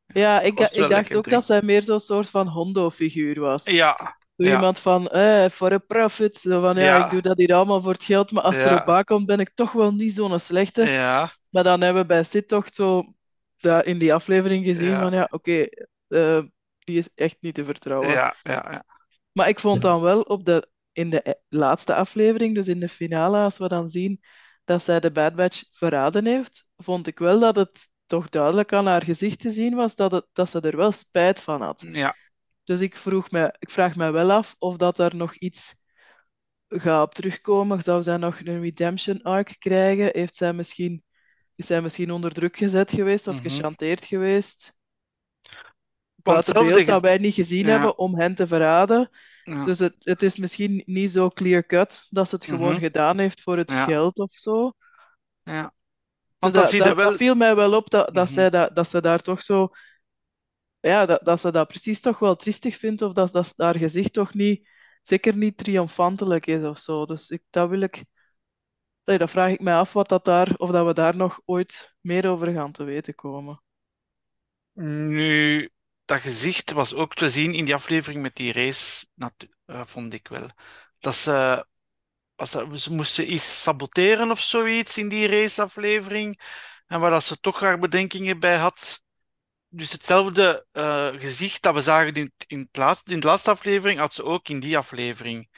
Ja, 0.05 0.41
ik, 0.41 0.59
ik 0.59 0.89
dacht 0.89 1.15
ook 1.15 1.29
dat 1.29 1.45
zij 1.45 1.61
meer 1.61 1.83
zo'n 1.83 1.99
soort 1.99 2.29
van 2.29 2.47
Hondo-figuur 2.47 3.39
was. 3.39 3.65
Ja, 3.65 4.17
Zo 4.37 4.45
ja. 4.45 4.51
iemand 4.55 4.79
van, 4.79 5.07
eh, 5.09 5.49
for 5.49 5.71
a 5.73 5.77
profit. 5.77 6.37
Zo 6.37 6.61
van, 6.61 6.75
ja, 6.75 6.83
Ja. 6.83 7.05
ik 7.05 7.11
doe 7.11 7.21
dat 7.21 7.37
hier 7.37 7.53
allemaal 7.53 7.81
voor 7.81 7.91
het 7.91 8.03
geld, 8.03 8.31
maar 8.31 8.43
als 8.43 8.55
het 8.55 8.65
Ja. 8.65 8.71
erop 8.71 8.89
aankomt, 8.89 9.25
ben 9.25 9.39
ik 9.39 9.51
toch 9.53 9.71
wel 9.71 9.93
niet 9.93 10.13
zo'n 10.13 10.39
slechte. 10.39 10.83
ja, 10.85 11.31
Maar 11.49 11.63
dan 11.63 11.81
hebben 11.81 12.01
we 12.01 12.07
bij 12.07 12.23
Sid 12.23 12.47
toch 12.47 12.67
zo 12.71 13.13
daar 13.57 13.85
in 13.85 13.97
die 13.97 14.13
aflevering 14.13 14.65
gezien 14.65 14.89
Ja. 14.89 15.01
van, 15.01 15.13
ja, 15.13 15.27
oké, 15.31 15.65
eh, 16.07 16.41
die 16.79 16.97
is 16.97 17.09
echt 17.15 17.37
niet 17.39 17.55
te 17.55 17.63
vertrouwen. 17.63 18.09
ja, 18.09 18.35
ja, 18.43 18.65
ja. 18.71 18.85
Maar 19.31 19.47
ik 19.47 19.59
vond 19.59 19.81
dan 19.81 20.01
wel 20.01 20.21
op 20.21 20.45
de, 20.45 20.69
in 20.91 21.09
de 21.09 21.21
e- 21.23 21.33
laatste 21.49 21.95
aflevering, 21.95 22.55
dus 22.55 22.67
in 22.67 22.79
de 22.79 22.89
finale, 22.89 23.37
als 23.37 23.57
we 23.57 23.67
dan 23.67 23.87
zien 23.87 24.21
dat 24.66 24.84
zij 24.84 24.99
de 24.99 25.11
Bad 25.11 25.36
Batch 25.36 25.64
verraden 25.72 26.26
heeft, 26.26 26.70
vond 26.78 27.07
ik 27.07 27.20
wel 27.20 27.39
dat 27.39 27.55
het 27.55 27.89
toch 28.05 28.30
duidelijk 28.30 28.74
aan 28.74 28.86
haar 28.88 29.03
gezicht 29.03 29.39
te 29.39 29.51
zien 29.51 29.76
was 29.76 29.95
dat, 29.95 30.11
het, 30.11 30.26
dat 30.34 30.49
ze 30.49 30.59
er 30.61 30.78
wel 30.78 30.91
spijt 30.91 31.39
van 31.39 31.61
had. 31.61 31.86
Ja, 31.91 32.16
Dus 32.64 32.80
ik, 32.82 32.95
vroeg 32.97 33.32
me, 33.32 33.55
ik 33.59 33.70
vraag 33.70 33.95
me 33.95 34.11
wel 34.11 34.32
af 34.32 34.55
of 34.59 34.78
dat 34.78 34.99
er 34.99 35.16
nog 35.16 35.36
iets 35.36 35.76
gaat 36.68 37.03
op 37.03 37.14
terugkomen. 37.16 37.84
Zou 37.84 38.03
zij 38.03 38.18
nog 38.18 38.39
een 38.39 38.61
redemption 38.61 39.22
arc 39.22 39.55
krijgen? 39.59 40.09
Heeft 40.11 40.36
zij 40.36 40.53
misschien, 40.53 41.03
is 41.55 41.66
zij 41.68 41.82
misschien 41.82 42.11
onder 42.11 42.34
druk 42.34 42.57
gezet 42.57 42.91
geweest 42.91 43.28
of 43.28 43.36
Mhm. 43.36 43.43
gechanteerd 43.43 44.05
geweest? 44.05 44.78
Want 46.24 46.53
beeld 46.53 46.88
dat 46.88 47.01
wij 47.01 47.17
niet 47.17 47.34
gezien 47.34 47.65
Ja. 47.65 47.71
hebben 47.71 47.97
om 47.97 48.15
hen 48.19 48.36
te 48.36 48.47
verraden. 48.47 49.09
Ja. 49.43 49.65
Dus 49.65 49.80
het, 49.80 49.95
het 49.99 50.24
is 50.24 50.38
misschien 50.38 50.84
niet 50.86 51.11
zo 51.11 51.30
clear-cut 51.30 52.07
dat 52.09 52.30
ze 52.30 52.36
het 52.36 52.45
gewoon 52.45 52.71
Mhm. 52.71 52.80
gedaan 52.80 53.19
heeft 53.19 53.41
voor 53.41 53.57
het 53.57 53.69
Ja. 53.71 53.86
geld 53.86 54.19
of 54.19 54.32
zo. 54.34 54.74
Ja. 55.43 55.61
Dus 55.63 55.71
Want 56.39 56.53
dan 56.53 56.63
dat, 56.63 56.95
wel... 56.95 56.95
dat 56.95 57.17
viel 57.17 57.36
mij 57.36 57.55
wel 57.55 57.76
op 57.76 57.89
dat, 57.89 58.13
dat, 58.13 58.26
Mhm. 58.26 58.34
zij 58.34 58.49
dat, 58.49 58.76
dat 58.76 58.88
ze 58.88 59.01
daar 59.01 59.21
toch 59.21 59.41
zo. 59.41 59.69
Ja, 60.80 61.05
dat, 61.05 61.26
dat 61.26 61.39
ze 61.39 61.51
dat 61.51 61.67
precies 61.67 62.01
toch 62.01 62.19
wel 62.19 62.36
triestig 62.36 62.78
vindt, 62.78 63.01
of 63.01 63.13
dat, 63.13 63.32
dat 63.32 63.53
haar 63.57 63.78
gezicht 63.78 64.13
toch 64.13 64.34
niet, 64.34 64.69
zeker 65.01 65.36
niet 65.36 65.57
triomfantelijk 65.57 66.45
is 66.45 66.63
of 66.63 66.80
zo. 66.80 67.05
Dus 67.05 67.30
ik, 67.30 67.43
dat 67.49 67.69
wil 67.69 67.82
ik. 67.82 68.03
nee, 69.05 69.17
Dat 69.17 69.30
vraag 69.30 69.51
ik 69.51 69.59
mij 69.59 69.76
af 69.76 69.93
wat 69.93 70.09
dat 70.09 70.26
daar, 70.26 70.53
of 70.57 70.69
dat 70.71 70.86
we 70.86 70.93
daar 70.93 71.15
nog 71.17 71.41
ooit 71.45 71.95
meer 72.01 72.30
over 72.30 72.51
gaan 72.53 72.71
te 72.71 72.84
weten 72.84 73.15
komen. 73.15 73.61
Nu, 74.76 75.69
dat 76.06 76.22
gezicht 76.22 76.72
was 76.72 76.93
ook 76.93 77.14
te 77.14 77.30
zien 77.30 77.54
in 77.54 77.66
die 77.66 77.74
aflevering 77.74 78.22
met 78.22 78.36
die 78.36 78.51
race, 78.51 79.06
eh, 79.66 79.86
vond 79.86 80.14
ik 80.14 80.28
wel. 80.28 80.49
Dat 80.99 81.16
ze, 81.16 81.66
als 82.36 82.51
ze, 82.51 82.70
ze 82.74 82.93
moesten 82.93 83.34
iets 83.34 83.62
saboteren 83.62 84.32
of 84.32 84.39
zoiets 84.39 84.97
in 84.97 85.10
die 85.10 85.28
raceaflevering. 85.28 86.41
En 86.88 86.99
waar 86.99 87.12
dat 87.12 87.24
ze 87.24 87.39
toch 87.39 87.60
haar 87.60 87.80
bedenkingen 87.80 88.39
bij 88.39 88.58
had. 88.58 89.01
Dus 89.68 89.91
hetzelfde 89.91 90.66
eh, 90.72 91.08
gezicht 91.08 91.62
dat 91.62 91.74
we 91.74 91.82
zagen 91.82 92.14
in, 92.14 92.34
in, 92.47 92.70
het 92.72 93.01
in 93.06 93.20
de 93.20 93.28
laatste 93.28 93.51
aflevering, 93.51 93.99
had 93.99 94.14
ze 94.14 94.24
ook 94.24 94.47
in 94.49 94.60
die 94.60 94.78
aflevering. 94.78 95.49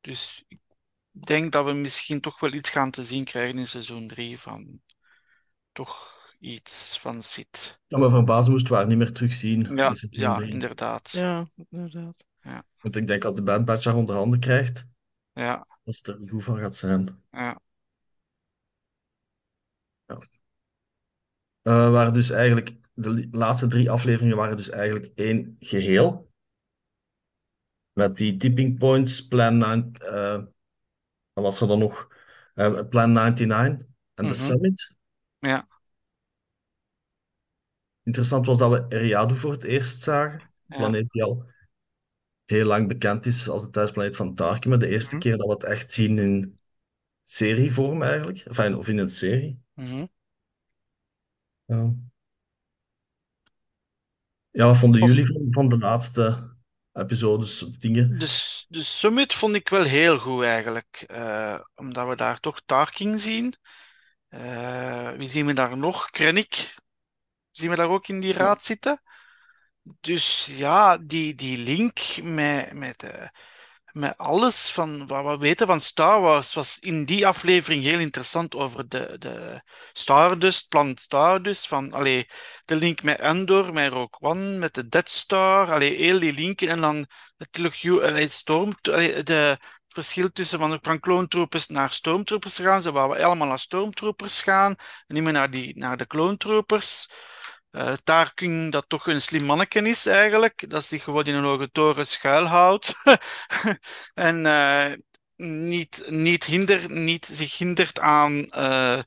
Dus 0.00 0.44
ik 0.48 0.60
denk 1.12 1.52
dat 1.52 1.64
we 1.64 1.72
misschien 1.72 2.20
toch 2.20 2.40
wel 2.40 2.52
iets 2.52 2.70
gaan 2.70 2.90
te 2.90 3.04
zien 3.04 3.24
krijgen 3.24 3.58
in 3.58 3.66
seizoen 3.66 4.08
3 4.08 4.40
van 4.40 4.80
toch 5.72 6.17
iets 6.38 6.98
van 7.00 7.22
Sid. 7.22 7.80
Ja, 7.86 7.98
maar 7.98 8.10
verbazen 8.10 8.52
moest 8.52 8.68
we 8.68 8.74
haar 8.74 8.86
niet 8.86 8.98
meer 8.98 9.12
terugzien 9.12 9.76
Ja, 9.76 9.92
ja, 10.10 10.40
inderdaad. 10.40 11.10
Ja, 11.10 11.48
inderdaad. 11.70 12.24
Want 12.80 12.96
ik 12.96 13.06
denk 13.06 13.24
als 13.24 13.34
de 13.34 13.42
Bad 13.42 13.64
Batch 13.64 13.84
haar 13.84 13.96
onder 13.96 14.14
handen 14.14 14.40
krijgt, 14.40 14.86
Ja, 15.32 15.66
dat 15.84 15.94
ze 15.94 16.12
er 16.12 16.28
goed 16.28 16.44
van 16.44 16.58
gaat 16.58 16.74
zijn. 16.74 17.22
ja. 17.30 17.58
Eh 21.62 21.90
waren 21.90 22.12
dus 22.12 22.30
eigenlijk, 22.30 22.76
de 22.94 23.28
laatste 23.30 23.66
drie 23.66 23.90
afleveringen 23.90 24.36
waren 24.36 24.56
dus 24.56 24.70
eigenlijk 24.70 25.12
één 25.14 25.56
geheel. 25.60 26.30
Met 27.92 28.16
die 28.16 28.36
tipping 28.36 28.78
points, 28.78 29.26
Plan 29.28 29.58
9, 29.58 29.92
eh 29.92 30.42
wat 31.32 31.44
was 31.44 31.60
er 31.60 31.68
dan 31.68 31.78
nog? 31.78 32.08
Eh, 32.54 32.80
Plan 32.88 33.12
99 33.12 33.86
en 34.14 34.24
de 34.24 34.30
Mhm. 34.30 34.34
Summit. 34.34 34.94
Ja. 35.38 35.66
Interessant 38.08 38.46
was 38.46 38.58
dat 38.58 38.70
we 38.70 38.96
Eriadu 38.96 39.36
voor 39.36 39.52
het 39.52 39.64
eerst 39.64 40.02
zagen. 40.02 40.40
Een 40.40 40.76
planeet 40.76 41.10
die 41.10 41.22
al 41.22 41.44
heel 42.44 42.64
lang 42.64 42.88
bekend 42.88 43.26
is 43.26 43.48
als 43.48 43.62
de 43.62 43.70
thuisplaneet 43.70 44.16
van 44.16 44.34
Tarkin. 44.34 44.70
Maar 44.70 44.78
de 44.78 44.88
eerste 44.88 45.10
Mhm. 45.14 45.18
keer 45.22 45.36
dat 45.36 45.46
we 45.46 45.52
het 45.52 45.64
echt 45.64 45.92
zien 45.92 46.18
in 46.18 46.58
serievorm 47.22 48.02
eigenlijk. 48.02 48.38
Enfin, 48.38 48.76
of 48.76 48.88
in 48.88 48.98
een 48.98 49.08
serie. 49.08 49.62
Mhm. 49.74 50.06
Ja, 51.64 51.94
ja 54.50 54.66
wat 54.66 54.78
vonden 54.78 55.00
Was- 55.00 55.10
jullie 55.14 55.32
van, 55.32 55.46
van 55.50 55.68
de 55.68 55.78
laatste 55.78 56.54
episodes 56.92 57.62
of 57.62 57.76
dingen? 57.76 58.18
De, 58.18 58.26
s- 58.26 58.66
de 58.68 58.82
Summit 58.82 59.34
vond 59.34 59.54
ik 59.54 59.68
wel 59.68 59.82
heel 59.84 60.18
goed 60.18 60.42
eigenlijk. 60.42 61.04
Eh, 61.06 61.60
omdat 61.74 62.08
we 62.08 62.16
daar 62.16 62.40
toch 62.40 62.60
Tarkin 62.66 63.18
zien. 63.18 63.54
Eh, 64.28 65.10
wie 65.10 65.28
zien 65.28 65.46
we 65.46 65.52
daar 65.52 65.76
nog? 65.78 66.10
Krennic. 66.10 66.74
Zien 67.58 67.70
we 67.70 67.76
daar 67.76 67.88
ook 67.88 68.08
in 68.08 68.20
die 68.20 68.32
raad 68.32 68.62
zitten? 68.62 69.02
Dus 70.00 70.46
ja, 70.50 70.98
die, 70.98 71.34
die 71.34 71.58
link 71.58 71.98
met, 72.22 72.72
met, 72.72 73.02
eh, 73.02 73.28
met 73.92 74.18
alles 74.18 74.70
van 74.70 75.06
wat 75.06 75.24
we 75.24 75.36
weten 75.36 75.66
van 75.66 75.80
Star 75.80 76.20
Wars 76.20 76.54
was 76.54 76.78
in 76.78 77.04
die 77.04 77.26
aflevering 77.26 77.82
heel 77.82 77.98
interessant 77.98 78.54
over 78.54 78.88
de, 78.88 79.16
de 79.18 79.62
Stardust, 79.92 80.68
planet 80.68 81.00
Stardust. 81.00 81.68
Van, 81.68 81.92
allee, 81.92 82.28
de 82.64 82.76
link 82.76 83.02
met 83.02 83.20
Endor, 83.20 83.72
met 83.72 83.92
Rogue 83.92 84.20
One, 84.20 84.58
met 84.58 84.74
de 84.74 84.88
Death 84.88 85.10
Star. 85.10 85.72
Allee, 85.72 85.96
heel 85.96 86.20
die 86.20 86.32
linken. 86.32 86.68
En 86.68 86.80
dan 86.80 87.06
natuurlijk 87.36 87.84
allee, 87.84 88.28
Storm, 88.28 88.72
allee, 88.82 89.22
de, 89.22 89.32
het 89.32 89.60
verschil 89.88 90.32
tussen 90.32 90.58
van, 90.58 90.78
van 90.82 91.00
clone 91.00 91.28
troopers 91.28 91.66
naar 91.66 91.90
stormtroopers 91.90 92.54
te 92.54 92.62
gaan. 92.62 92.82
Ze 92.82 92.92
wouden 92.92 93.24
allemaal 93.24 93.48
naar 93.48 93.58
stormtroopers 93.58 94.42
gaan. 94.42 94.74
En 95.06 95.14
niet 95.14 95.22
meer 95.22 95.32
naar, 95.32 95.50
die, 95.50 95.78
naar 95.78 95.96
de 95.96 96.06
clone 96.06 96.36
troopers. 97.70 97.96
Eh 97.98 98.04
Tarkin, 98.04 98.70
dat 98.70 98.84
toch 98.88 99.06
een 99.06 99.20
slim 99.20 99.44
manneken 99.44 99.86
is 99.86 100.06
eigenlijk, 100.06 100.70
dat 100.70 100.84
zich 100.84 101.02
gewoon 101.02 101.24
in 101.24 101.34
een 101.34 101.44
hoge 101.44 101.70
toren 101.70 102.06
schuilhoudt 102.06 102.94
en 104.14 104.46
eh, 104.46 104.92
niet, 105.36 106.04
niet, 106.08 106.44
hinder, 106.44 106.90
niet 106.90 107.26
zich 107.26 107.58
hindert 107.58 108.00
aan, 108.00 108.50
eh, 108.50 108.98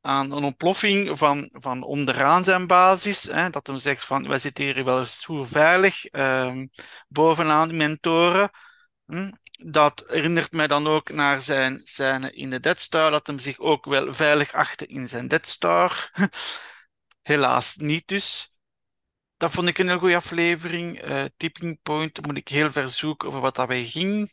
aan 0.00 0.32
een 0.32 0.44
ontploffing 0.44 1.18
van, 1.18 1.48
van 1.52 1.82
onderaan 1.82 2.44
zijn 2.44 2.66
basis. 2.66 3.22
Hè, 3.22 3.50
dat 3.50 3.66
hem 3.66 3.78
zegt 3.78 4.04
van, 4.04 4.28
wij 4.28 4.38
zitten 4.38 4.64
hier 4.64 4.84
wel 4.84 5.06
hoe 5.26 5.44
veilig 5.46 6.04
ehm, 6.04 6.66
bovenaan 7.08 7.76
mijn 7.76 8.00
toren. 8.00 8.50
Hm? 9.06 9.30
Dat 9.60 10.04
herinnert 10.06 10.52
mij 10.52 10.66
dan 10.66 10.86
ook 10.86 11.10
naar 11.10 11.42
zijn 11.42 11.80
scène 11.84 12.32
in 12.32 12.50
de 12.50 12.60
Death 12.60 12.80
Star, 12.80 13.10
dat 13.10 13.26
hem 13.26 13.38
zich 13.38 13.58
ook 13.58 13.84
wel 13.84 14.12
veilig 14.12 14.52
achtte 14.52 14.86
in 14.86 15.08
zijn 15.08 15.28
Death 15.28 15.46
Star. 15.46 16.10
Helaas 17.28 17.76
niet 17.76 18.08
dus. 18.08 18.50
Dat 19.36 19.50
vond 19.50 19.68
ik 19.68 19.78
een 19.78 19.88
heel 19.88 19.98
goede 19.98 20.16
aflevering. 20.16 21.00
Eh, 21.00 21.24
tipping 21.36 21.78
Point, 21.82 22.26
moet 22.26 22.36
ik 22.36 22.48
heel 22.48 22.72
ver 22.72 22.90
zoeken 22.90 23.28
over 23.28 23.40
wat 23.40 23.56
daarbij 23.56 23.84
ging. 23.84 24.32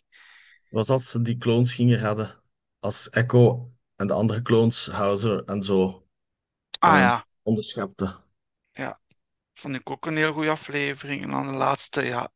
Was 0.70 0.90
als 0.90 1.10
ze 1.10 1.22
die 1.22 1.38
clones 1.38 1.74
gingen 1.74 1.98
redden. 1.98 2.42
Als 2.80 3.10
Echo 3.10 3.72
en 3.96 4.08
de 4.08 4.14
andere 4.14 4.42
clones, 4.42 4.88
Hauser 4.88 5.44
en 5.44 5.62
zo, 5.62 6.08
Ah 6.80 6.94
Ja. 6.94 7.00
ja, 7.00 7.26
onderschepten. 7.44 8.24
vond 9.54 9.76
ik 9.76 9.90
ook 9.90 10.06
een 10.06 10.18
heel 10.18 10.34
goede 10.34 10.50
aflevering. 10.50 11.24
En 11.24 11.30
dan 11.30 11.48
de 11.48 11.54
laatste, 11.54 12.02
ja. 12.02 12.32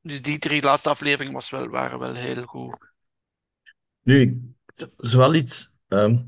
Dus 0.00 0.22
die 0.22 0.38
drie 0.38 0.62
laatste 0.62 0.88
afleveringen 0.88 1.34
was 1.34 1.50
wel, 1.50 1.68
waren 1.68 1.98
wel 1.98 2.14
heel 2.14 2.44
goed. 2.44 2.92
Nu, 4.02 4.42
het 4.74 4.94
is 4.98 5.14
wel 5.14 5.34
iets, 5.34 5.76
ehm 5.88 6.18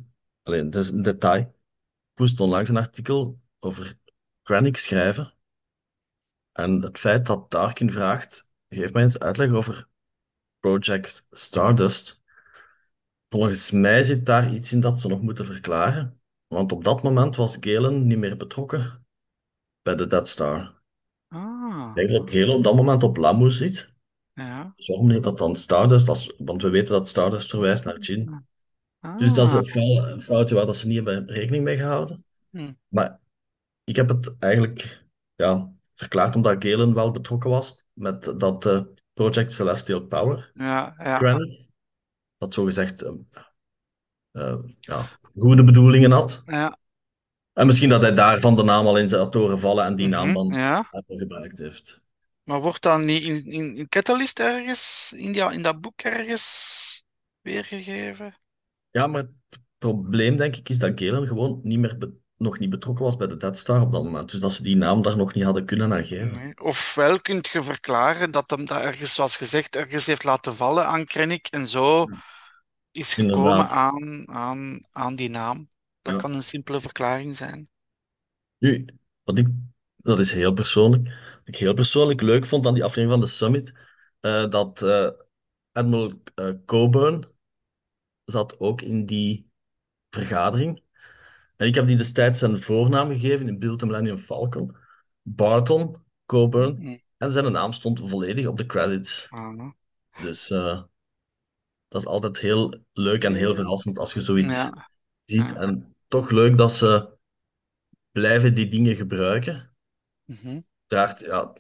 alleen, 0.43 0.71
dat 0.71 0.85
is 0.85 0.91
een 0.91 1.03
detail. 1.03 1.41
Ik 1.41 2.21
moest 2.21 2.41
onlangs 2.41 2.71
een 2.71 2.77
artikel 2.77 3.43
over 3.65 3.99
Krennic 4.43 4.77
schrijven. 4.77 5.35
En 6.53 6.83
het 6.83 6.99
feit 6.99 7.27
dat 7.27 7.51
Tarkin 7.51 7.91
vraagt, 7.91 8.49
geef 8.69 8.93
mij 8.93 9.03
eens 9.03 9.19
uitleg 9.19 9.51
over 9.51 9.89
Project 10.61 11.27
Stardust. 11.31 12.23
Volgens 13.29 13.71
mij 13.71 14.03
zit 14.03 14.27
daar 14.27 14.53
iets 14.55 14.73
in 14.73 14.81
dat 14.81 15.01
ze 15.01 15.09
nog 15.09 15.21
moeten 15.21 15.45
verklaren. 15.45 16.21
Want 16.47 16.73
op 16.73 16.85
dat 16.85 17.03
moment 17.03 17.37
was 17.37 17.57
Galen 17.61 18.07
niet 18.07 18.19
meer 18.19 18.37
betrokken 18.37 19.07
bij 19.83 19.95
de 19.95 20.07
Death 20.07 20.29
Star. 20.29 20.83
Ah, 21.29 21.89
Ik 21.89 21.95
denk 21.95 22.11
dat 22.11 22.31
Galen 22.35 22.55
op 22.55 22.65
dat 22.65 22.75
moment 22.75 23.03
op 23.03 23.17
Lamu 23.17 23.51
zit. 23.51 23.93
ja. 24.33 24.73
Dus 24.77 24.87
waarom 24.87 25.11
heet 25.11 25.23
dat 25.25 25.39
dan 25.39 25.57
Stardust? 25.57 26.09
Als, 26.09 26.35
want 26.39 26.63
we 26.63 26.69
weten 26.69 26.93
dat 26.93 27.09
Stardust 27.09 27.51
verwijst 27.51 27.85
naar 27.85 27.99
Jin. 27.99 28.47
Dus 29.19 29.35
dat 29.35 29.47
is 29.49 29.55
Ah, 29.55 30.11
een 30.11 30.23
foutje 30.23 30.55
waar 30.55 30.67
dat 30.67 30.77
ze 30.77 30.87
niet 30.87 30.97
hebben 30.97 31.27
rekening 31.27 31.65
mee 31.65 31.77
gehouden. 31.77 32.25
Hm. 32.51 32.73
Maar 32.89 33.21
ik 33.85 33.97
heb 33.97 34.09
het 34.09 34.37
eigenlijk 34.39 35.05
ja, 35.35 35.73
verklaard 35.95 36.37
omdat 36.37 36.65
Galen 36.65 36.95
wel 36.95 37.11
betrokken 37.11 37.51
was 37.51 37.85
met 37.93 38.35
dat 38.39 38.67
eh, 38.67 38.81
Project 39.13 39.53
Celestial 39.53 40.01
Power. 40.01 40.51
ja, 40.55 40.95
ja. 40.99 41.39
Dat 42.39 42.55
zogezegd 42.55 43.03
eh, 44.31 44.57
ja, 44.81 45.09
goede 45.37 45.65
bedoelingen 45.65 46.11
had. 46.11 46.43
Ja, 46.47 46.79
En 47.53 47.67
misschien 47.67 47.89
dat 47.89 48.03
hij 48.03 48.13
daarvan 48.13 48.57
de 48.57 48.63
naam 48.63 48.87
al 48.87 48.99
in 48.99 49.09
zijn 49.09 49.31
toren 49.31 49.59
vallen 49.59 49.85
en 49.85 49.97
die 49.97 50.09
naam 50.09 50.27
mhm, 50.27 50.35
dan 50.35 50.49
ja. 50.49 50.89
gebruikt 51.07 51.59
heeft. 51.59 52.03
Maar 52.43 52.61
wordt 52.61 52.83
dat 52.83 53.01
niet 53.01 53.23
in, 53.23 53.45
in, 53.45 53.77
in 53.77 53.89
Catalyst 53.89 54.41
ergens, 54.41 55.13
in, 55.17 55.33
die, 55.33 55.53
in 55.53 55.63
dat 55.63 55.81
boek 55.81 56.01
ergens 56.01 57.05
weergegeven? 57.41 58.39
Ja, 58.91 59.07
maar 59.07 59.21
het 59.21 59.61
probleem 59.79 60.37
denk 60.37 60.57
ik 60.57 60.69
is 60.69 60.79
dat 60.79 61.01
Galen 61.01 61.29
gewoon 61.29 61.61
niet 61.63 61.79
meer 61.79 61.99
nog 62.37 62.59
niet 62.59 62.71
betrokken 62.71 63.05
was 63.05 63.17
bij 63.17 63.27
de 63.27 63.37
Death 63.37 63.59
Star 63.59 63.81
op 63.81 63.93
dat 63.93 64.05
moment. 64.05 64.31
Dus 64.31 64.41
dat 64.41 64.53
ze 64.53 64.63
die 64.63 64.77
naam 64.77 65.03
daar 65.03 65.17
nog 65.17 65.35
niet 65.35 65.45
hadden 65.45 65.65
kunnen 65.65 65.93
aan 65.93 66.05
geven. 66.07 66.33
Nee. 66.33 66.61
Ofwel 66.63 67.21
kunt 67.21 67.49
je 67.49 67.63
verklaren 67.63 68.31
dat 68.31 68.51
hem 68.51 68.65
dat 68.67 68.81
ergens, 68.83 69.15
zoals 69.15 69.37
gezegd, 69.37 69.77
ergens 69.77 70.07
heeft 70.07 70.25
laten 70.25 70.57
vallen 70.57 70.87
aan 70.87 71.05
Krennic 71.05 71.47
en 71.47 71.67
zo 71.67 72.07
is 72.91 73.15
gekomen 73.15 73.45
Inderdaad. 73.51 73.71
aan, 73.71 74.29
aan, 74.29 74.81
aan 74.93 75.17
die 75.17 75.31
naam. 75.31 75.71
Dat 76.03 76.15
Ja. 76.15 76.19
kan 76.21 76.35
een 76.35 76.43
simpele 76.43 76.81
verklaring 76.81 77.37
zijn. 77.37 77.69
Nu, 78.59 78.85
wat 79.23 79.39
ik, 79.39 79.49
dat 79.97 80.19
is 80.19 80.33
heel 80.33 80.53
persoonlijk. 80.53 81.09
Wat 81.09 81.49
ik 81.49 81.57
heel 81.57 81.75
persoonlijk 81.75 82.21
leuk 82.21 82.45
vond 82.47 82.67
aan 82.67 82.75
die 82.75 82.85
aflevering 82.85 83.11
van 83.11 83.21
de 83.21 83.35
Summit, 83.35 83.73
eh, 84.21 84.49
dat 84.51 84.83
eh, 84.83 85.09
Admiral 85.73 86.23
eh, 86.35 86.51
Coburn 86.67 87.27
zat 88.25 88.61
ook 88.61 88.83
in 88.83 89.07
die 89.07 89.51
vergadering. 90.11 90.83
En 91.57 91.67
ik 91.67 91.75
heb 91.75 91.87
die 91.87 91.97
destijds 91.97 92.39
zijn 92.39 92.61
voornaam 92.61 93.11
gegeven 93.11 93.49
in 93.49 93.59
Build 93.59 93.79
the 93.79 93.87
Millennium 93.87 94.19
Falcon. 94.19 94.77
Barton 95.23 95.97
Coburn. 96.27 96.77
Mm. 96.79 97.03
En 97.17 97.33
zijn 97.33 97.53
naam 97.53 97.73
stond 97.73 98.09
volledig 98.09 98.47
op 98.47 98.57
de 98.57 98.67
credits. 98.67 99.27
Ah, 99.31 99.71
Dus 100.23 100.51
eh, 100.51 100.83
dat 101.89 102.03
is 102.03 102.09
altijd 102.09 102.39
heel 102.39 102.75
leuk 102.93 103.25
en 103.25 103.35
heel 103.35 103.55
verrassend 103.55 103.99
als 103.99 104.13
je 104.13 104.21
zoiets 104.21 104.55
ja. 104.55 104.91
ziet. 105.25 105.49
Ja. 105.49 105.57
En 105.57 105.95
toch 106.09 106.31
leuk 106.31 106.57
dat 106.57 106.73
ze 106.73 107.17
blijven 108.11 108.55
die 108.55 108.69
dingen 108.69 108.97
gebruiken. 108.97 109.75
Mhm. 110.25 110.61
Uiteraard, 110.87 111.21
ja, 111.21 111.53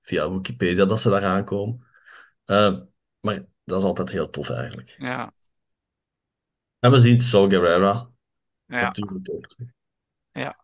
via 0.00 0.32
Wikipedia 0.32 0.84
dat 0.84 1.00
ze 1.00 1.10
daar 1.10 1.24
aankomen. 1.24 1.86
Eh, 2.44 2.78
maar 3.20 3.44
dat 3.64 3.78
is 3.78 3.84
altijd 3.84 4.10
heel 4.10 4.30
tof 4.30 4.50
eigenlijk. 4.50 4.94
Ja. 4.98 5.32
En 6.78 6.90
we 6.90 6.98
zien 6.98 7.18
Saul 7.18 7.48
Guerrera 7.48 8.10
Ja. 8.68 8.82
natuurlijk 8.82 9.30
ook 9.30 9.46
terug. 9.46 9.70
Ja. 10.32 10.56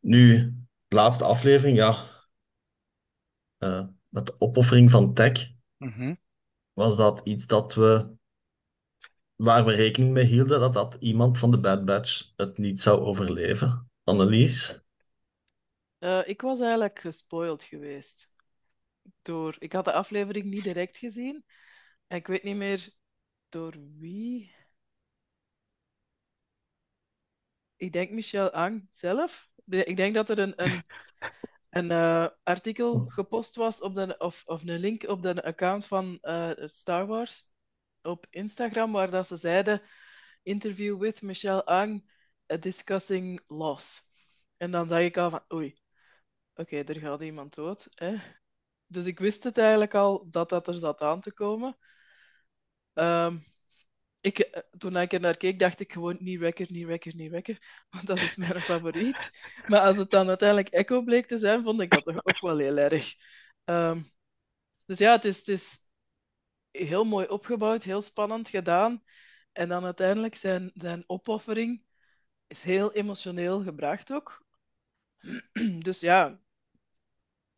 Nu, 0.00 0.36
de 0.88 0.96
laatste 0.96 1.24
aflevering, 1.24 1.76
ja. 1.76 2.04
eh, 3.58 3.84
met 4.08 4.26
de 4.26 4.34
opoffering 4.38 4.90
van 4.90 5.14
Tech 5.14 5.52
Mhm. 5.78 6.14
was 6.72 6.96
dat 6.96 7.20
iets 7.24 7.46
dat 7.46 7.74
we, 7.74 8.16
waar 9.36 9.64
we 9.64 9.74
rekening 9.74 10.12
mee 10.12 10.24
hielden 10.24 10.60
dat 10.60 10.72
dat 10.72 10.96
iemand 11.00 11.38
van 11.38 11.50
de 11.50 11.60
Bad 11.60 11.84
Batch 11.84 12.32
het 12.36 12.58
niet 12.58 12.80
zou 12.80 13.00
overleven. 13.00 13.90
Annelies? 14.04 14.82
Eh, 15.98 16.28
ik 16.28 16.40
was 16.40 16.60
eigenlijk 16.60 16.98
gespoild 16.98 17.62
geweest. 17.62 18.34
Door, 19.22 19.56
ik 19.58 19.72
had 19.72 19.84
de 19.84 19.92
aflevering 19.92 20.44
niet 20.44 20.64
direct 20.64 20.98
gezien. 20.98 21.44
En 22.06 22.16
ik 22.16 22.26
weet 22.26 22.42
niet 22.42 22.56
meer 22.56 22.90
door 23.48 23.74
wie. 23.98 24.54
Ik 27.84 27.92
denk 27.92 28.10
Michel 28.10 28.50
Ang 28.50 28.88
zelf. 28.92 29.48
De- 29.64 29.84
ik 29.84 29.96
denk 29.96 30.14
dat 30.14 30.28
er 30.28 30.38
een, 30.38 30.52
een, 30.56 30.82
een 31.70 31.90
eh, 31.90 32.28
artikel 32.42 33.04
gepost 33.08 33.56
was 33.56 33.80
op 33.80 33.94
de, 33.94 34.14
of, 34.18 34.42
of 34.46 34.62
een 34.62 34.78
link 34.78 35.02
op 35.02 35.22
de 35.22 35.42
account 35.44 35.86
van 35.86 36.18
eh, 36.20 36.50
Star 36.56 37.06
Wars 37.06 37.52
op 38.02 38.26
Instagram, 38.30 38.92
waar 38.92 39.10
dat 39.10 39.26
ze 39.26 39.36
zeiden: 39.36 39.82
interview 40.42 41.00
with 41.00 41.22
Michel 41.22 41.64
Ang 41.64 42.10
discussing 42.60 43.40
loss. 43.46 44.12
En 44.56 44.70
dan 44.70 44.88
zag 44.88 45.00
ik 45.00 45.16
al 45.16 45.30
van: 45.30 45.44
oei, 45.52 45.78
oké, 46.54 46.76
er 46.76 46.96
gaat 46.98 47.22
iemand 47.22 47.54
dood. 47.54 47.88
Hè? 47.94 48.16
Dus 48.86 49.06
ik 49.06 49.18
wist 49.18 49.44
het 49.44 49.58
eigenlijk 49.58 49.94
al 49.94 50.30
dat 50.30 50.48
dat 50.48 50.68
er 50.68 50.74
zat 50.74 51.00
aan 51.02 51.20
te 51.20 51.32
komen. 51.32 51.76
Ehm, 52.92 53.38
ik, 54.24 54.38
eh, 54.38 54.62
toen 54.78 54.96
ik 54.96 55.12
er 55.12 55.20
naar 55.20 55.36
keek, 55.36 55.58
dacht 55.58 55.80
ik 55.80 55.92
gewoon 55.92 56.16
niet 56.20 56.38
wekker, 56.38 56.66
niet 56.70 56.86
wekker, 56.86 57.14
niet 57.14 57.30
wekker. 57.30 57.58
Want 57.90 58.06
dat 58.06 58.20
is 58.20 58.36
mijn 58.36 58.60
favoriet. 58.60 59.30
Maar 59.66 59.80
als 59.80 59.96
het 59.96 60.10
dan 60.10 60.28
uiteindelijk 60.28 60.68
Echo 60.68 61.02
bleek 61.02 61.26
te 61.26 61.38
zijn, 61.38 61.64
vond 61.64 61.80
ik 61.80 61.90
dat 61.90 62.04
toch 62.04 62.24
ook 62.24 62.40
wel 62.40 62.58
heel 62.58 62.76
erg. 62.76 63.14
Ehm, 63.64 64.02
dus 64.86 64.98
ja, 64.98 65.12
het 65.12 65.24
is, 65.24 65.38
het 65.38 65.48
is 65.48 65.88
heel 66.70 67.04
mooi 67.04 67.26
opgebouwd, 67.26 67.84
heel 67.84 68.02
spannend 68.02 68.48
gedaan. 68.48 69.02
En 69.52 69.68
dan 69.68 69.84
uiteindelijk 69.84 70.34
zijn, 70.34 70.70
zijn 70.74 71.04
opoffering 71.06 71.84
is 72.46 72.64
heel 72.64 72.92
emotioneel 72.92 73.62
gebracht 73.62 74.12
ook. 74.12 74.46
Dus 75.86 76.00
ja, 76.00 76.40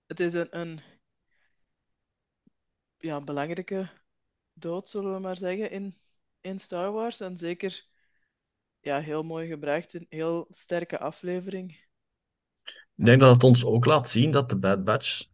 het 0.06 0.20
is 0.20 0.32
een, 0.32 0.58
een 0.58 0.80
ja, 2.98 3.20
belangrijke 3.20 3.90
dood, 4.52 4.90
zullen 4.90 5.14
we 5.14 5.20
maar 5.20 5.36
zeggen, 5.36 5.70
in, 5.70 5.98
in 6.46 6.58
Star 6.58 6.92
Wars. 6.92 7.20
En 7.20 7.36
zeker 7.36 7.84
ja, 8.80 9.00
heel 9.00 9.22
mooi 9.22 9.48
gebracht, 9.48 9.94
een 9.94 10.06
heel 10.08 10.46
sterke 10.50 10.98
aflevering. 10.98 11.84
Ik 12.96 13.04
denk 13.04 13.20
dat 13.20 13.34
het 13.34 13.44
ons 13.44 13.64
ook 13.64 13.84
laat 13.84 14.08
zien 14.08 14.30
dat 14.30 14.50
de 14.50 14.58
Bad 14.58 14.84
Batch, 14.84 15.24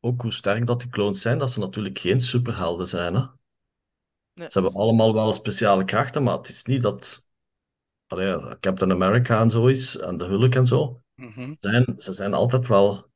ook 0.00 0.22
hoe 0.22 0.32
sterk 0.32 0.66
dat 0.66 0.80
die 0.80 0.90
clones 0.90 1.20
zijn, 1.20 1.38
dat 1.38 1.50
ze 1.50 1.60
natuurlijk 1.60 1.98
geen 1.98 2.20
superhelden 2.20 2.86
zijn. 2.86 3.14
Hè? 3.14 3.24
Nee, 4.34 4.50
Ze 4.50 4.60
hebben 4.60 4.80
allemaal 4.80 5.14
wel 5.14 5.32
speciale 5.32 5.84
krachten, 5.84 6.22
maar 6.22 6.36
het 6.36 6.48
is 6.48 6.64
niet 6.64 6.82
dat 6.82 7.28
allee, 8.06 8.26
ja, 8.26 8.56
Captain 8.60 8.90
America 8.90 9.40
en 9.40 9.50
zo 9.50 9.66
is, 9.66 9.96
en 9.96 10.16
de 10.16 10.24
Hulk 10.24 10.54
en 10.54 10.66
zo. 10.66 11.02
Mhm. 11.14 11.54
Zijn, 11.56 11.94
ze 11.96 12.12
zijn 12.12 12.34
altijd 12.34 12.66
wel 12.66 13.10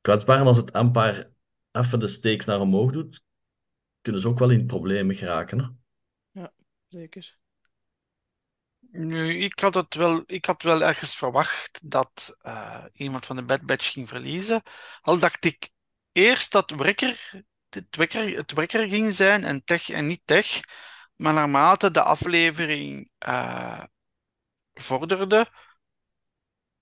kwetsbaar. 0.00 0.40
En 0.40 0.46
als 0.46 0.56
het 0.56 0.70
Empire 0.70 1.32
even 1.72 2.00
de 2.00 2.08
stakes 2.08 2.46
naar 2.46 2.60
omhoog 2.60 2.92
doet, 2.92 3.22
kunnen 4.00 4.20
ze 4.20 4.28
ook 4.28 4.38
wel 4.38 4.50
in 4.50 4.66
problemen 4.66 5.14
geraken. 5.14 5.58
Hè? 5.58 5.66
Zeker. 6.88 7.36
Nu, 8.90 9.42
ik 9.42 9.60
had 9.60 9.74
het 9.74 9.94
wel, 9.94 10.22
ik 10.26 10.44
had 10.44 10.62
wel 10.62 10.82
ergens 10.82 11.16
verwacht 11.16 11.80
dat 11.82 12.36
eh, 12.40 12.84
iemand 12.92 13.26
van 13.26 13.36
de 13.36 13.42
Bad 13.42 13.62
Batch 13.62 13.92
ging 13.92 14.08
verliezen. 14.08 14.62
Al 15.00 15.18
dacht 15.18 15.44
ik 15.44 15.70
eerst 16.12 16.52
dat 16.52 16.70
het 16.70 16.80
Wrecker, 17.96 18.36
het 18.36 18.56
ging 18.90 19.14
zijn 19.14 19.44
en 19.44 19.64
Tech 19.64 19.90
en 19.90 20.06
niet 20.06 20.22
Tech. 20.24 20.60
Maar 21.16 21.34
naarmate 21.34 21.90
de 21.90 22.02
aflevering 22.02 23.10
eh, 23.18 23.84
vorderde, 24.74 25.50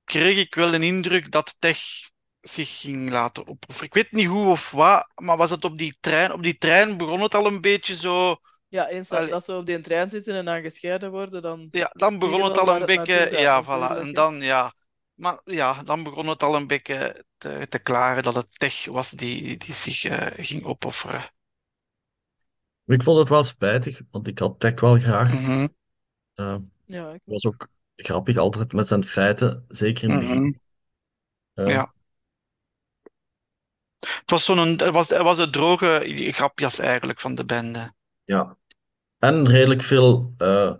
kreeg 0.05 0.39
ik 0.39 0.55
wel 0.55 0.75
een 0.75 0.83
indruk 0.83 1.31
dat 1.31 1.57
Tech 1.59 1.79
zich 2.41 2.81
ging 2.81 3.11
laten 3.11 3.47
opofferen. 3.47 3.87
Ik 3.87 3.95
weet 3.95 4.13
niet 4.13 4.27
hoe 4.27 4.47
of 4.47 4.71
wat, 4.71 5.11
maar 5.15 5.37
was 5.37 5.51
het 5.51 5.65
op 5.65 5.79
die 5.79 5.97
trein? 6.01 6.33
Op 6.33 6.43
die 6.43 6.59
trein 6.59 6.97
begon 6.97 7.21
het 7.23 7.35
al 7.35 7.47
een 7.47 7.61
beetje 7.61 7.97
zo. 7.97 8.37
Ja, 8.69 8.89
eens 8.89 9.09
dat, 9.09 9.45
ze 9.45 9.57
op 9.57 9.67
die 9.67 9.81
trein 9.81 10.11
zitten 10.11 10.35
en 10.35 10.45
dan 10.45 10.61
gescheiden 10.63 11.11
worden, 11.11 11.43
dan... 11.43 11.69
Ja, 11.71 11.91
dan 11.97 12.19
begon 12.19 12.45
het 12.45 12.59
al 12.59 12.69
een 12.69 12.75
het 12.75 12.87
beetje. 12.87 13.31
Ja, 13.39 13.65
voilà. 13.65 13.99
En 14.01 14.13
dan, 14.13 14.41
ja. 14.41 14.73
Maar 15.15 15.41
ja, 15.45 15.83
dan 15.83 16.03
begon 16.03 16.29
het 16.29 16.43
al 16.43 16.57
een 16.57 16.67
beetje 16.67 17.25
te, 17.39 17.67
te 17.69 17.79
klaren 17.79 18.23
dat 18.23 18.35
het 18.35 18.59
Tech 18.59 18.85
was 18.87 19.11
die, 19.11 19.57
die 19.57 19.75
zich 19.75 20.05
eh, 20.05 20.45
ging 20.45 20.65
opofferen. 20.65 21.31
Ik 22.87 23.03
vond 23.03 23.19
het 23.19 23.29
wel 23.29 23.45
spijtig, 23.45 24.01
want 24.11 24.29
ik 24.29 24.39
had 24.39 24.61
Tech 24.61 24.81
wel 24.81 24.99
graag. 24.99 25.33
Eh, 26.35 26.57
Ja, 26.85 27.07
ik- 27.07 27.13
Het 27.13 27.23
was 27.25 27.45
ook 27.47 27.69
grappig, 27.97 28.37
altijd 28.37 28.73
met 28.73 28.87
zijn 28.87 29.05
feiten, 29.05 29.65
zeker 29.69 30.05
in 30.05 30.11
het 30.11 30.21
begin. 30.21 30.41
mhm. 30.41 30.53
Eh, 31.55 31.69
Ja. 31.69 31.93
Het 33.99 34.31
was 34.31 34.45
zo'n, 34.45 34.59
het 34.59 34.91
was, 34.91 35.09
het 35.09 35.23
was 35.23 35.39
een 35.39 35.51
droge 35.51 36.03
grapjas 36.33 36.79
eigenlijk 36.79 37.21
van 37.21 37.35
de 37.35 37.45
bende. 37.45 37.95
Ja. 38.27 38.57
En 39.19 39.49
redelijk 39.49 39.83
veel 39.83 40.35
eh, 40.39 40.73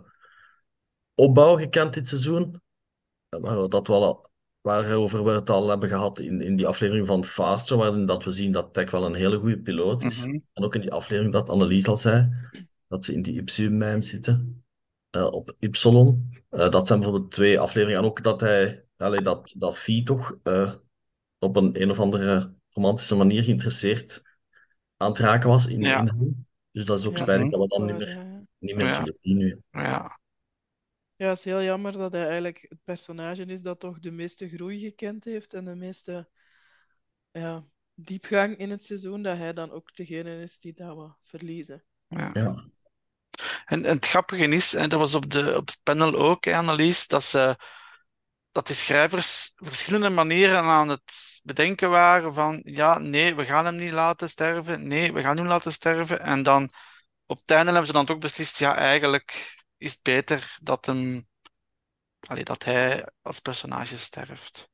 opbouw 1.15 1.55
gekend 1.55 1.93
dit 1.93 2.07
seizoen. 2.07 2.61
Eh, 3.29 3.39
Waar 3.39 3.61
we 3.61 3.67
dat 3.67 3.87
wel, 3.87 4.29
waarover 4.61 5.23
we 5.23 5.31
het 5.31 5.49
al 5.49 5.69
hebben 5.69 5.89
gehad 5.89 6.19
in, 6.19 6.41
in 6.41 6.55
die 6.55 6.67
aflevering 6.67 7.07
van 7.07 7.23
Faster, 7.23 7.77
waarin 7.77 8.05
dat 8.05 8.23
we 8.23 8.31
zien 8.31 8.51
dat 8.51 8.73
Tech 8.73 8.91
wel 8.91 9.05
een 9.05 9.15
hele 9.15 9.37
goede 9.39 9.59
piloot 9.59 10.03
is. 10.03 10.25
Mhm. 10.25 10.37
En 10.53 10.63
ook 10.63 10.75
in 10.75 10.81
die 10.81 10.91
aflevering 10.91 11.33
dat 11.33 11.49
Annelies 11.49 11.87
al 11.87 11.97
zei, 11.97 12.29
dat 12.87 13.05
ze 13.05 13.13
in 13.13 13.21
die 13.21 13.39
Ipsium-mijn 13.39 14.03
zitten, 14.03 14.65
eh, 15.09 15.25
op 15.25 15.55
Ypsilon. 15.59 16.29
Eh, 16.49 16.69
dat 16.69 16.87
zijn 16.87 16.99
bijvoorbeeld 16.99 17.31
twee 17.31 17.59
afleveringen. 17.59 18.01
En 18.01 18.07
ook 18.09 18.23
dat 18.23 18.39
hij, 18.39 18.85
allee, 18.97 19.21
dat, 19.21 19.53
dat 19.57 19.87
toch 20.03 20.37
eh, 20.43 20.73
op 21.39 21.55
een 21.55 21.81
een 21.81 21.89
of 21.89 21.99
andere 21.99 22.53
romantische 22.69 23.15
manier 23.15 23.43
geïnteresseerd 23.43 24.21
aan 24.97 25.09
het 25.09 25.19
raken 25.19 25.49
was 25.49 25.67
in, 25.67 25.81
Ja. 25.81 25.99
in. 25.99 26.46
Dus 26.77 26.85
dat 26.85 26.99
is 26.99 27.05
ook 27.05 27.17
Ja. 27.17 27.23
spijtig 27.23 27.49
dat 27.49 27.59
we 27.59 27.67
dat 27.67 27.79
niet 27.79 27.97
meer, 27.97 28.45
niet 28.57 28.75
meer 28.75 28.85
Ja. 28.85 28.93
zullen 28.93 29.17
zien 29.21 29.37
nu. 29.37 29.61
Ja. 29.71 30.19
Ja, 31.15 31.27
het 31.29 31.37
is 31.37 31.45
heel 31.45 31.63
jammer 31.63 31.91
dat 31.91 32.11
hij 32.11 32.25
eigenlijk 32.25 32.65
het 32.69 32.83
personage 32.83 33.45
is 33.45 33.61
dat 33.61 33.79
toch 33.79 33.99
de 33.99 34.11
meeste 34.11 34.49
groei 34.49 34.79
gekend 34.79 35.25
heeft 35.25 35.53
en 35.53 35.65
de 35.65 35.75
meeste 35.75 36.29
ja, 37.31 37.65
diepgang 37.93 38.57
in 38.57 38.69
het 38.69 38.85
seizoen, 38.85 39.21
dat 39.21 39.37
hij 39.37 39.53
dan 39.53 39.71
ook 39.71 39.95
degene 39.95 40.41
is 40.41 40.59
die 40.59 40.73
dat 40.73 40.97
we 40.97 41.11
verliezen. 41.23 41.83
Ja. 42.07 42.29
Ja. 42.33 42.65
En, 43.65 43.85
en 43.85 43.95
het 43.95 44.05
grappige 44.05 44.47
is, 44.47 44.73
en 44.73 44.89
dat 44.89 44.99
was 44.99 45.13
op, 45.13 45.31
de, 45.31 45.55
op 45.57 45.67
het 45.67 45.79
panel 45.83 46.15
ook, 46.15 46.45
hè, 46.45 46.55
Annelies, 46.55 47.07
dat, 47.07 47.23
ze, 47.23 47.55
dat 48.57 48.67
de 48.67 48.73
schrijvers 48.73 49.51
verschillende 49.55 50.09
manieren 50.09 50.59
aan 50.63 50.89
het 50.89 51.39
bedenken 51.43 51.89
waren 51.89 52.33
van, 52.33 52.61
ja, 52.63 52.97
nee, 52.97 53.35
we 53.35 53.45
gaan 53.45 53.65
hem 53.65 53.75
niet 53.75 53.91
laten 53.91 54.29
sterven, 54.29 54.87
nee, 54.87 55.13
we 55.13 55.21
gaan 55.21 55.37
hem 55.37 55.45
laten 55.47 55.73
sterven. 55.73 56.19
En 56.21 56.43
dan 56.43 56.69
op 57.25 57.37
het 57.39 57.51
einde 57.51 57.65
hebben 57.65 57.85
ze 57.87 57.93
dan 57.93 58.05
toch 58.05 58.17
beslist, 58.17 58.57
ja, 58.57 58.75
eigenlijk 58.75 59.55
is 59.77 59.91
het 59.91 60.01
beter 60.01 60.57
dat, 60.61 60.85
hem, 60.85 61.27
allee, 62.19 62.43
dat 62.43 62.63
hij 62.63 63.07
als 63.21 63.39
personage 63.39 63.97
sterft. 63.97 64.69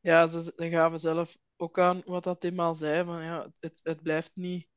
Ja, 0.00 0.26
ze, 0.26 0.42
ze 0.42 0.68
gaven 0.70 0.98
zelf 1.00 1.36
ook 1.56 1.78
aan 1.78 2.02
wat 2.04 2.24
dat 2.24 2.40
Tim 2.40 2.60
al 2.60 2.74
zei, 2.74 3.04
van 3.04 3.22
ja, 3.22 3.52
het, 3.60 3.80
het 3.82 4.02
blijft 4.02 4.30
niet, 4.34 4.68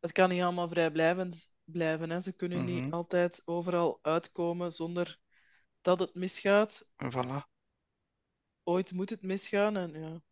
het 0.00 0.12
kan 0.12 0.28
niet 0.28 0.42
allemaal 0.42 0.68
vrijblijvend 0.68 1.56
blijven. 1.64 2.10
Hè. 2.10 2.20
Ze 2.20 2.36
kunnen 2.36 2.58
Mhm. 2.58 2.66
niet 2.66 2.92
altijd 2.92 3.42
overal 3.44 3.98
uitkomen 4.02 4.72
zonder 4.72 5.18
dat 5.86 5.98
het 5.98 6.14
misgaat. 6.14 6.92
En 6.96 7.12
voilà. 7.12 7.48
Ooit 8.62 8.92
moet 8.92 9.10
het 9.10 9.22
misgaan 9.22 9.76
en 9.76 10.00
ja. 10.00 10.22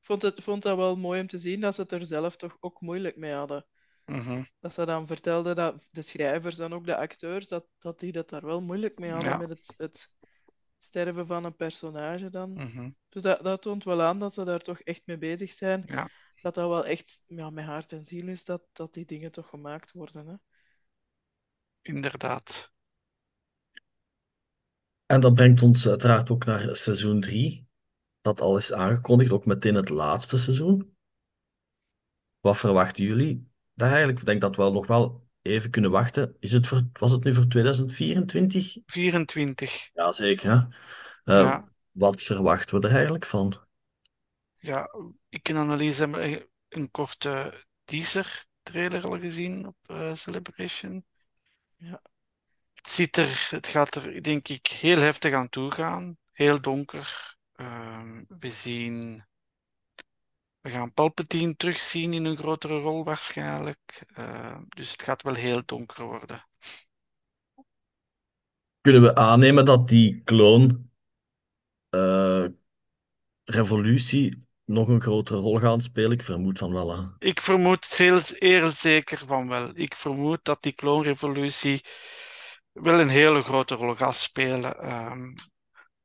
vond 0.00 0.22
het, 0.22 0.42
vond 0.42 0.62
dat 0.62 0.76
wel 0.76 0.96
mooi 0.96 1.20
om 1.20 1.26
te 1.26 1.38
zien 1.38 1.60
dat 1.60 1.74
ze 1.74 1.80
het 1.80 1.92
er 1.92 2.06
zelf 2.06 2.36
toch 2.36 2.56
ook 2.60 2.80
moeilijk 2.80 3.16
mee 3.16 3.32
hadden. 3.32 3.66
Mhm. 4.04 4.44
Dat 4.60 4.72
ze 4.72 4.84
dan 4.86 5.06
vertelden 5.06 5.56
dat 5.56 5.84
de 5.90 6.02
schrijvers 6.02 6.58
en 6.58 6.72
ook 6.72 6.86
de 6.86 6.96
acteurs, 6.96 7.48
dat, 7.48 7.66
dat 7.78 8.00
die 8.00 8.12
dat 8.12 8.28
daar 8.28 8.46
wel 8.46 8.60
moeilijk 8.60 8.98
mee 8.98 9.10
hadden 9.10 9.30
Ja. 9.30 9.36
met 9.36 9.48
het, 9.48 9.74
het 9.76 10.16
sterven 10.78 11.26
van 11.26 11.44
een 11.44 11.56
personage 11.56 12.30
dan. 12.30 12.52
Mhm. 12.52 12.90
Dus 13.08 13.22
dat, 13.22 13.42
dat 13.42 13.62
toont 13.62 13.84
wel 13.84 14.02
aan 14.02 14.18
dat 14.18 14.34
ze 14.34 14.44
daar 14.44 14.62
toch 14.62 14.80
echt 14.80 15.02
mee 15.06 15.18
bezig 15.18 15.52
zijn. 15.52 15.82
Ja. 15.86 16.08
Dat 16.40 16.54
dat 16.54 16.68
wel 16.68 16.86
echt 16.86 17.24
ja, 17.26 17.50
met 17.50 17.64
hart 17.64 17.92
en 17.92 18.02
ziel 18.02 18.28
is 18.28 18.44
dat, 18.44 18.62
dat 18.72 18.94
die 18.94 19.04
dingen 19.04 19.32
toch 19.32 19.48
gemaakt 19.48 19.92
worden. 19.92 20.26
Hè? 20.26 20.34
Inderdaad. 21.82 22.72
En 25.08 25.20
dat 25.20 25.34
brengt 25.34 25.62
ons 25.62 25.88
uiteraard 25.88 26.30
ook 26.30 26.44
naar 26.44 26.76
seizoen 26.76 27.20
3, 27.20 27.66
dat 28.20 28.40
al 28.40 28.56
is 28.56 28.72
aangekondigd, 28.72 29.32
ook 29.32 29.46
meteen 29.46 29.74
het 29.74 29.88
laatste 29.88 30.38
seizoen. 30.38 30.96
Wat 32.40 32.58
verwachten 32.58 33.04
jullie? 33.04 33.48
Daar 33.74 33.88
eigenlijk, 33.88 34.18
ik 34.20 34.26
denk 34.26 34.40
dat 34.40 34.56
we 34.56 34.62
nog 34.70 34.86
wel 34.86 35.26
even 35.42 35.70
kunnen 35.70 35.90
wachten. 35.90 36.36
Is 36.40 36.52
het 36.52 36.66
voor, 36.66 36.82
was 36.92 37.10
het 37.10 37.24
nu 37.24 37.34
voor 37.34 37.46
2024? 37.48 38.76
24. 38.86 39.90
Ja, 39.92 40.12
zeker. 40.12 40.50
Hè? 40.50 40.56
Eh, 41.34 41.44
Ja. 41.44 41.72
Wat 41.90 42.22
verwachten 42.22 42.80
we 42.80 42.88
er 42.88 42.94
eigenlijk 42.94 43.26
van? 43.26 43.66
Ja, 44.56 44.88
ik 45.28 45.48
en 45.48 45.56
Annelies 45.56 45.98
hebben 45.98 46.24
een- 46.24 46.46
een 46.68 46.90
korte 46.90 47.64
teaser 47.84 48.44
trailer 48.62 49.04
al 49.04 49.18
gezien 49.18 49.66
op 49.66 49.76
eh, 49.82 50.14
Celebration. 50.14 51.04
Ja. 51.76 52.02
Het 52.78 52.88
ziet 52.88 53.16
er, 53.16 53.46
het 53.50 53.66
gaat 53.66 53.94
er 53.94 54.22
denk 54.22 54.48
ik 54.48 54.66
heel 54.66 54.98
heftig 54.98 55.32
aan 55.32 55.48
toe 55.48 55.70
gaan. 55.70 56.16
Heel 56.32 56.60
donker. 56.60 57.36
Ehm, 57.52 58.24
we 58.28 58.50
zien, 58.50 59.24
we 60.60 60.70
gaan 60.70 60.92
Palpatine 60.92 61.56
terugzien 61.56 62.12
in 62.12 62.24
een 62.24 62.36
grotere 62.36 62.78
rol 62.78 63.04
waarschijnlijk. 63.04 64.04
Ehm, 64.14 64.62
dus 64.68 64.90
het 64.90 65.02
gaat 65.02 65.22
wel 65.22 65.34
heel 65.34 65.62
donker 65.64 66.04
worden. 66.04 66.46
Kunnen 68.80 69.02
we 69.02 69.14
aannemen 69.14 69.64
dat 69.64 69.88
die 69.88 70.22
clone 70.24 70.80
eh, 71.88 72.44
revolutie 73.44 74.38
nog 74.64 74.88
een 74.88 75.00
grotere 75.00 75.38
rol 75.38 75.58
gaat 75.58 75.82
spelen? 75.82 76.10
Ik 76.10 76.22
vermoed 76.22 76.58
van 76.58 76.72
wel. 76.72 76.96
Hè. 76.96 77.02
Ik 77.18 77.40
vermoed 77.40 77.86
heel, 77.86 78.20
heel 78.22 78.70
zeker 78.70 79.18
van 79.26 79.48
wel. 79.48 79.70
Ik 79.74 79.94
vermoed 79.94 80.38
dat 80.42 80.62
die 80.62 80.72
kloonrevolutie 80.72 81.84
wel 82.80 83.00
een 83.00 83.08
hele 83.08 83.42
grote 83.42 83.74
rol 83.74 83.94
gaat 83.94 84.16
spelen. 84.16 84.80
Ehm, 84.80 85.34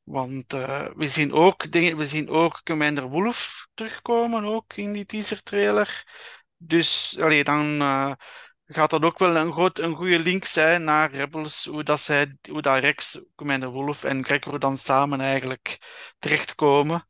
want 0.04 0.54
eh, 0.54 0.88
we 0.96 1.08
zien 1.08 1.34
ook 1.34 1.72
dingen, 1.72 1.98
we 1.98 2.06
zien 2.08 2.30
ook 2.30 2.62
Commander 2.64 3.10
Wolf 3.10 3.68
terugkomen, 3.74 4.44
ook 4.44 4.74
in 4.74 4.94
die 4.94 5.06
teaser 5.06 5.44
trailer. 5.44 6.04
Dus 6.58 7.18
allee, 7.20 7.44
dan 7.44 7.82
eh, 7.82 8.12
gaat 8.66 8.90
dat 8.90 9.04
ook 9.04 9.20
wel 9.20 9.36
een, 9.36 9.52
groot, 9.52 9.80
een 9.80 9.96
goede 9.96 10.20
link 10.20 10.46
zijn 10.46 10.84
naar 10.84 11.12
Rebels, 11.12 11.66
hoe 11.66 11.84
dat, 11.84 12.00
zij, 12.00 12.38
hoe 12.50 12.62
dat 12.62 12.80
Rex, 12.80 13.22
Commander 13.36 13.70
Wolf 13.70 14.04
en 14.04 14.26
Gregor 14.26 14.60
dan 14.60 14.78
samen 14.78 15.22
eigenlijk 15.22 15.80
terechtkomen. 16.20 17.08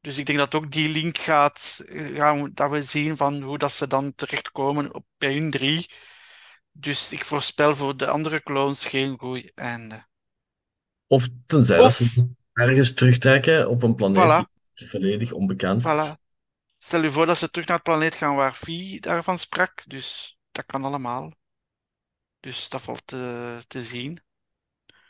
Dus 0.00 0.18
ik 0.18 0.26
denk 0.26 0.38
dat 0.38 0.54
ook 0.54 0.70
die 0.70 0.88
link 0.88 1.18
gaat, 1.18 1.84
eh, 1.88 2.16
gaan 2.16 2.50
dat 2.54 2.70
we 2.70 2.82
zien 2.82 3.16
van 3.16 3.42
hoe 3.42 3.58
dat 3.58 3.72
ze 3.72 3.86
dan 3.86 4.14
terechtkomen 4.14 4.94
op, 4.94 5.04
bij 5.18 5.32
hun 5.32 5.50
drie. 5.50 5.86
Dus 6.80 7.12
ik 7.12 7.24
voorspel 7.24 7.76
voor 7.76 7.96
de 7.96 8.06
andere 8.06 8.42
clones 8.42 8.84
geen 8.84 9.18
goed 9.18 9.52
einde. 9.54 10.06
Of 11.06 11.28
tenzij 11.46 11.78
Of- 11.78 11.84
dat 11.84 11.94
ze 11.94 12.28
ergens 12.52 12.94
terugtrekken 12.94 13.68
op 13.68 13.82
een 13.82 13.94
planeet 13.94 14.44
Voilà. 14.46 14.72
die 14.74 14.88
volledig 14.88 15.32
onbekend 15.32 15.84
is. 15.84 15.90
Voilà. 15.90 16.12
Stel 16.78 17.02
je 17.02 17.10
voor 17.10 17.26
dat 17.26 17.38
ze 17.38 17.50
terug 17.50 17.66
naar 17.66 17.76
het 17.76 17.84
planeet 17.86 18.14
gaan 18.14 18.36
waar 18.36 18.54
Vie 18.54 19.00
daarvan 19.00 19.38
sprak. 19.38 19.82
Dus 19.86 20.38
dat 20.52 20.66
kan 20.66 20.84
allemaal. 20.84 21.32
Dus 22.40 22.68
dat 22.68 22.80
valt 22.82 23.06
te, 23.06 23.58
te 23.66 23.82
zien. 23.82 24.20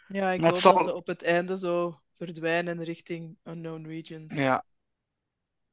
Ja, 0.08 0.30
ik 0.30 0.40
hoop 0.40 0.50
dat 0.62 0.82
ze 0.82 0.94
op 0.94 1.06
het 1.06 1.22
einde 1.22 1.58
zo 1.58 2.00
verdwijnen 2.16 2.82
richting 2.84 3.38
unknown 3.44 3.86
regions. 3.86 4.36
Ja, 4.36 4.64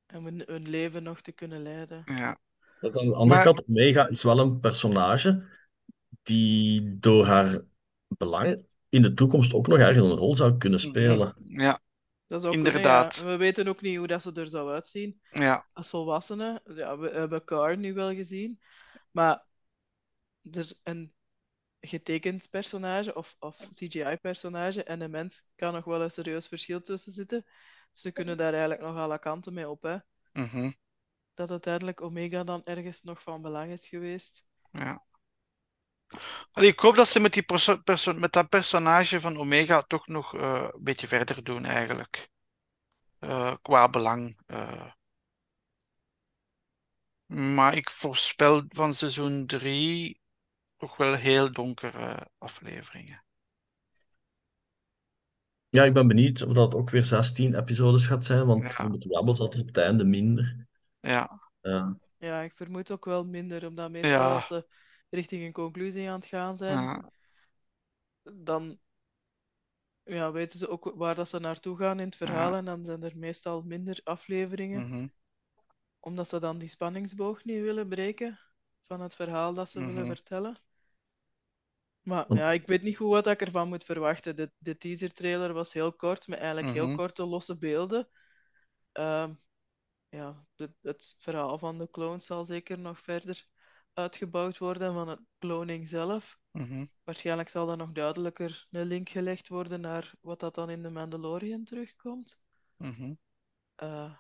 En 0.06 0.24
hun, 0.24 0.44
hun 0.46 0.70
leven 0.70 1.04
nog 1.04 1.22
te 1.22 1.32
kunnen 1.32 1.62
leiden. 1.62 2.02
ja. 2.06 2.38
Aan 2.82 2.92
de 2.92 3.00
andere 3.00 3.26
Maar- 3.26 3.44
kant, 3.44 3.64
Omega 3.68 4.08
is 4.08 4.24
wel 4.24 4.40
een 4.40 4.60
personage 4.60 5.48
die 6.26 7.00
door 7.00 7.26
haar 7.26 7.62
belang 8.08 8.66
in 8.90 9.02
de 9.02 9.14
toekomst 9.14 9.54
ook 9.54 9.68
nog 9.68 9.78
ergens 9.80 10.04
een 10.04 10.18
rol 10.18 10.36
zou 10.36 10.58
kunnen 10.58 10.80
spelen. 10.80 11.36
Ja, 11.38 11.82
Dat 12.28 12.42
zou 12.42 12.54
Inderdaad. 12.54 13.14
kunnen, 13.14 13.32
ja. 13.32 13.38
We 13.38 13.44
weten 13.44 13.68
ook 13.68 13.82
niet 13.82 13.98
hoe 13.98 14.08
dat 14.08 14.22
ze 14.22 14.32
er 14.34 14.48
zou 14.48 14.72
uitzien. 14.72 15.22
ja. 15.32 15.66
als 15.74 15.90
volwassene, 15.90 16.62
ja, 16.66 16.98
we 16.98 17.10
hebben 17.10 17.44
Car 17.44 17.78
nu 17.78 17.94
wel 17.94 18.14
gezien, 18.14 18.60
maar 19.12 19.46
er 20.52 20.72
een 20.84 21.14
getekend 21.80 22.50
personage 22.50 23.16
of, 23.16 23.36
of 23.40 23.68
CGI-personage 23.72 24.84
en 24.84 25.02
een 25.02 25.12
mens 25.12 25.50
kan 25.56 25.74
nog 25.74 25.86
wel 25.86 26.02
een 26.02 26.12
serieus 26.12 26.48
verschil 26.48 26.82
tussen 26.82 27.12
zitten. 27.12 27.46
Ze 27.92 28.12
kunnen 28.12 28.38
daar 28.38 28.52
eigenlijk 28.52 28.82
nog 28.82 28.96
alle 28.98 29.20
kanten 29.20 29.54
mee 29.54 29.70
op, 29.70 29.84
hè. 29.84 29.98
mhm, 30.34 30.72
Dat 31.34 31.52
uiteindelijk 31.52 32.02
Omega 32.02 32.44
dan 32.44 32.64
ergens 32.64 33.04
nog 33.04 33.22
van 33.22 33.42
belang 33.42 33.72
is 33.72 33.88
geweest. 33.88 34.48
ja. 34.74 35.04
Allee, 36.52 36.70
ik 36.70 36.80
hoop 36.80 36.96
dat 36.96 37.08
ze 37.08 37.20
met, 37.20 37.34
die 37.34 37.44
perso 37.44 37.78
perso 37.78 38.14
met 38.14 38.32
dat 38.34 38.50
personage 38.50 39.22
van 39.22 39.38
Omega 39.38 39.82
toch 39.82 40.08
nog 40.08 40.36
eh, 40.36 40.68
een 40.74 40.84
beetje 40.84 41.08
verder 41.08 41.44
doen, 41.44 41.66
eigenlijk. 41.66 42.30
Eh, 43.20 43.56
qua 43.62 43.90
belang. 43.90 44.38
eh. 44.46 44.92
Maar 47.26 47.76
ik 47.78 47.90
voorspel 47.90 48.64
van 48.70 48.94
seizoen 48.94 49.46
3 49.46 50.22
toch 50.78 50.98
wel 50.98 51.14
heel 51.14 51.52
donkere 51.52 52.30
afleveringen. 52.38 53.24
Ja, 55.70 55.84
ik 55.84 55.94
ben 55.94 56.08
benieuwd 56.08 56.42
of 56.42 56.54
dat 56.54 56.76
ook 56.76 56.90
weer 56.90 57.04
16 57.04 57.56
episodes 57.56 58.06
gaat 58.06 58.26
zijn, 58.26 58.46
want 58.46 58.72
Ja. 58.78 58.90
Rebels 59.00 59.40
had 59.40 59.54
er 59.54 59.60
op 59.60 59.68
het 59.68 59.78
einde 59.78 60.04
minder. 60.04 60.68
Ja, 61.00 61.40
Ja. 61.62 61.98
Ja, 62.18 62.42
ik 62.42 62.54
vermoed 62.56 62.92
ook 62.92 63.06
wel 63.06 63.26
minder, 63.26 63.68
omdat 63.68 63.92
meestal 63.92 64.12
Ja. 64.12 64.36
als 64.36 64.48
ze 64.48 64.68
richting 65.16 65.44
een 65.44 65.52
conclusie 65.54 66.10
aan 66.10 66.20
het 66.20 66.26
gaan 66.26 66.58
zijn, 66.58 66.78
ja, 66.78 67.10
dan 68.24 68.80
ja, 70.04 70.32
weten 70.32 70.60
ze 70.60 70.70
ook 70.70 70.92
waar 70.96 71.16
dat 71.16 71.30
ze 71.30 71.40
naartoe 71.40 71.78
gaan 71.78 72.00
in 72.00 72.06
het 72.06 72.16
verhaal 72.16 72.52
Ja. 72.52 72.58
en 72.58 72.66
dan 72.66 72.86
zijn 72.86 73.04
er 73.04 73.18
meestal 73.18 73.62
minder 73.62 74.02
afleveringen. 74.04 74.86
mhm, 74.88 75.08
Omdat 76.00 76.30
ze 76.30 76.40
dan 76.40 76.58
die 76.58 76.70
spanningsboog 76.70 77.44
niet 77.44 77.62
willen 77.62 77.88
breken 77.90 78.40
van 78.84 79.02
het 79.02 79.16
verhaal 79.16 79.54
dat 79.54 79.70
ze 79.70 79.80
willen 79.84 80.06
Mhm. 80.06 80.06
vertellen. 80.06 80.58
Maar 82.02 82.26
ja, 82.34 82.52
ik 82.52 82.68
weet 82.68 82.82
niet 82.84 82.98
goed 82.98 83.10
wat 83.10 83.28
ik 83.28 83.42
ervan 83.42 83.68
moet 83.68 83.84
verwachten. 83.84 84.36
De, 84.36 84.52
de 84.58 84.78
teaser 84.78 85.14
trailer 85.14 85.54
was 85.54 85.74
heel 85.74 85.94
kort, 85.94 86.28
met 86.28 86.40
eigenlijk 86.40 86.70
heel 86.70 86.86
Mhm. 86.86 86.96
korte 86.96 87.26
losse 87.26 87.58
beelden. 87.58 88.08
Ehm, 88.92 89.34
ja, 90.10 90.46
de- 90.56 90.74
het 90.82 91.18
verhaal 91.20 91.58
van 91.58 91.78
de 91.78 91.90
clones 91.92 92.26
zal 92.26 92.46
zeker 92.46 92.80
nog 92.80 93.00
verder 93.00 93.48
uitgebouwd 93.96 94.58
worden 94.58 94.94
van 94.94 95.08
het 95.08 95.20
cloning 95.40 95.90
zelf. 95.90 96.40
mhm. 96.54 96.86
Waarschijnlijk 97.04 97.50
zal 97.50 97.70
er 97.70 97.78
nog 97.78 97.92
duidelijker 97.92 98.68
een 98.72 98.86
link 98.86 99.10
gelegd 99.10 99.48
worden 99.48 99.82
naar 99.82 100.14
wat 100.22 100.40
dat 100.40 100.56
dan 100.56 100.70
in 100.70 100.82
de 100.82 100.90
Mandalorian 100.90 101.64
terugkomt. 101.64 102.40
mhm. 102.80 103.14
Eh, 103.76 104.12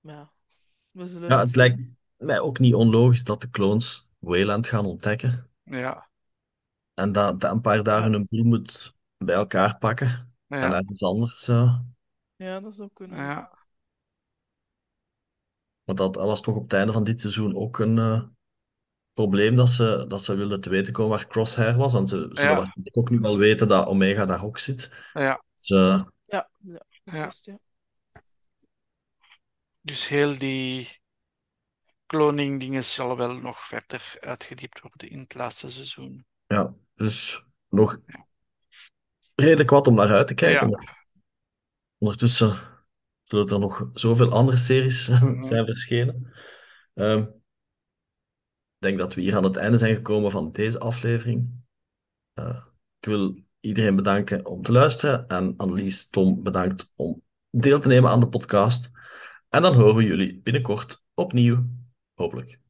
maar 0.00 0.14
ja, 0.14 0.32
we 0.90 1.06
zullen 1.06 1.30
Ja, 1.30 1.38
het 1.38 1.48
zien. 1.48 1.56
lijkt 1.56 1.80
mij 2.16 2.40
ook 2.40 2.58
niet 2.58 2.74
onlogisch 2.74 3.24
dat 3.24 3.40
de 3.40 3.50
clones 3.50 4.08
Wayland 4.18 4.66
gaan 4.66 4.86
ontdekken 4.86 5.50
Ja, 5.64 6.08
en 6.94 7.12
dat 7.12 7.44
Empire 7.44 7.82
daar 7.82 8.02
Ja. 8.02 8.10
hun 8.10 8.26
boel 8.30 8.44
moet 8.44 8.94
bij 9.16 9.34
elkaar 9.34 9.78
pakken 9.78 10.34
en 10.48 10.72
ergens 10.72 11.02
anders. 11.02 11.48
eh, 11.48 11.78
Ja, 12.36 12.60
dat 12.60 12.74
zou 12.74 12.90
kunnen. 12.92 13.18
ja, 13.18 13.50
want 15.84 15.98
dat, 15.98 16.14
dat 16.14 16.24
was 16.26 16.40
toch 16.40 16.56
op 16.56 16.62
het 16.62 16.72
einde 16.72 16.92
van 16.92 17.04
dit 17.04 17.20
seizoen 17.20 17.56
ook 17.56 17.78
een 17.78 17.98
eh, 17.98 18.22
probleem 19.16 19.56
dat 19.56 19.68
ze, 19.68 20.04
dat 20.08 20.22
ze 20.22 20.34
wilden 20.34 20.60
te 20.60 20.70
weten 20.70 20.92
komen 20.92 21.16
waar 21.16 21.26
Crosshair 21.26 21.76
was. 21.76 21.94
En 21.94 22.06
ze 22.06 22.16
zullen 22.16 22.34
Ja. 22.50 22.56
waarschijnlijk 22.56 22.96
ook 22.96 23.10
nu 23.10 23.18
wel 23.18 23.38
weten 23.38 23.68
dat 23.68 23.86
Omega 23.86 24.24
daar 24.24 24.44
ook 24.44 24.58
zit. 24.58 24.90
ja. 25.12 25.42
Dus, 25.56 25.70
eh, 25.70 26.02
Ja, 26.24 26.48
ja. 27.04 27.32
Dus 29.80 30.08
heel 30.08 30.38
die 30.38 31.00
cloning 32.06 32.60
dingen 32.60 32.84
zal 32.84 33.16
wel 33.16 33.34
nog 33.34 33.58
verder 33.66 34.16
uitgediept 34.20 34.80
worden 34.80 35.10
in 35.10 35.18
het 35.18 35.34
laatste 35.34 35.70
seizoen. 35.70 36.26
ja, 36.46 36.74
dus 36.94 37.44
nog 37.68 37.98
redelijk 39.34 39.70
wat 39.70 39.86
om 39.86 39.94
naar 39.94 40.12
uit 40.12 40.26
te 40.26 40.34
kijken. 40.34 40.70
Ja. 40.70 40.94
Ondertussen 41.98 42.58
zullen 43.22 43.46
er 43.48 43.58
nog 43.58 43.88
zoveel 43.92 44.30
andere 44.30 44.56
series 44.56 45.08
Mhm. 45.08 45.42
zijn 45.42 45.64
verschenen. 45.66 46.32
Ehm, 46.94 47.26
denk 48.78 48.98
dat 48.98 49.14
we 49.14 49.20
hier 49.20 49.36
aan 49.36 49.44
het 49.44 49.56
einde 49.56 49.78
zijn 49.78 49.94
gekomen 49.94 50.30
van 50.30 50.48
deze 50.48 50.78
aflevering. 50.78 51.64
Eh, 52.32 52.64
ik 52.98 53.08
wil 53.08 53.38
iedereen 53.60 53.96
bedanken 53.96 54.46
om 54.46 54.62
te 54.62 54.72
luisteren 54.72 55.26
en 55.26 55.54
Annelies, 55.56 56.10
Tom 56.10 56.42
bedankt 56.42 56.92
om 56.96 57.22
deel 57.50 57.78
te 57.78 57.88
nemen 57.88 58.10
aan 58.10 58.20
de 58.20 58.28
podcast. 58.28 58.90
En 59.48 59.62
dan 59.62 59.74
horen 59.74 59.96
we 59.96 60.04
jullie 60.04 60.40
binnenkort 60.40 61.04
opnieuw. 61.14 61.66
Hopelijk. 62.14 62.60